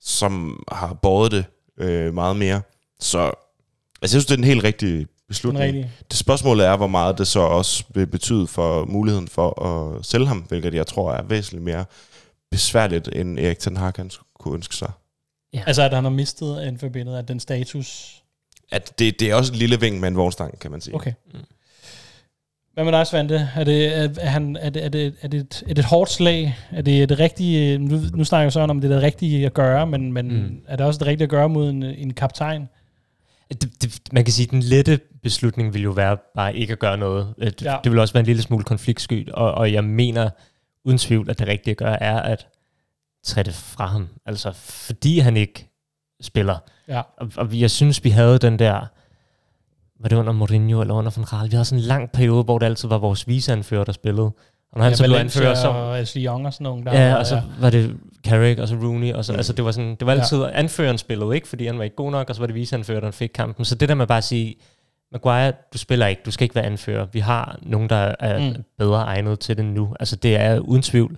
[0.00, 1.44] som har båret det
[1.78, 2.62] øh, meget mere.
[3.00, 3.36] Så altså,
[4.02, 5.64] jeg synes, det er en helt rigtig Den beslutning.
[5.64, 5.92] rigtige.
[6.10, 10.26] Det spørgsmålet er, hvor meget det så også vil betyde for muligheden for at sælge
[10.26, 11.84] ham, hvilket jeg tror er væsentligt mere
[12.50, 14.92] besværligt, end Erik Ten Hag han kunne ønske sig.
[15.66, 18.20] Altså, at han har mistet anførbindet af den status.
[18.70, 20.94] At det, det er også en lille ving med en vognstang, kan man sige.
[20.94, 21.12] Okay.
[22.74, 23.48] Hvad med dig, Svante?
[23.56, 25.84] Er det, er, er, han, er, det, er, det, er, det et, er det et
[25.84, 26.56] hårdt slag?
[26.72, 27.78] Er det det rigtige?
[27.78, 30.60] Nu, nu snakker jeg sådan om, det er det rigtige at gøre, men, men mm.
[30.68, 32.68] Er det også det rigtige at gøre mod en, en kaptajn?
[33.50, 36.78] Det, det, man kan sige, at den lette beslutning vil jo være bare ikke at
[36.78, 37.34] gøre noget.
[37.38, 37.76] Øh, Det, Ja.
[37.84, 40.30] det vil også være en lille smule konfliktskyld, og, og jeg mener
[40.84, 42.46] uden tvivl, at det rigtige at gøre er at
[43.24, 44.08] træde det fra ham.
[44.26, 45.68] Altså, fordi han ikke
[46.22, 46.58] spiller.
[46.88, 47.02] Ja.
[47.18, 48.86] Og, og jeg synes, vi havde den der,
[50.00, 52.58] var det under Mourinho eller under Van Gaal, vi havde sådan en lang periode, hvor
[52.58, 54.32] det altid var vores viseanfører, der spillede.
[54.72, 56.84] Og når han ja, så blev anfører, så, og Young og sådan nogle.
[56.84, 59.36] Der, Ja, og så var det Carrick, og så Rooney, og så, Mm.
[59.36, 60.50] altså det var sådan, det var altid, ja.
[60.52, 63.10] anføreren spillede ikke, fordi han var ikke god nok, og så var det viseanfører, der
[63.10, 63.64] fik kampen.
[63.64, 64.54] Så det der med bare at sige,
[65.12, 67.06] Maguire, du spiller ikke, du skal ikke være anfører.
[67.12, 68.64] Vi har nogen, der er mm.
[68.78, 69.94] bedre egnet til det nu.
[70.00, 71.16] Altså det er uden tvivl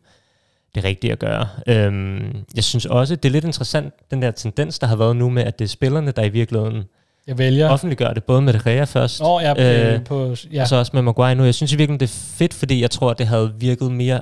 [0.75, 1.49] det rigtige at gøre.
[1.67, 5.31] Øhm, jeg synes også, det er lidt interessant, den der tendens, der har været nu
[5.31, 6.85] med, at det er spillerne, der i virkeligheden
[7.27, 7.71] Jeg vælger.
[7.71, 10.63] offentliggør det, både med det Rea først, Nå, ja, øh, øh, på, ja.
[10.63, 11.45] og så også med Maguire nu.
[11.45, 14.21] Jeg synes i virkeligheden, det er fedt, fordi jeg tror, at det havde virket mere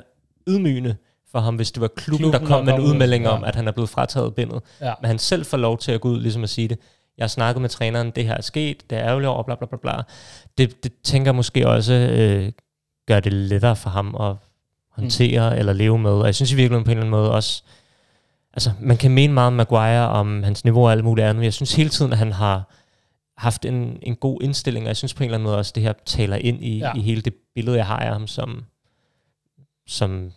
[0.49, 0.97] ydmygende
[1.33, 3.31] for ham, hvis det var klubben, Klubben, der kom med en ud, udmelding ja.
[3.31, 4.63] om, at han er blevet frataget bindet.
[4.81, 4.93] Ja.
[5.01, 6.79] Men han selv får lov til at gå ud ligesom at sige det.
[7.19, 9.67] Jeg har snakket med træneren, det her er sket, det er ærgerligt over, bla bla
[9.67, 10.03] bla bla.
[10.59, 12.53] Det, det tænker jeg måske også øh,
[13.09, 14.37] gør det lettere for ham at
[14.91, 15.59] håndtere mm.
[15.59, 16.11] eller leve med.
[16.11, 17.63] Og jeg synes i virkeligheden på en eller anden måde også,
[18.53, 21.45] altså man kan mene meget om Maguire, om hans niveau og alt muligt andet, men
[21.45, 22.71] jeg synes hele tiden, at han har
[23.39, 25.75] haft en, en god indstilling, og jeg synes på en eller anden måde også, at
[25.75, 26.93] det her taler ind i, Ja.
[26.97, 28.65] i hele det billede, jeg har af ham som,
[29.87, 30.33] som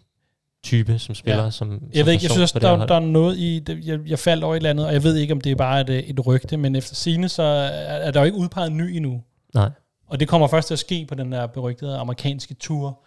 [0.64, 1.44] type, som spiller, Ja.
[1.44, 1.50] ja.
[1.52, 4.00] som, Jeg som ved ikke, jeg synes, det der, der, er noget i, det, jeg,
[4.08, 6.10] jeg faldt over et eller andet, og jeg ved ikke, om det er bare et,
[6.10, 9.24] et rygte, men efter sine så er, er der jo ikke udpeget en ny endnu.
[9.54, 9.70] Nej.
[10.08, 13.00] Og det kommer først til at ske på den der berygtede amerikanske tur.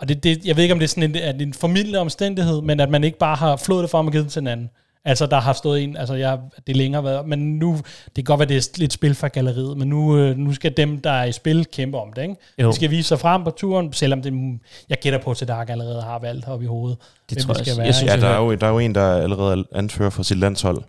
[0.00, 1.98] Og det, det, jeg ved ikke, om det er sådan en, er det en formidlende
[1.98, 4.46] omstændighed, men at man ikke bare har flået det fra og givet det til en
[4.46, 4.70] anden.
[5.04, 7.76] Altså, der har stået en, altså jeg, det er længere været, men nu,
[8.06, 10.76] det kan godt være, det er lidt spil fra galleriet, men nu, øh, nu skal
[10.76, 12.34] dem, der er i spil, kæmpe om det, ikke?
[12.62, 15.70] Jo, De skal vise sig frem på turen, selvom det, jeg gætter på, at Dark
[15.70, 16.98] allerede har valgt op i hovedet.
[17.30, 18.54] det hvem tror det jeg, skal jeg, være, jeg synes, Ja, jeg der er, jo,
[18.54, 20.82] der er jo en, der allerede anfører for sit landshold.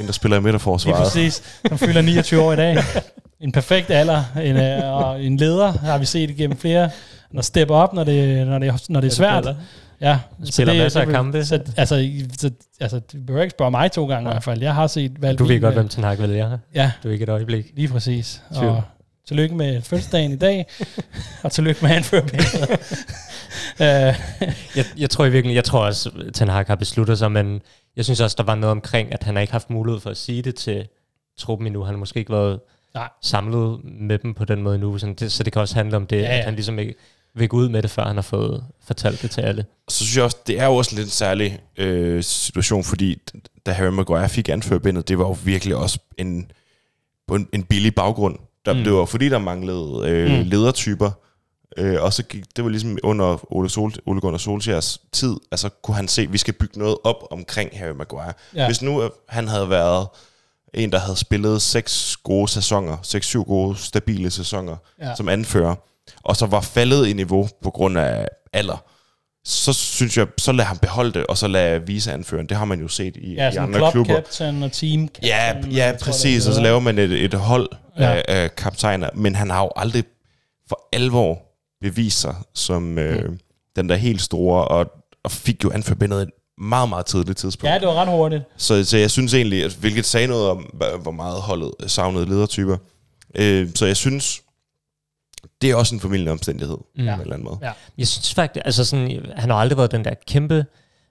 [0.00, 0.98] en, der spiller i midterforsvaret.
[1.02, 1.42] præcis.
[1.68, 2.76] Han fylder 29 år i dag.
[3.40, 4.24] En perfekt alder.
[4.42, 6.90] En, øh, og en leder har vi set igennem flere
[7.34, 9.48] han stepper op, når det, når det, når det er svært.
[10.00, 11.44] Ja, Spiller masser af kampe.
[11.44, 14.60] Så, altså, så, altså, du behøver ikke spørge mig to gange i hvert fald.
[14.62, 16.58] Jeg har set valgt Du ved godt, hvem Ten Hag vælger.
[16.74, 17.66] Ja, Du er ikke et øjeblik.
[17.76, 18.42] lige præcis.
[18.54, 18.68] Tvivl.
[18.72, 18.82] Og
[19.28, 20.66] tillykke med fødselsdagen i dag,
[21.44, 22.70] og tillykke med anførbilledet.
[23.80, 23.86] øh,
[24.76, 27.60] Jeg, jeg tror i virkeligheden, jeg tror også, Ten Hag har besluttet sig, men
[27.96, 30.16] jeg synes også, der var noget omkring, at han har ikke haft mulighed for at
[30.16, 30.86] sige det til
[31.38, 31.82] truppen endnu.
[31.84, 32.60] Han har måske ikke været
[32.94, 33.08] Nej.
[33.22, 36.06] samlet med dem på den måde endnu, sådan det, så det kan også handle om
[36.06, 36.38] det, Ja, ja, ja.
[36.38, 36.94] at han ligesom ikke
[37.48, 39.64] gå ud med det, før han har fået fortalt det til alle.
[39.88, 43.18] Så synes jeg også, det er jo også lidt en særlig øh, situation, fordi
[43.66, 46.50] da Harry Maguire fik anførbindet, det var jo virkelig også en,
[47.28, 48.38] på en, en billig baggrund.
[48.66, 48.84] Der, Mm.
[48.84, 50.44] Det var fordi, der manglede øh, Mm.
[50.48, 51.10] ledertyper,
[51.76, 55.68] øh, og så gik, det var ligesom under Ole, Sol, Ole Gunnar Solskjærs tid, altså
[55.82, 58.32] kunne han se, at vi skal bygge noget op omkring Harry Maguire.
[58.54, 58.66] Ja.
[58.66, 60.06] Hvis nu øh, han havde været
[60.74, 65.14] en, der havde spillet seks gode sæsoner, seks, syv gode, stabile sæsoner ja.
[65.16, 65.74] som anfører,
[66.22, 68.84] og så var faldet i niveau på grund af alder,
[69.44, 72.48] så synes jeg, så lad ham beholde det, og så lad vise anføreren.
[72.48, 74.14] Det har man jo set i, ja, i andre club klubber.
[74.14, 75.26] captain og team captain.
[75.72, 78.14] Ja, ja tror, præcis, og så laver man et, et hold Ja.
[78.14, 80.04] af, af kaptajner, men han har jo aldrig
[80.68, 81.38] for alvor
[81.80, 83.32] bevist sig som øh,
[83.76, 84.86] den der helt store, og,
[85.24, 87.72] og fik jo anførbindet et meget, meget tidligt tidspunkt.
[87.72, 88.42] Ja, det var ret hurtigt.
[88.56, 90.58] Så, så jeg synes egentlig, at, hvilket sagde noget om,
[91.02, 92.76] hvor meget holdet savnede ledertyper.
[93.34, 94.42] Øh, så jeg synes,
[95.62, 97.02] det er også en familielig omstændighed, Mm.
[97.02, 97.06] mm.
[97.08, 97.58] på en eller anden måde.
[97.62, 97.72] Ja.
[97.98, 100.66] Jeg synes faktisk, altså sådan, han har aldrig været den der kæmpe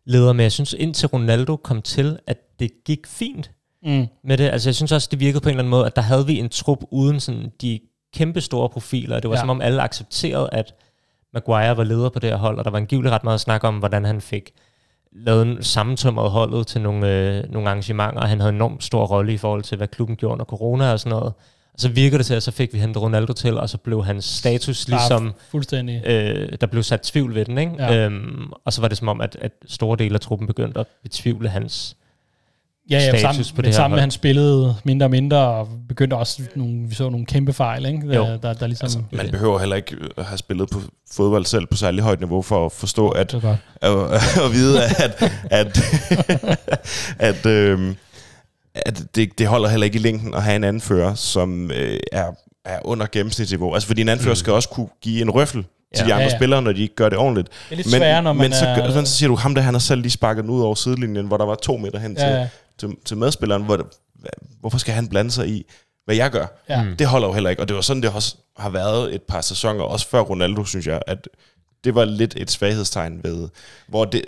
[0.06, 3.52] leder, men jeg synes indtil Ronaldo kom til, at det gik fint
[3.84, 4.08] Mm.
[4.24, 4.50] med det.
[4.50, 6.40] Altså jeg synes også, det virkede på en eller anden måde, at der havde vi
[6.40, 7.80] en trup uden sådan de
[8.14, 9.20] kæmpe store profiler.
[9.20, 9.40] Det var Ja.
[9.42, 10.74] som om alle accepterede, at
[11.34, 13.78] Maguire var leder på det her hold, og der var angiveligt ret meget snak om,
[13.78, 14.52] hvordan han fik
[15.12, 19.06] lavet en sammentømret holdet til nogle, øh, nogle arrangementer, og han havde en enormt stor
[19.06, 21.34] rolle i forhold til, hvad klubben gjorde under corona og sådan noget.
[21.80, 24.26] Så virker det til, at så fik vi hentet Ronaldo til, og så blev hans
[24.26, 26.02] status ligesom Fuldstændig.
[26.08, 27.72] øh, der blev sat tvivl ved den, ikke?
[27.80, 27.94] Ja.
[27.94, 28.06] Ja.
[28.06, 30.88] Øhm, og så var det som om, at, at store dele af truppen begyndte at
[31.04, 31.96] betvivle hans...
[32.90, 35.68] Ja, ja, status sammen, på det her sammen med, han spillede mindre og mindre, og
[35.88, 38.10] begyndte også nogle, vi så nogle kæmpe fejl, ikke?
[38.10, 38.40] Der, Jo.
[38.42, 38.86] der, der ligesom...
[38.86, 40.80] Altså, man behøver heller ikke at have spillet på
[41.12, 43.58] fodbold selv på særlig højt niveau for at forstå, at, godt.
[43.82, 43.92] at,
[44.46, 45.80] at vide, at, at,
[47.30, 47.96] at, øhm,
[48.76, 52.32] at det, det holder heller ikke i længden at have en anfører, som øh, er,
[52.66, 53.74] er under gennemsnitsniveau.
[53.74, 54.36] Altså fordi en anfører Mm.
[54.36, 56.08] skal også kunne give en røffel til Ja.
[56.08, 57.48] de andre Ja, ja, spillere, når de ikke gør det ordentligt.
[57.50, 58.76] Det er lidt sværere, når man men så, er...
[58.94, 61.28] gør- så siger du, ham der, han har selv lige sparket den ud over sidelinjen,
[61.28, 62.48] hvor der var to meter hen ja, til, ja,
[62.80, 63.64] til, til medspilleren.
[63.64, 63.88] Hvor
[64.60, 65.66] hvorfor skal han blande sig i,
[66.06, 66.46] hvad jeg gør?
[66.70, 66.84] ja.
[66.84, 66.96] Mm.
[66.98, 69.42] Det holder jo heller ikke, og det var sådan, det også har været et par
[69.42, 71.28] sæsoner, også før Ronaldo, synes jeg, at
[71.84, 73.50] det var lidt et svaghedstegn ved,
[73.88, 74.22] hvor det,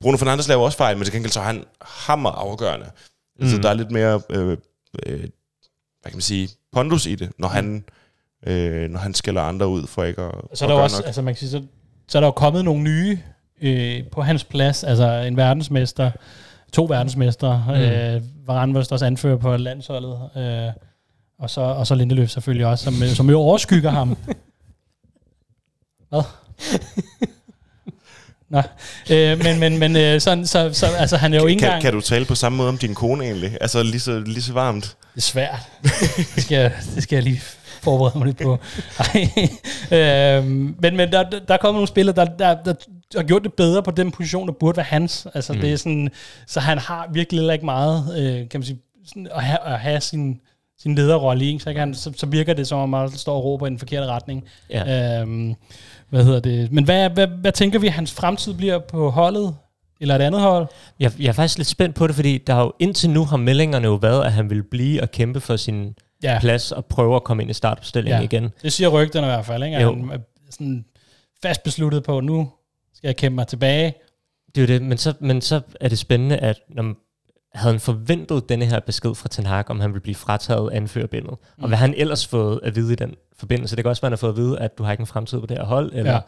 [0.00, 2.86] Bruno Fernandes laver også fejl, men til gengæld så er han hammer afgørende.
[3.38, 3.42] Mm.
[3.42, 3.62] Altså, Mm.
[3.62, 4.56] der er lidt mere, øh,
[5.06, 5.28] øh, hvad
[6.04, 7.84] kan man sige, pondus i det, når han,
[8.46, 11.06] øh, når han skælder andre ud for ikke at, Så er der også, nok.
[11.06, 11.62] altså man kan sige, så,
[12.08, 13.18] så er der jo kommet nogle nye
[13.62, 16.10] øh, på hans plads, altså en verdensmester,
[16.72, 17.72] to verdensmestre, mm.
[17.74, 20.72] Øh, Varane var også anfører på landsholdet, øh,
[21.38, 24.16] og så, og så Lindeløf selvfølgelig også, som, som jo overskygger ham.
[26.08, 26.22] Hvad?
[28.54, 28.62] Nå,
[29.16, 31.82] øh, men, men, men øh, sådan, så, så, altså han er jo ikke kan, engang...
[31.82, 33.58] kan du tale på samme måde om din kone egentlig?
[33.60, 34.84] Altså lige så, lige så varmt?
[34.84, 35.58] Det er svært.
[36.34, 37.40] det, skal, jeg- det skal jeg lige
[37.82, 38.58] forberede mig lidt på.
[39.90, 42.74] Øhm, men men der, der er kommet nogle spillere, der, der, der
[43.16, 45.26] har gjort det bedre på den position, der burde være hans.
[45.34, 45.56] Altså, mm.
[45.56, 45.62] Mm.
[45.62, 46.10] det er sådan,
[46.46, 49.78] så han har virkelig heller ikke meget, øh, kan man sige, sådan at have, at
[49.80, 50.40] have sin,
[50.82, 53.44] sin lederrolle i, så, kan han, så, så virker det som om, man står og
[53.44, 54.44] råber i den forkerte retning.
[54.70, 55.20] Ja.
[55.20, 55.54] Øhm,
[56.10, 56.72] hvad hedder det?
[56.72, 59.56] Men hvad, hvad, hvad tænker vi, hans fremtid bliver på holdet?
[60.00, 60.66] Eller et andet hold?
[61.00, 63.36] Jeg, jeg er faktisk lidt spændt på det, fordi der har jo indtil nu har
[63.36, 67.16] meldingerne jo været, at han vil blive og kæmpe for sin Ja, plads og prøve
[67.16, 68.24] at komme ind i startopstillingen Ja.
[68.24, 68.48] igen.
[68.62, 69.62] det siger rygterne i hvert fald.
[69.64, 69.76] Ikke?
[69.76, 69.94] At Jo.
[69.94, 70.18] Han er
[70.50, 70.84] sådan
[71.42, 72.50] fast besluttet på, at nu
[72.94, 73.94] skal jeg kæmpe mig tilbage.
[74.54, 76.94] Det er jo det, men så, men så er det spændende, at når
[77.54, 81.30] havde han forventet denne her besked fra Ten Hag, om han ville blive frataget anførerbindet.
[81.30, 81.38] Mm.
[81.56, 81.62] Mm.
[81.62, 83.76] Og hvad har han ellers fået at vide i den forbindelse?
[83.76, 85.06] Det kan også være, at han har fået at vide, at du har ikke en
[85.06, 86.20] fremtid på det her hold, eller Ja.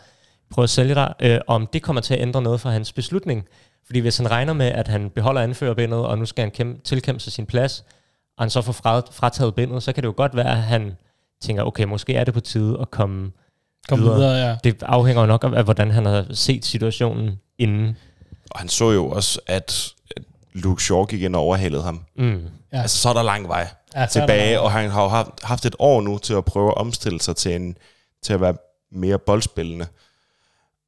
[0.50, 3.44] prøve at sælge dig, øh, om det kommer til at ændre noget for hans beslutning.
[3.86, 7.20] Fordi hvis han regner med, at han beholder anførerbindet, og nu skal han kæmpe, tilkæmpe
[7.20, 7.84] sig sin plads,
[8.38, 10.92] og han så får fra, frataget bindet, så kan det jo godt være, at han
[11.42, 13.30] tænker, okay, måske er det på tide at komme
[13.88, 14.16] Kom Videre.
[14.16, 14.56] videre, ja.
[14.64, 17.96] Det afhænger jo nok af, hvordan han har set situationen inden.
[18.50, 19.92] Og han så jo også, at
[20.56, 22.00] Luke Shaw gik ind og overhalede ham.
[22.16, 22.42] Mm.
[22.72, 22.82] Ja.
[22.82, 23.68] Altså, så er der lang vej.
[23.94, 24.58] ja tilbage, noget.
[24.58, 27.36] og han har jo haft, haft et år nu til at prøve at omstille sig
[27.36, 27.76] til, en,
[28.22, 28.54] til at være
[28.92, 29.86] mere boldspillende.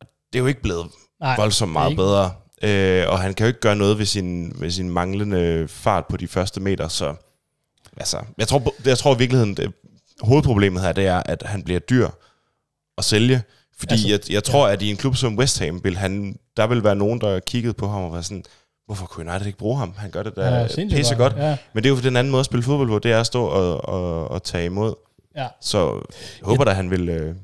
[0.00, 0.86] Det er jo ikke blevet
[1.20, 2.32] Nej, voldsomt meget bedre,
[2.62, 6.16] øh, og han kan jo ikke gøre noget ved sin, ved sin manglende fart på
[6.16, 7.14] de første meter, så
[7.96, 9.72] altså, jeg tror, jeg tror i virkeligheden, det,
[10.20, 12.08] hovedproblemet her, det er, at han bliver dyr
[12.98, 13.42] at sælge,
[13.78, 14.72] Fordi altså, jeg, jeg tror, ja.
[14.72, 17.74] at i en klub som West Ham, vil han, der vil være nogen, der kiggede
[17.74, 18.44] på ham og var sådan,
[18.89, 19.94] hvorfor kunne United ikke bruge ham?
[19.97, 21.56] Han gør det da Ja, pisse godt, ja.
[21.73, 23.44] Men det er jo den anden måde at spille fodbold på, det er at stå
[23.44, 24.94] og, og, og tage imod.
[25.36, 25.47] Ja.
[25.60, 25.78] Så
[26.40, 27.09] jeg håber da, han vil...
[27.09, 27.35] Øh,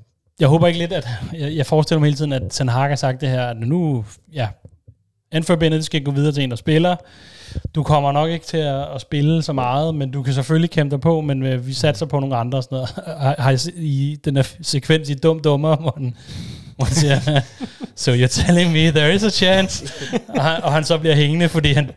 [0.40, 1.08] Jeg håber ikke lidt, at
[1.40, 4.04] jeg, jeg forestiller mig hele tiden, at Ten Hag har sagt det her, at nu,
[4.32, 4.48] ja,
[5.32, 6.96] Anfield Bennett skal gå videre til en, der spiller.
[7.74, 10.90] Du kommer nok ikke til at, at spille så meget, men du kan selvfølgelig kæmpe
[10.96, 12.88] dig på, men øh, vi satser på nogle andre og sådan noget.
[13.20, 15.98] Har, har I den her sekvens i Dum Dummer, hvor
[16.80, 17.40] han siger,
[17.96, 19.92] so you're telling me there is a chance,
[20.28, 21.90] og han, og han så bliver hængende, fordi han,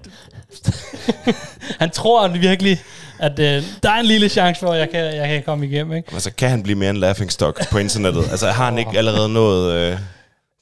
[1.80, 2.80] han tror virkelig,
[3.20, 5.94] at øh, der er en lille chance for, at jeg kan, jeg kan komme igennem.
[5.94, 6.10] Ikke?
[6.14, 8.24] altså, kan han blive mere en laughingstock på internettet?
[8.32, 9.98] Altså, har han ikke allerede nået øh,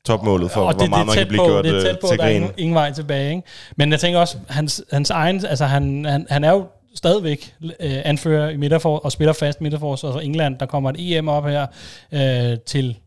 [0.05, 2.07] topmålet for, og hvor meget man kan blive på, gjort det er øh, tæt på,
[2.07, 2.35] til der er grin?
[2.35, 3.29] ingen, ingen vej tilbage.
[3.29, 3.43] Ikke?
[3.77, 6.65] Men jeg tænker også, hans, hans egen, altså han, han, han er jo
[6.95, 7.71] stadigvæk øh,
[8.05, 10.59] anfører i midterfor, og spiller fast midterforsvar for England.
[10.59, 11.65] Der kommer et EM op her
[12.11, 12.97] øh, til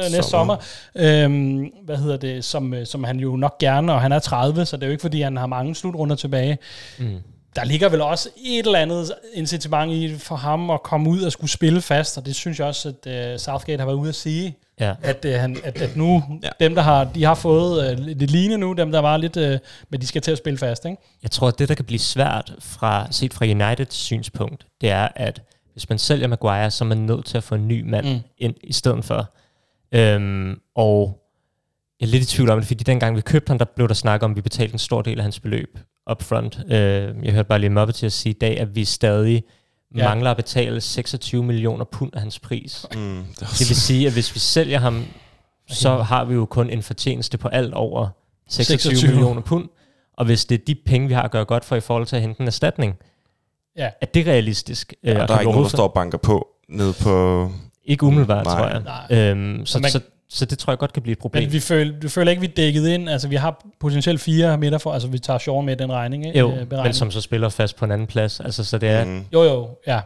[0.00, 0.56] næste sommer.
[0.94, 4.64] Øhm, hvad hedder det, som, øh, som han jo nok gerne, og han er 30,
[4.64, 6.58] så det er jo ikke, fordi han har mange slutrunder tilbage.
[6.98, 7.18] Mm.
[7.56, 11.32] Der ligger vel også et eller andet incitament i for ham at komme ud og
[11.32, 14.14] skulle spille fast, og det synes jeg også, at øh, Southgate har været ude at
[14.14, 14.94] sige, Ja.
[15.02, 16.48] at, øh, han, at, at nu, ja.
[16.60, 19.58] Dem der har, de har fået øh, det lignende nu, dem der var lidt, øh,
[19.90, 20.96] men de skal til at spille fast, ikke?
[21.22, 25.08] Jeg tror, at det, der kan blive svært fra, set fra Uniteds synspunkt, det er,
[25.16, 25.42] at
[25.72, 28.20] hvis man sælger Maguire, så er man nødt til at få en ny mand mm.
[28.38, 29.32] ind i stedet for.
[29.92, 31.22] Øhm, og
[32.00, 33.94] jeg er lidt i tvivl om det, fordi dengang vi købte ham, der blev der
[33.94, 35.78] snakket om, at vi betalte en stor del af hans beløb
[36.10, 36.58] upfront.
[36.68, 39.44] Øh, jeg hørte bare lige Mobbe til at sige i dag, at vi stadig
[39.96, 40.02] Ja.
[40.02, 40.08] ja.
[40.08, 42.86] mangler at betale 26 millioner pund af hans pris.
[42.94, 45.04] Mm, det, Det vil sige, at hvis vi sælger ham,
[45.68, 48.08] så har vi jo kun en fortjeneste på alt over
[48.48, 48.96] 26, 26.
[48.96, 49.10] 26.
[49.14, 49.68] millioner pund.
[50.16, 52.16] Og hvis det er de penge, vi har at gøre godt for i forhold til
[52.16, 52.94] at hente en erstatning,
[53.76, 53.90] Ja.
[54.00, 54.94] er det realistisk?
[55.04, 57.50] Øh, og og der er ikke nogen, der står og banker på ned på...
[57.86, 58.58] Ikke umiddelbart, Nej.
[58.58, 58.82] tror jeg.
[59.10, 59.18] Nej.
[59.18, 61.42] Øhm, så, man- så, så det tror jeg godt kan blive et problem.
[61.42, 64.58] Men vi føler, du føler ikke, vi er dækket ind, altså vi har potentielt fire
[64.58, 66.38] midter for, altså vi tager Shaw med i den regning, ikke?
[66.38, 68.40] jo, Øh, men som så spiller fast på en anden plads.
[68.40, 69.04] Altså, så det er...
[69.04, 69.10] Mm.
[69.10, 70.00] Mm, Jo, jo, ja.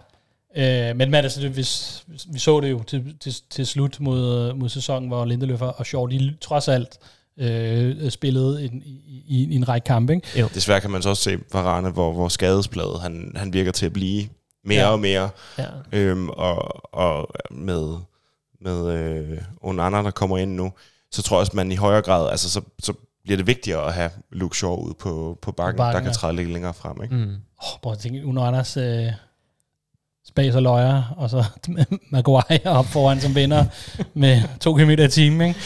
[0.57, 2.02] Øh, men, men altså, det, hvis,
[2.32, 6.07] vi så det jo til, til, til slut mod, mod sæsonen, hvor Lindeløf og Shaw,
[6.07, 6.98] de trods alt
[7.40, 10.48] øh, spillede en, i, i, i en række kampe, ikke?
[10.55, 13.93] Desværre kan man så også se Varane, hvor, hvor skadespladet, han, han virker til at
[13.93, 14.24] blive
[14.64, 14.90] mere Ja.
[14.90, 15.30] og mere.
[15.58, 15.66] Ja.
[15.92, 17.96] Øhm, og, og med,
[18.60, 20.72] med øh, Onana, der kommer ind nu,
[21.12, 22.92] så tror jeg også, at man i højere grad, altså så, så
[23.24, 26.36] bliver det vigtigere at have Luke Shaw ude på, på bakken, bakken, der kan træde
[26.36, 27.02] lidt længere frem.
[27.02, 27.14] Ikke?
[27.14, 27.36] Mm.
[27.58, 29.06] Oh, prøv at tænke, Anders øh,
[30.26, 31.44] spas og løjer, og så
[32.12, 33.64] Maguire op foran som vinder
[34.14, 35.60] med to kilometer i timen, ikke?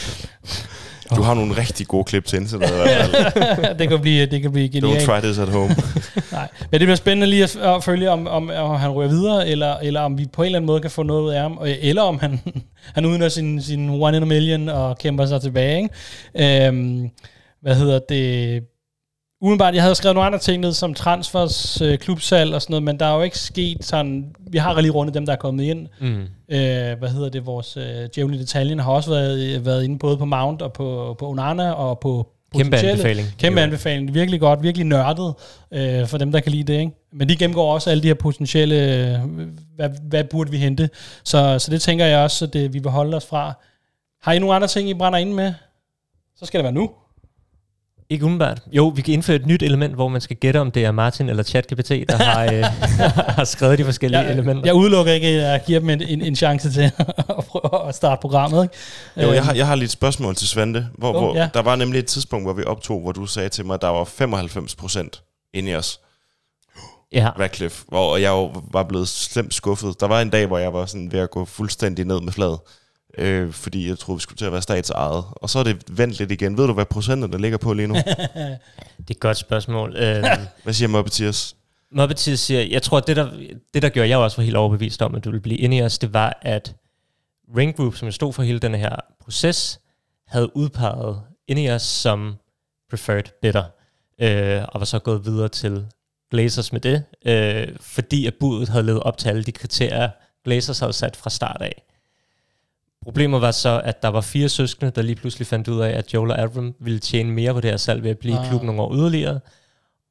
[1.15, 2.69] Du har nogle rigtig gode klip til indsættet.
[3.79, 5.03] det kan blive, det kan blive Don't genialt.
[5.03, 5.69] try this at home.
[6.31, 6.47] Nej.
[6.71, 9.75] Men det bliver spændende lige at, at følge, om, om, om han ryger videre, eller,
[9.77, 12.01] eller om vi på en eller anden måde kan få noget ud af ham, eller
[12.01, 12.39] om han,
[12.95, 15.89] han udnytter sin, sin one in a million og kæmper sig tilbage.
[16.35, 16.67] Ikke?
[16.67, 17.09] Øhm,
[17.61, 18.63] hvad hedder det?
[19.45, 22.83] Umiddelbart, jeg havde skrevet nogle andre ting ned, som transfers, øh, klubsalg og sådan noget,
[22.83, 25.63] men der er jo ikke sket sådan, vi har lige rundet dem, der er kommet
[25.63, 25.87] ind.
[26.01, 26.21] Mm.
[26.49, 27.83] Øh, hvad hedder det, vores øh,
[28.15, 31.71] djævle i detaljen har også været, været inde både på Mount og på, på Onana
[31.71, 33.27] og på Kæmpe potentielle- anbefaling.
[33.37, 33.63] Kæmpe Jo.
[33.63, 34.13] anbefaling.
[34.13, 35.33] Virkelig godt, virkelig nørdet
[35.71, 36.79] øh, for dem, der kan lide det.
[36.79, 36.91] Ikke?
[37.13, 39.19] Men de gennemgår også alle de her potentielle, øh,
[39.75, 40.89] hvad, hvad burde vi hente.
[41.23, 43.53] Så, så det tænker jeg også, at det, vi vil holde os fra.
[44.21, 45.53] Har I nogle andre ting, I brænder ind med?
[46.35, 46.89] Så skal det være nu.
[48.09, 48.61] Ikke umiddelbart.
[48.71, 51.29] Jo, vi kan indføre et nyt element, hvor man skal gætte, om det er Martin
[51.29, 52.63] eller ChatGPT, der har, øh,
[53.37, 54.61] har skrevet de forskellige Jeg, elementer.
[54.65, 56.81] jeg udelukker ikke, at jeg giver dem en, en, en chance til
[57.37, 58.63] at prøve at starte programmet.
[58.63, 58.75] Ikke?
[59.27, 60.87] Jo, jeg Øhm, har, jeg har lige et spørgsmål til Svante.
[60.97, 61.49] Hvor, Jo, hvor, ja.
[61.53, 63.87] Der var nemlig et tidspunkt, hvor vi optog, hvor du sagde til mig, at der
[63.87, 65.21] var 95 procent
[65.53, 65.99] inde i os,
[67.13, 67.29] Ja.
[67.39, 69.99] Radcliffe, hvor jeg jo var blevet slemt skuffet.
[69.99, 72.59] Der var en dag, hvor jeg var sådan ved at gå fuldstændig ned med fladet,
[73.17, 75.23] øh, fordi jeg troede, vi skulle til at være statsejet.
[75.31, 76.57] Og så er det vendt lidt igen.
[76.57, 77.95] Ved du, hvad procenterne ligger på lige nu?
[78.97, 79.95] Det er et godt spørgsmål.
[79.95, 80.25] Øhm,
[80.63, 81.55] Hvad siger Mopetiers?
[81.91, 83.29] Moppetis siger, jeg tror, at det der,
[83.73, 85.81] det, der gjorde, jeg også var helt overbevist om, at du ville blive inde i
[85.81, 86.75] os, det var, at
[87.57, 89.79] Ring Group, som stod for hele den her proces,
[90.27, 92.35] havde udpeget inde i os som
[92.89, 93.63] preferred bidder,
[94.21, 95.85] øh, og var så gået videre til
[96.31, 100.09] Glazers med det, øh, fordi at budet havde levet op til alle de kriterier,
[100.45, 101.81] Glazers havde sat fra start af.
[103.05, 106.13] Problemet var så, at der var fire søskende, der lige pludselig fandt ud af, at
[106.13, 108.47] Joel og Avram ville tjene mere på det her salg ved at blive i Ah.
[108.49, 109.39] klubben nogle år yderligere.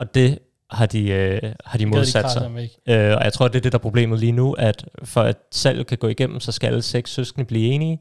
[0.01, 0.39] Og det
[0.71, 2.51] har de, øh, har de modsat krasse sig.
[2.89, 5.37] Øh, og jeg tror, det er det, der er problemet lige nu, at for at
[5.53, 8.01] salget kan gå igennem, så skal alle seks søskende blive enige.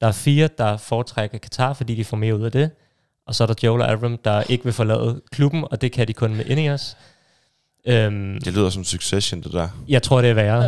[0.00, 2.70] Der er fire, der foretrækker Katar, fordi de får mere ud af det.
[3.26, 6.08] Og så er der Joel og Avram, der ikke vil forlade klubben, og det kan
[6.08, 6.96] de kun med Ineos.
[7.88, 9.68] Øhm, Det lyder som Succession, det der.
[9.88, 10.62] jeg tror, det er værre.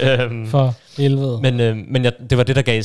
[0.00, 0.24] Ja.
[0.24, 1.38] øhm, For helvede.
[1.42, 2.82] men øh, men jeg, det var det, der gav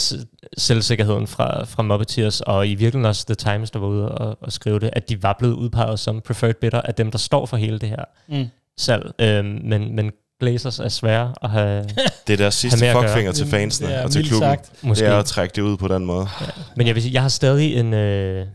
[0.58, 4.52] selvsikkerheden fra, fra Muppeteers, og i virkeligheden også The Times, der var ude og, og
[4.52, 7.58] skrive det, at de var blevet udpeget som preferred bidder af dem, der står for
[7.58, 8.46] hele det her Mm.
[8.80, 9.12] salg.
[9.22, 11.84] Øhm, men, men Glazers er svære at have
[12.28, 14.50] Det er deres sidste fuckfinger til fansene Det er og til klubben.
[14.50, 14.72] sagt.
[14.84, 15.06] måske.
[15.06, 16.28] Det er at trække det ud på den måde.
[16.76, 17.94] Men jeg vil sige, jeg har stadig en...
[17.94, 18.46] Øh,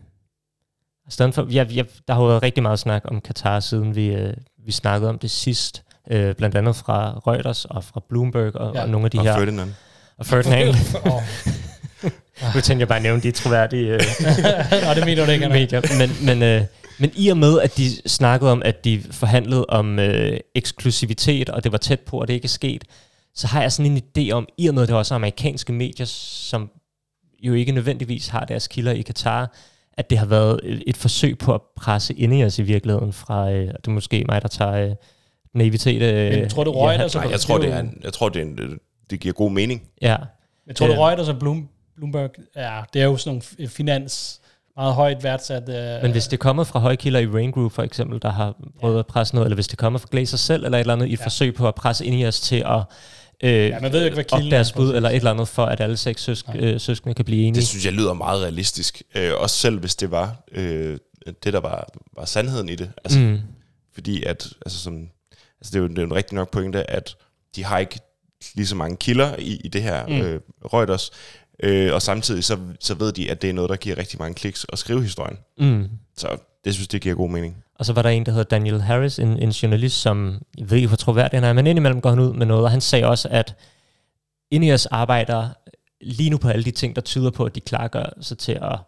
[1.11, 4.35] for, jeg, jeg, der har jo været rigtig meget snak om Katar, siden vi, øh,
[4.67, 5.83] vi snakkede om det sidst.
[6.11, 8.79] Øh, blandt andet fra Reuters og fra Bloomberg og, Ja.
[8.79, 8.85] ja.
[8.85, 9.37] og nogle af de Og her...
[9.39, 9.73] Ferdinand.
[10.19, 10.69] Og Ferdinand.
[11.13, 11.23] Åh,
[12.55, 14.01] nu tænker jeg bare at nævne de troværdige øh,
[14.87, 15.81] Nå, det mener du ikke, medier.
[15.99, 16.63] Men, men, øh,
[16.99, 21.65] men i og med, at de snakkede om, at de forhandlede om øh, eksklusivitet, og
[21.65, 22.85] det var tæt på, at det ikke er sket,
[23.35, 25.73] så har jeg sådan en idé om, i og med, at det også er amerikanske
[25.73, 26.71] medier, som
[27.43, 29.53] jo ikke nødvendigvis har deres kilder i Katar,
[29.99, 33.13] at det har været et, et forsøg på at presse ind i os i virkeligheden
[33.13, 34.95] fra, øh, det er måske mig, der tager øh,
[35.55, 36.03] naivitet.
[36.03, 38.41] Øh, Men tror du, Reuters og- Nej, jeg tror, det, er, en- jeg tror, det,
[38.43, 38.79] er en,
[39.11, 39.83] det giver god mening.
[40.03, 40.17] Ja,
[40.67, 40.99] Jeg tror, du Øh.
[40.99, 44.41] Reuters og Bloom, Bloomberg, ja, det er jo sådan nogle f- finans,
[44.77, 45.69] meget højt værdsat.
[45.69, 48.99] Øh, Men hvis det kommer fra højkilder i Rain Group for eksempel, der har prøvet
[48.99, 51.13] at presse noget, eller hvis det kommer fra Glazer selv, eller et eller andet i
[51.13, 51.23] et Ja.
[51.23, 51.27] ja.
[51.27, 52.83] forsøg på at presse ind i os til at
[53.43, 55.31] øh, Ja, man ved jo ikke, hvad op kilden deres er, bud, eller et eller
[55.31, 56.57] andet, for at alle seks søsk, Nej.
[56.57, 57.61] øh, søskende kan blive enige.
[57.61, 59.03] Det synes jeg lyder meget realistisk.
[59.15, 60.99] Øh, også selv hvis det var øh,
[61.45, 62.91] det, der var, var sandheden i det.
[63.05, 63.39] Altså, mm.
[63.95, 65.09] Fordi at, altså, som,
[65.61, 67.17] altså det, er jo, det er jo en rigtig nok pointe, at
[67.57, 68.01] de har ikke
[68.55, 70.21] lige så mange kilder i, i det her mm.
[70.21, 70.41] øh,
[70.73, 71.11] Reuters.
[71.63, 74.35] Øh, og samtidig så, så ved de, at det er noget, der giver rigtig mange
[74.35, 75.39] kliks at skrive historien.
[75.59, 75.89] Mm.
[76.17, 77.65] Så det synes det giver god mening.
[77.75, 80.77] Og så var der en, der hedder Daniel Harris, en, en journalist, som, jeg ved
[80.77, 83.07] ikke, hvor troværdig han er, men indimellem går han ud med noget, og han sagde
[83.07, 83.57] også, at
[84.51, 85.49] Ineos arbejder
[86.01, 88.79] lige nu på alle de ting, der tyder på, at de klargør sig til at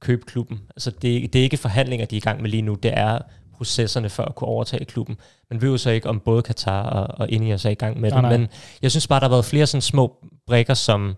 [0.00, 0.60] købe klubben.
[0.76, 3.18] Altså det, det er ikke forhandlinger, de er i gang med lige nu, det er
[3.56, 5.16] processerne for at kunne overtage klubben.
[5.50, 8.10] Man ved jo så ikke, om både Katar og, og Ineos er i gang med
[8.10, 8.38] Nej, det, nej.
[8.38, 8.48] men
[8.82, 10.16] jeg synes bare, der har været flere sådan små
[10.46, 11.16] brækker, som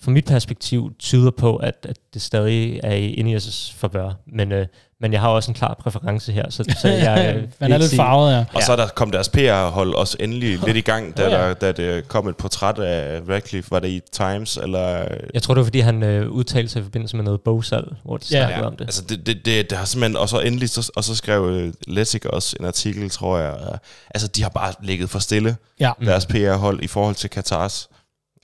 [0.00, 4.12] fra mit perspektiv tyder på, at, at det stadig er i Ineos' forvør.
[4.26, 4.66] Men, øh,
[5.00, 7.96] men jeg har også en klar præference her, så, så jeg øh, Man er lidt
[7.96, 8.38] farvet, ja.
[8.38, 8.60] Og Ja.
[8.66, 11.48] så er der kom deres PR-hold også endelig lidt i gang, da, ja.
[11.48, 13.70] der, da det kom et portræt af Radcliffe.
[13.70, 14.56] Var det i Times?
[14.56, 15.04] Eller,
[15.34, 18.16] Jeg tror, det var, fordi han øh, udtalte sig i forbindelse med noget bogsalg, hvor
[18.16, 18.44] de Ja.
[18.46, 18.84] snakkede om det.
[18.84, 21.72] Altså det, det, det, det har simpelthen, og så endelig, så, og så skrev øh,
[21.86, 23.50] Lessig også en artikel, tror jeg.
[23.50, 23.78] Og,
[24.10, 25.92] altså de har bare ligget for stille, Ja.
[26.04, 27.88] Deres PR-hold, i forhold til Katars.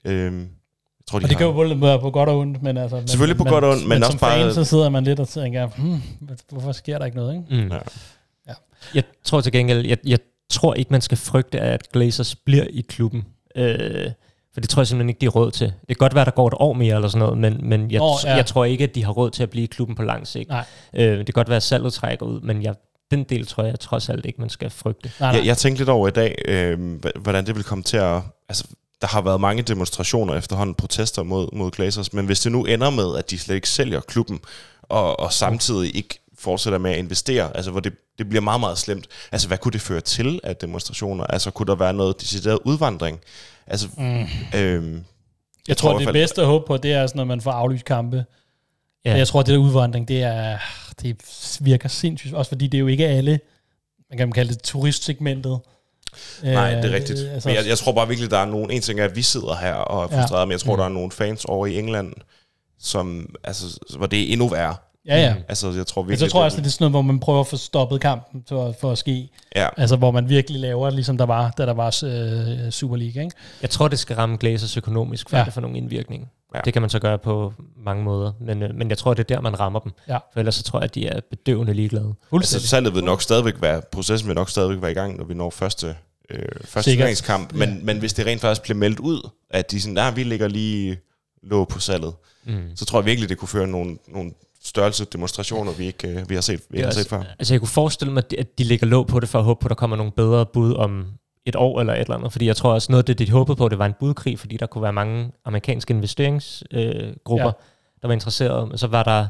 [0.05, 0.47] Øhm,
[1.07, 2.95] tror, de Og det har, kan jo både være på godt og ondt, men altså...
[2.95, 5.03] Men, Selvfølgelig på godt og ondt, men men også som bare- fan, så sidder man
[5.03, 6.01] lidt og tænker, hmm,
[6.51, 7.63] hvorfor sker der ikke noget, ikke?
[7.65, 7.71] Mm.
[7.71, 7.77] Ja.
[8.47, 8.53] Ja.
[8.93, 10.19] Jeg tror til gengæld, jeg, jeg
[10.49, 13.25] tror ikke, man skal frygte, at Glazers bliver i klubben.
[13.55, 14.11] Øh,
[14.53, 15.67] for det tror jeg simpelthen ikke, de har råd til.
[15.67, 17.99] Det kan godt være, der går et år mere eller sådan noget, men, men jeg,
[17.99, 18.35] Nå, ja.
[18.35, 20.49] jeg tror ikke, at de har råd til at blive i klubben på lang sigt.
[20.49, 20.65] Nej.
[20.93, 22.75] Øh, det kan godt være, at salget trækker ud, men jeg,
[23.11, 25.11] den del tror jeg trods alt ikke, man skal frygte.
[25.19, 25.39] Nej, nej.
[25.39, 26.79] Jeg, jeg tænkte lidt over i dag, øh,
[27.21, 28.21] hvordan det vil komme til at...
[28.49, 28.63] Altså,
[29.01, 32.89] der har været mange demonstrationer efterhånden, protester mod, mod Glazers, men hvis det nu ender
[32.89, 34.39] med, at de slet ikke sælger klubben,
[34.83, 38.77] og, og samtidig ikke fortsætter med at investere, altså hvor det, det bliver meget, meget
[38.77, 39.07] slemt.
[39.31, 41.23] Altså, hvad kunne det føre til af demonstrationer?
[41.23, 43.19] Altså, kunne der være noget decideret udvandring?
[43.67, 44.25] Altså, Mm.
[44.59, 45.03] øhm,
[45.67, 47.85] Jeg tror, i det bedste at håbe på, det er sådan, når man får aflyst
[47.85, 48.25] kampe.
[49.05, 49.11] Ja.
[49.11, 49.17] Ja.
[49.17, 50.57] Jeg tror, at det der udvandring, det, er,
[51.01, 51.17] det
[51.61, 52.33] virker sindssygt.
[52.33, 53.39] Også fordi det er jo ikke alle,
[54.09, 55.59] man kan kalde det turistsegmentet.
[56.43, 57.19] Nej, Øh, det er rigtigt.
[57.19, 58.71] Altså, Men jeg, jeg tror bare virkelig, der er nogen...
[58.71, 60.21] En ting er, at vi sidder her og er Ja.
[60.21, 60.77] frustrerede, men jeg tror, Mm.
[60.79, 62.13] der er nogle fans over i England,
[62.79, 64.75] som, altså, hvor det er endnu værre.
[65.07, 65.35] ja, ja.
[65.49, 66.29] Altså, jeg tror Men virkelig...
[66.29, 68.01] så tror jeg også, at det er sådan noget, hvor man prøver at få stoppet
[68.01, 69.29] kampen for, for at ske.
[69.55, 73.23] Ja, Altså, hvor man virkelig laver, ligesom der var, da der var øh, Super League,
[73.23, 73.35] ikke?
[73.61, 75.41] Jeg tror, det skal ramme Glazers økonomisk, for Ja.
[75.41, 75.45] ja.
[75.45, 76.29] det får nogen indvirkning.
[76.55, 76.59] Ja.
[76.65, 77.53] Det kan man så gøre på
[77.85, 79.91] mange måder, men, øh, men jeg tror, det er der, man rammer dem.
[80.07, 80.17] Ja.
[80.33, 82.13] For ellers så tror jeg, at de er bedøvende ligeglade.
[82.33, 85.33] altså salget vil nok stadigvæk være, processen vil nok stadigvæk være i gang, når vi
[85.33, 85.95] når første,
[86.29, 87.53] øh, første turneringskamp.
[87.53, 87.75] Men, Ja.
[87.83, 90.97] men hvis det rent faktisk bliver meldt ud, at de sådan, nej, vi ligger lige
[91.43, 92.13] låg på salget,
[92.45, 92.75] Mm.
[92.75, 94.31] så tror jeg virkelig, det kunne føre nogle, nogle
[94.63, 97.23] størrelse demonstrationer, vi ikke øh, vi har set, vi Det har set før.
[97.39, 99.45] Altså jeg kunne forestille mig, at de- at de lægger låg på det, for at
[99.45, 101.05] håbe på, at der kommer nogle bedre bud om
[101.47, 102.31] et år eller et eller andet.
[102.31, 104.57] Fordi jeg tror også, noget af det, de håbede på, det var en budkrig, fordi
[104.57, 107.99] der kunne være mange amerikanske investeringsgrupper, øh, Ja.
[108.01, 108.67] der var interesserede.
[108.67, 109.27] Men så var der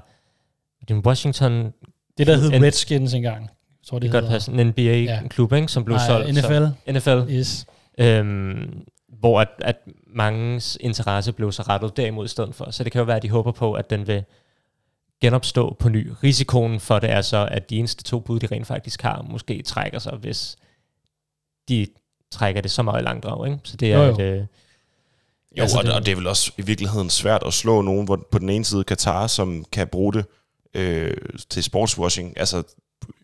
[0.88, 1.74] den Washington,
[2.18, 3.42] Det, der hed En- Redskins engang.
[3.44, 3.50] Jeg
[3.90, 4.36] tror, det det godt hedder.
[4.36, 6.30] passe, en NBA-klub, ikke, som blev Nej, solgt.
[6.30, 6.42] NFL.
[6.44, 6.72] Så,
[7.24, 7.32] NFL.
[7.34, 7.66] Yes.
[8.00, 8.84] Øhm,
[9.20, 9.76] hvor at, at
[10.16, 12.72] mangens interesse blev så rettet derimod i stedet for.
[12.72, 14.24] Så det kan jo være, at de håber på, at den vil
[15.22, 16.12] genopstå på ny.
[16.24, 19.62] Risikoen for det er så, at de eneste to bud, de rent faktisk har, måske
[19.62, 20.56] trækker sig, hvis
[21.70, 21.88] de
[22.32, 23.48] trækker det så meget i langdrag.
[23.48, 23.60] Ikke?
[23.64, 24.14] Så det er Jo, jo.
[24.14, 24.20] et...
[24.20, 24.46] Øh,
[25.58, 28.06] Jo, Altså, og, det- og det er vel også i virkeligheden svært at slå nogen,
[28.06, 30.26] hvor på den ene side Katar, som kan bruge det
[30.74, 31.14] øh,
[31.50, 32.64] til sportswashing, altså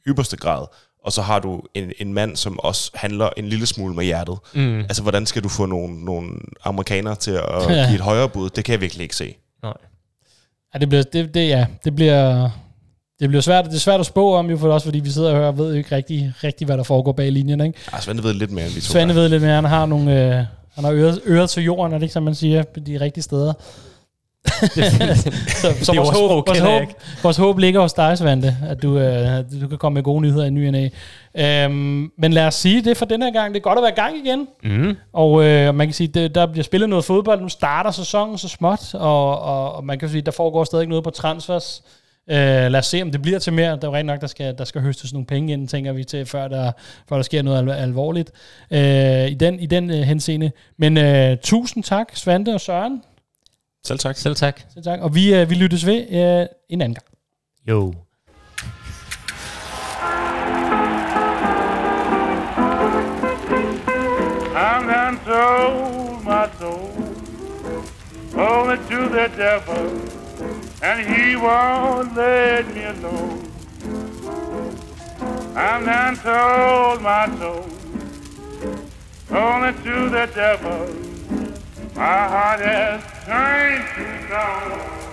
[0.08, 0.66] ypperste grad,
[1.04, 4.38] og så har du en, en mand, som også handler en lille smule med hjertet.
[4.54, 4.80] Mm.
[4.80, 6.30] Altså, hvordan skal du få nogle, nogle
[6.64, 7.86] amerikanere til at Ja.
[7.88, 8.50] give et højere bud?
[8.50, 9.36] Det kan jeg virkelig ikke se.
[9.64, 9.74] Nej.
[10.74, 12.50] Ja, det bliver, det, det, ja, det bliver,
[13.24, 15.30] det bliver svært, det er svært at spå om, jo, for også fordi vi sidder
[15.30, 17.62] og hører og ved jo ikke rigtig, rigtig, hvad der foregår bag linjen.
[17.62, 17.80] Ikke?
[17.94, 20.26] Ja, Svende ved lidt mere, end vi to Svende ved lidt mere, han har nogle,
[20.26, 20.46] øh,
[20.76, 23.24] han har øret, øret til jorden, er det ikke, som man siger, på de rigtige
[23.24, 23.54] steder.
[24.48, 26.84] så, så Det vores, håb, vores, håb,
[27.24, 30.46] vores håb ligger hos dig, Svante, at du, øh, du kan komme med gode nyheder
[30.46, 30.90] i ny næ.
[31.38, 33.54] øhm, Men lad os sige det for den her gang.
[33.54, 34.48] Det er godt at være i gang igen.
[34.64, 34.98] Mm.
[35.14, 37.42] Og øh, man kan sige, det, der bliver spillet noget fodbold.
[37.42, 41.04] Nu starter sæsonen så småt, og, og, og man kan sige, der foregår stadig noget
[41.04, 41.82] på transfers.
[42.30, 42.36] Øh,
[42.72, 43.70] lad os se, om det bliver til mere.
[43.72, 46.04] Der er jo rent nok, der skal, der skal høstes nogle penge ind, tænker vi
[46.04, 46.72] til, før der,
[47.10, 48.32] før der sker noget al- alvorligt
[48.72, 50.52] øh, i den, i den øh, henseende.
[50.78, 53.02] Men øh, tusind tak, Svante og Søren.
[53.86, 54.16] Selv tak.
[54.18, 54.62] Selv tak.
[54.74, 55.00] Selv tak.
[55.00, 57.06] Og vi, øh, vi lyttes ved øh, en anden gang.
[57.70, 57.94] Jo.
[64.56, 66.90] I'm done sold my soul
[68.36, 70.23] only to the devil,
[70.84, 73.50] and he won't let me alone.
[75.56, 77.70] I'm done sold my soul
[79.32, 80.94] only to the devil.
[81.96, 85.13] My heart has turned to stone.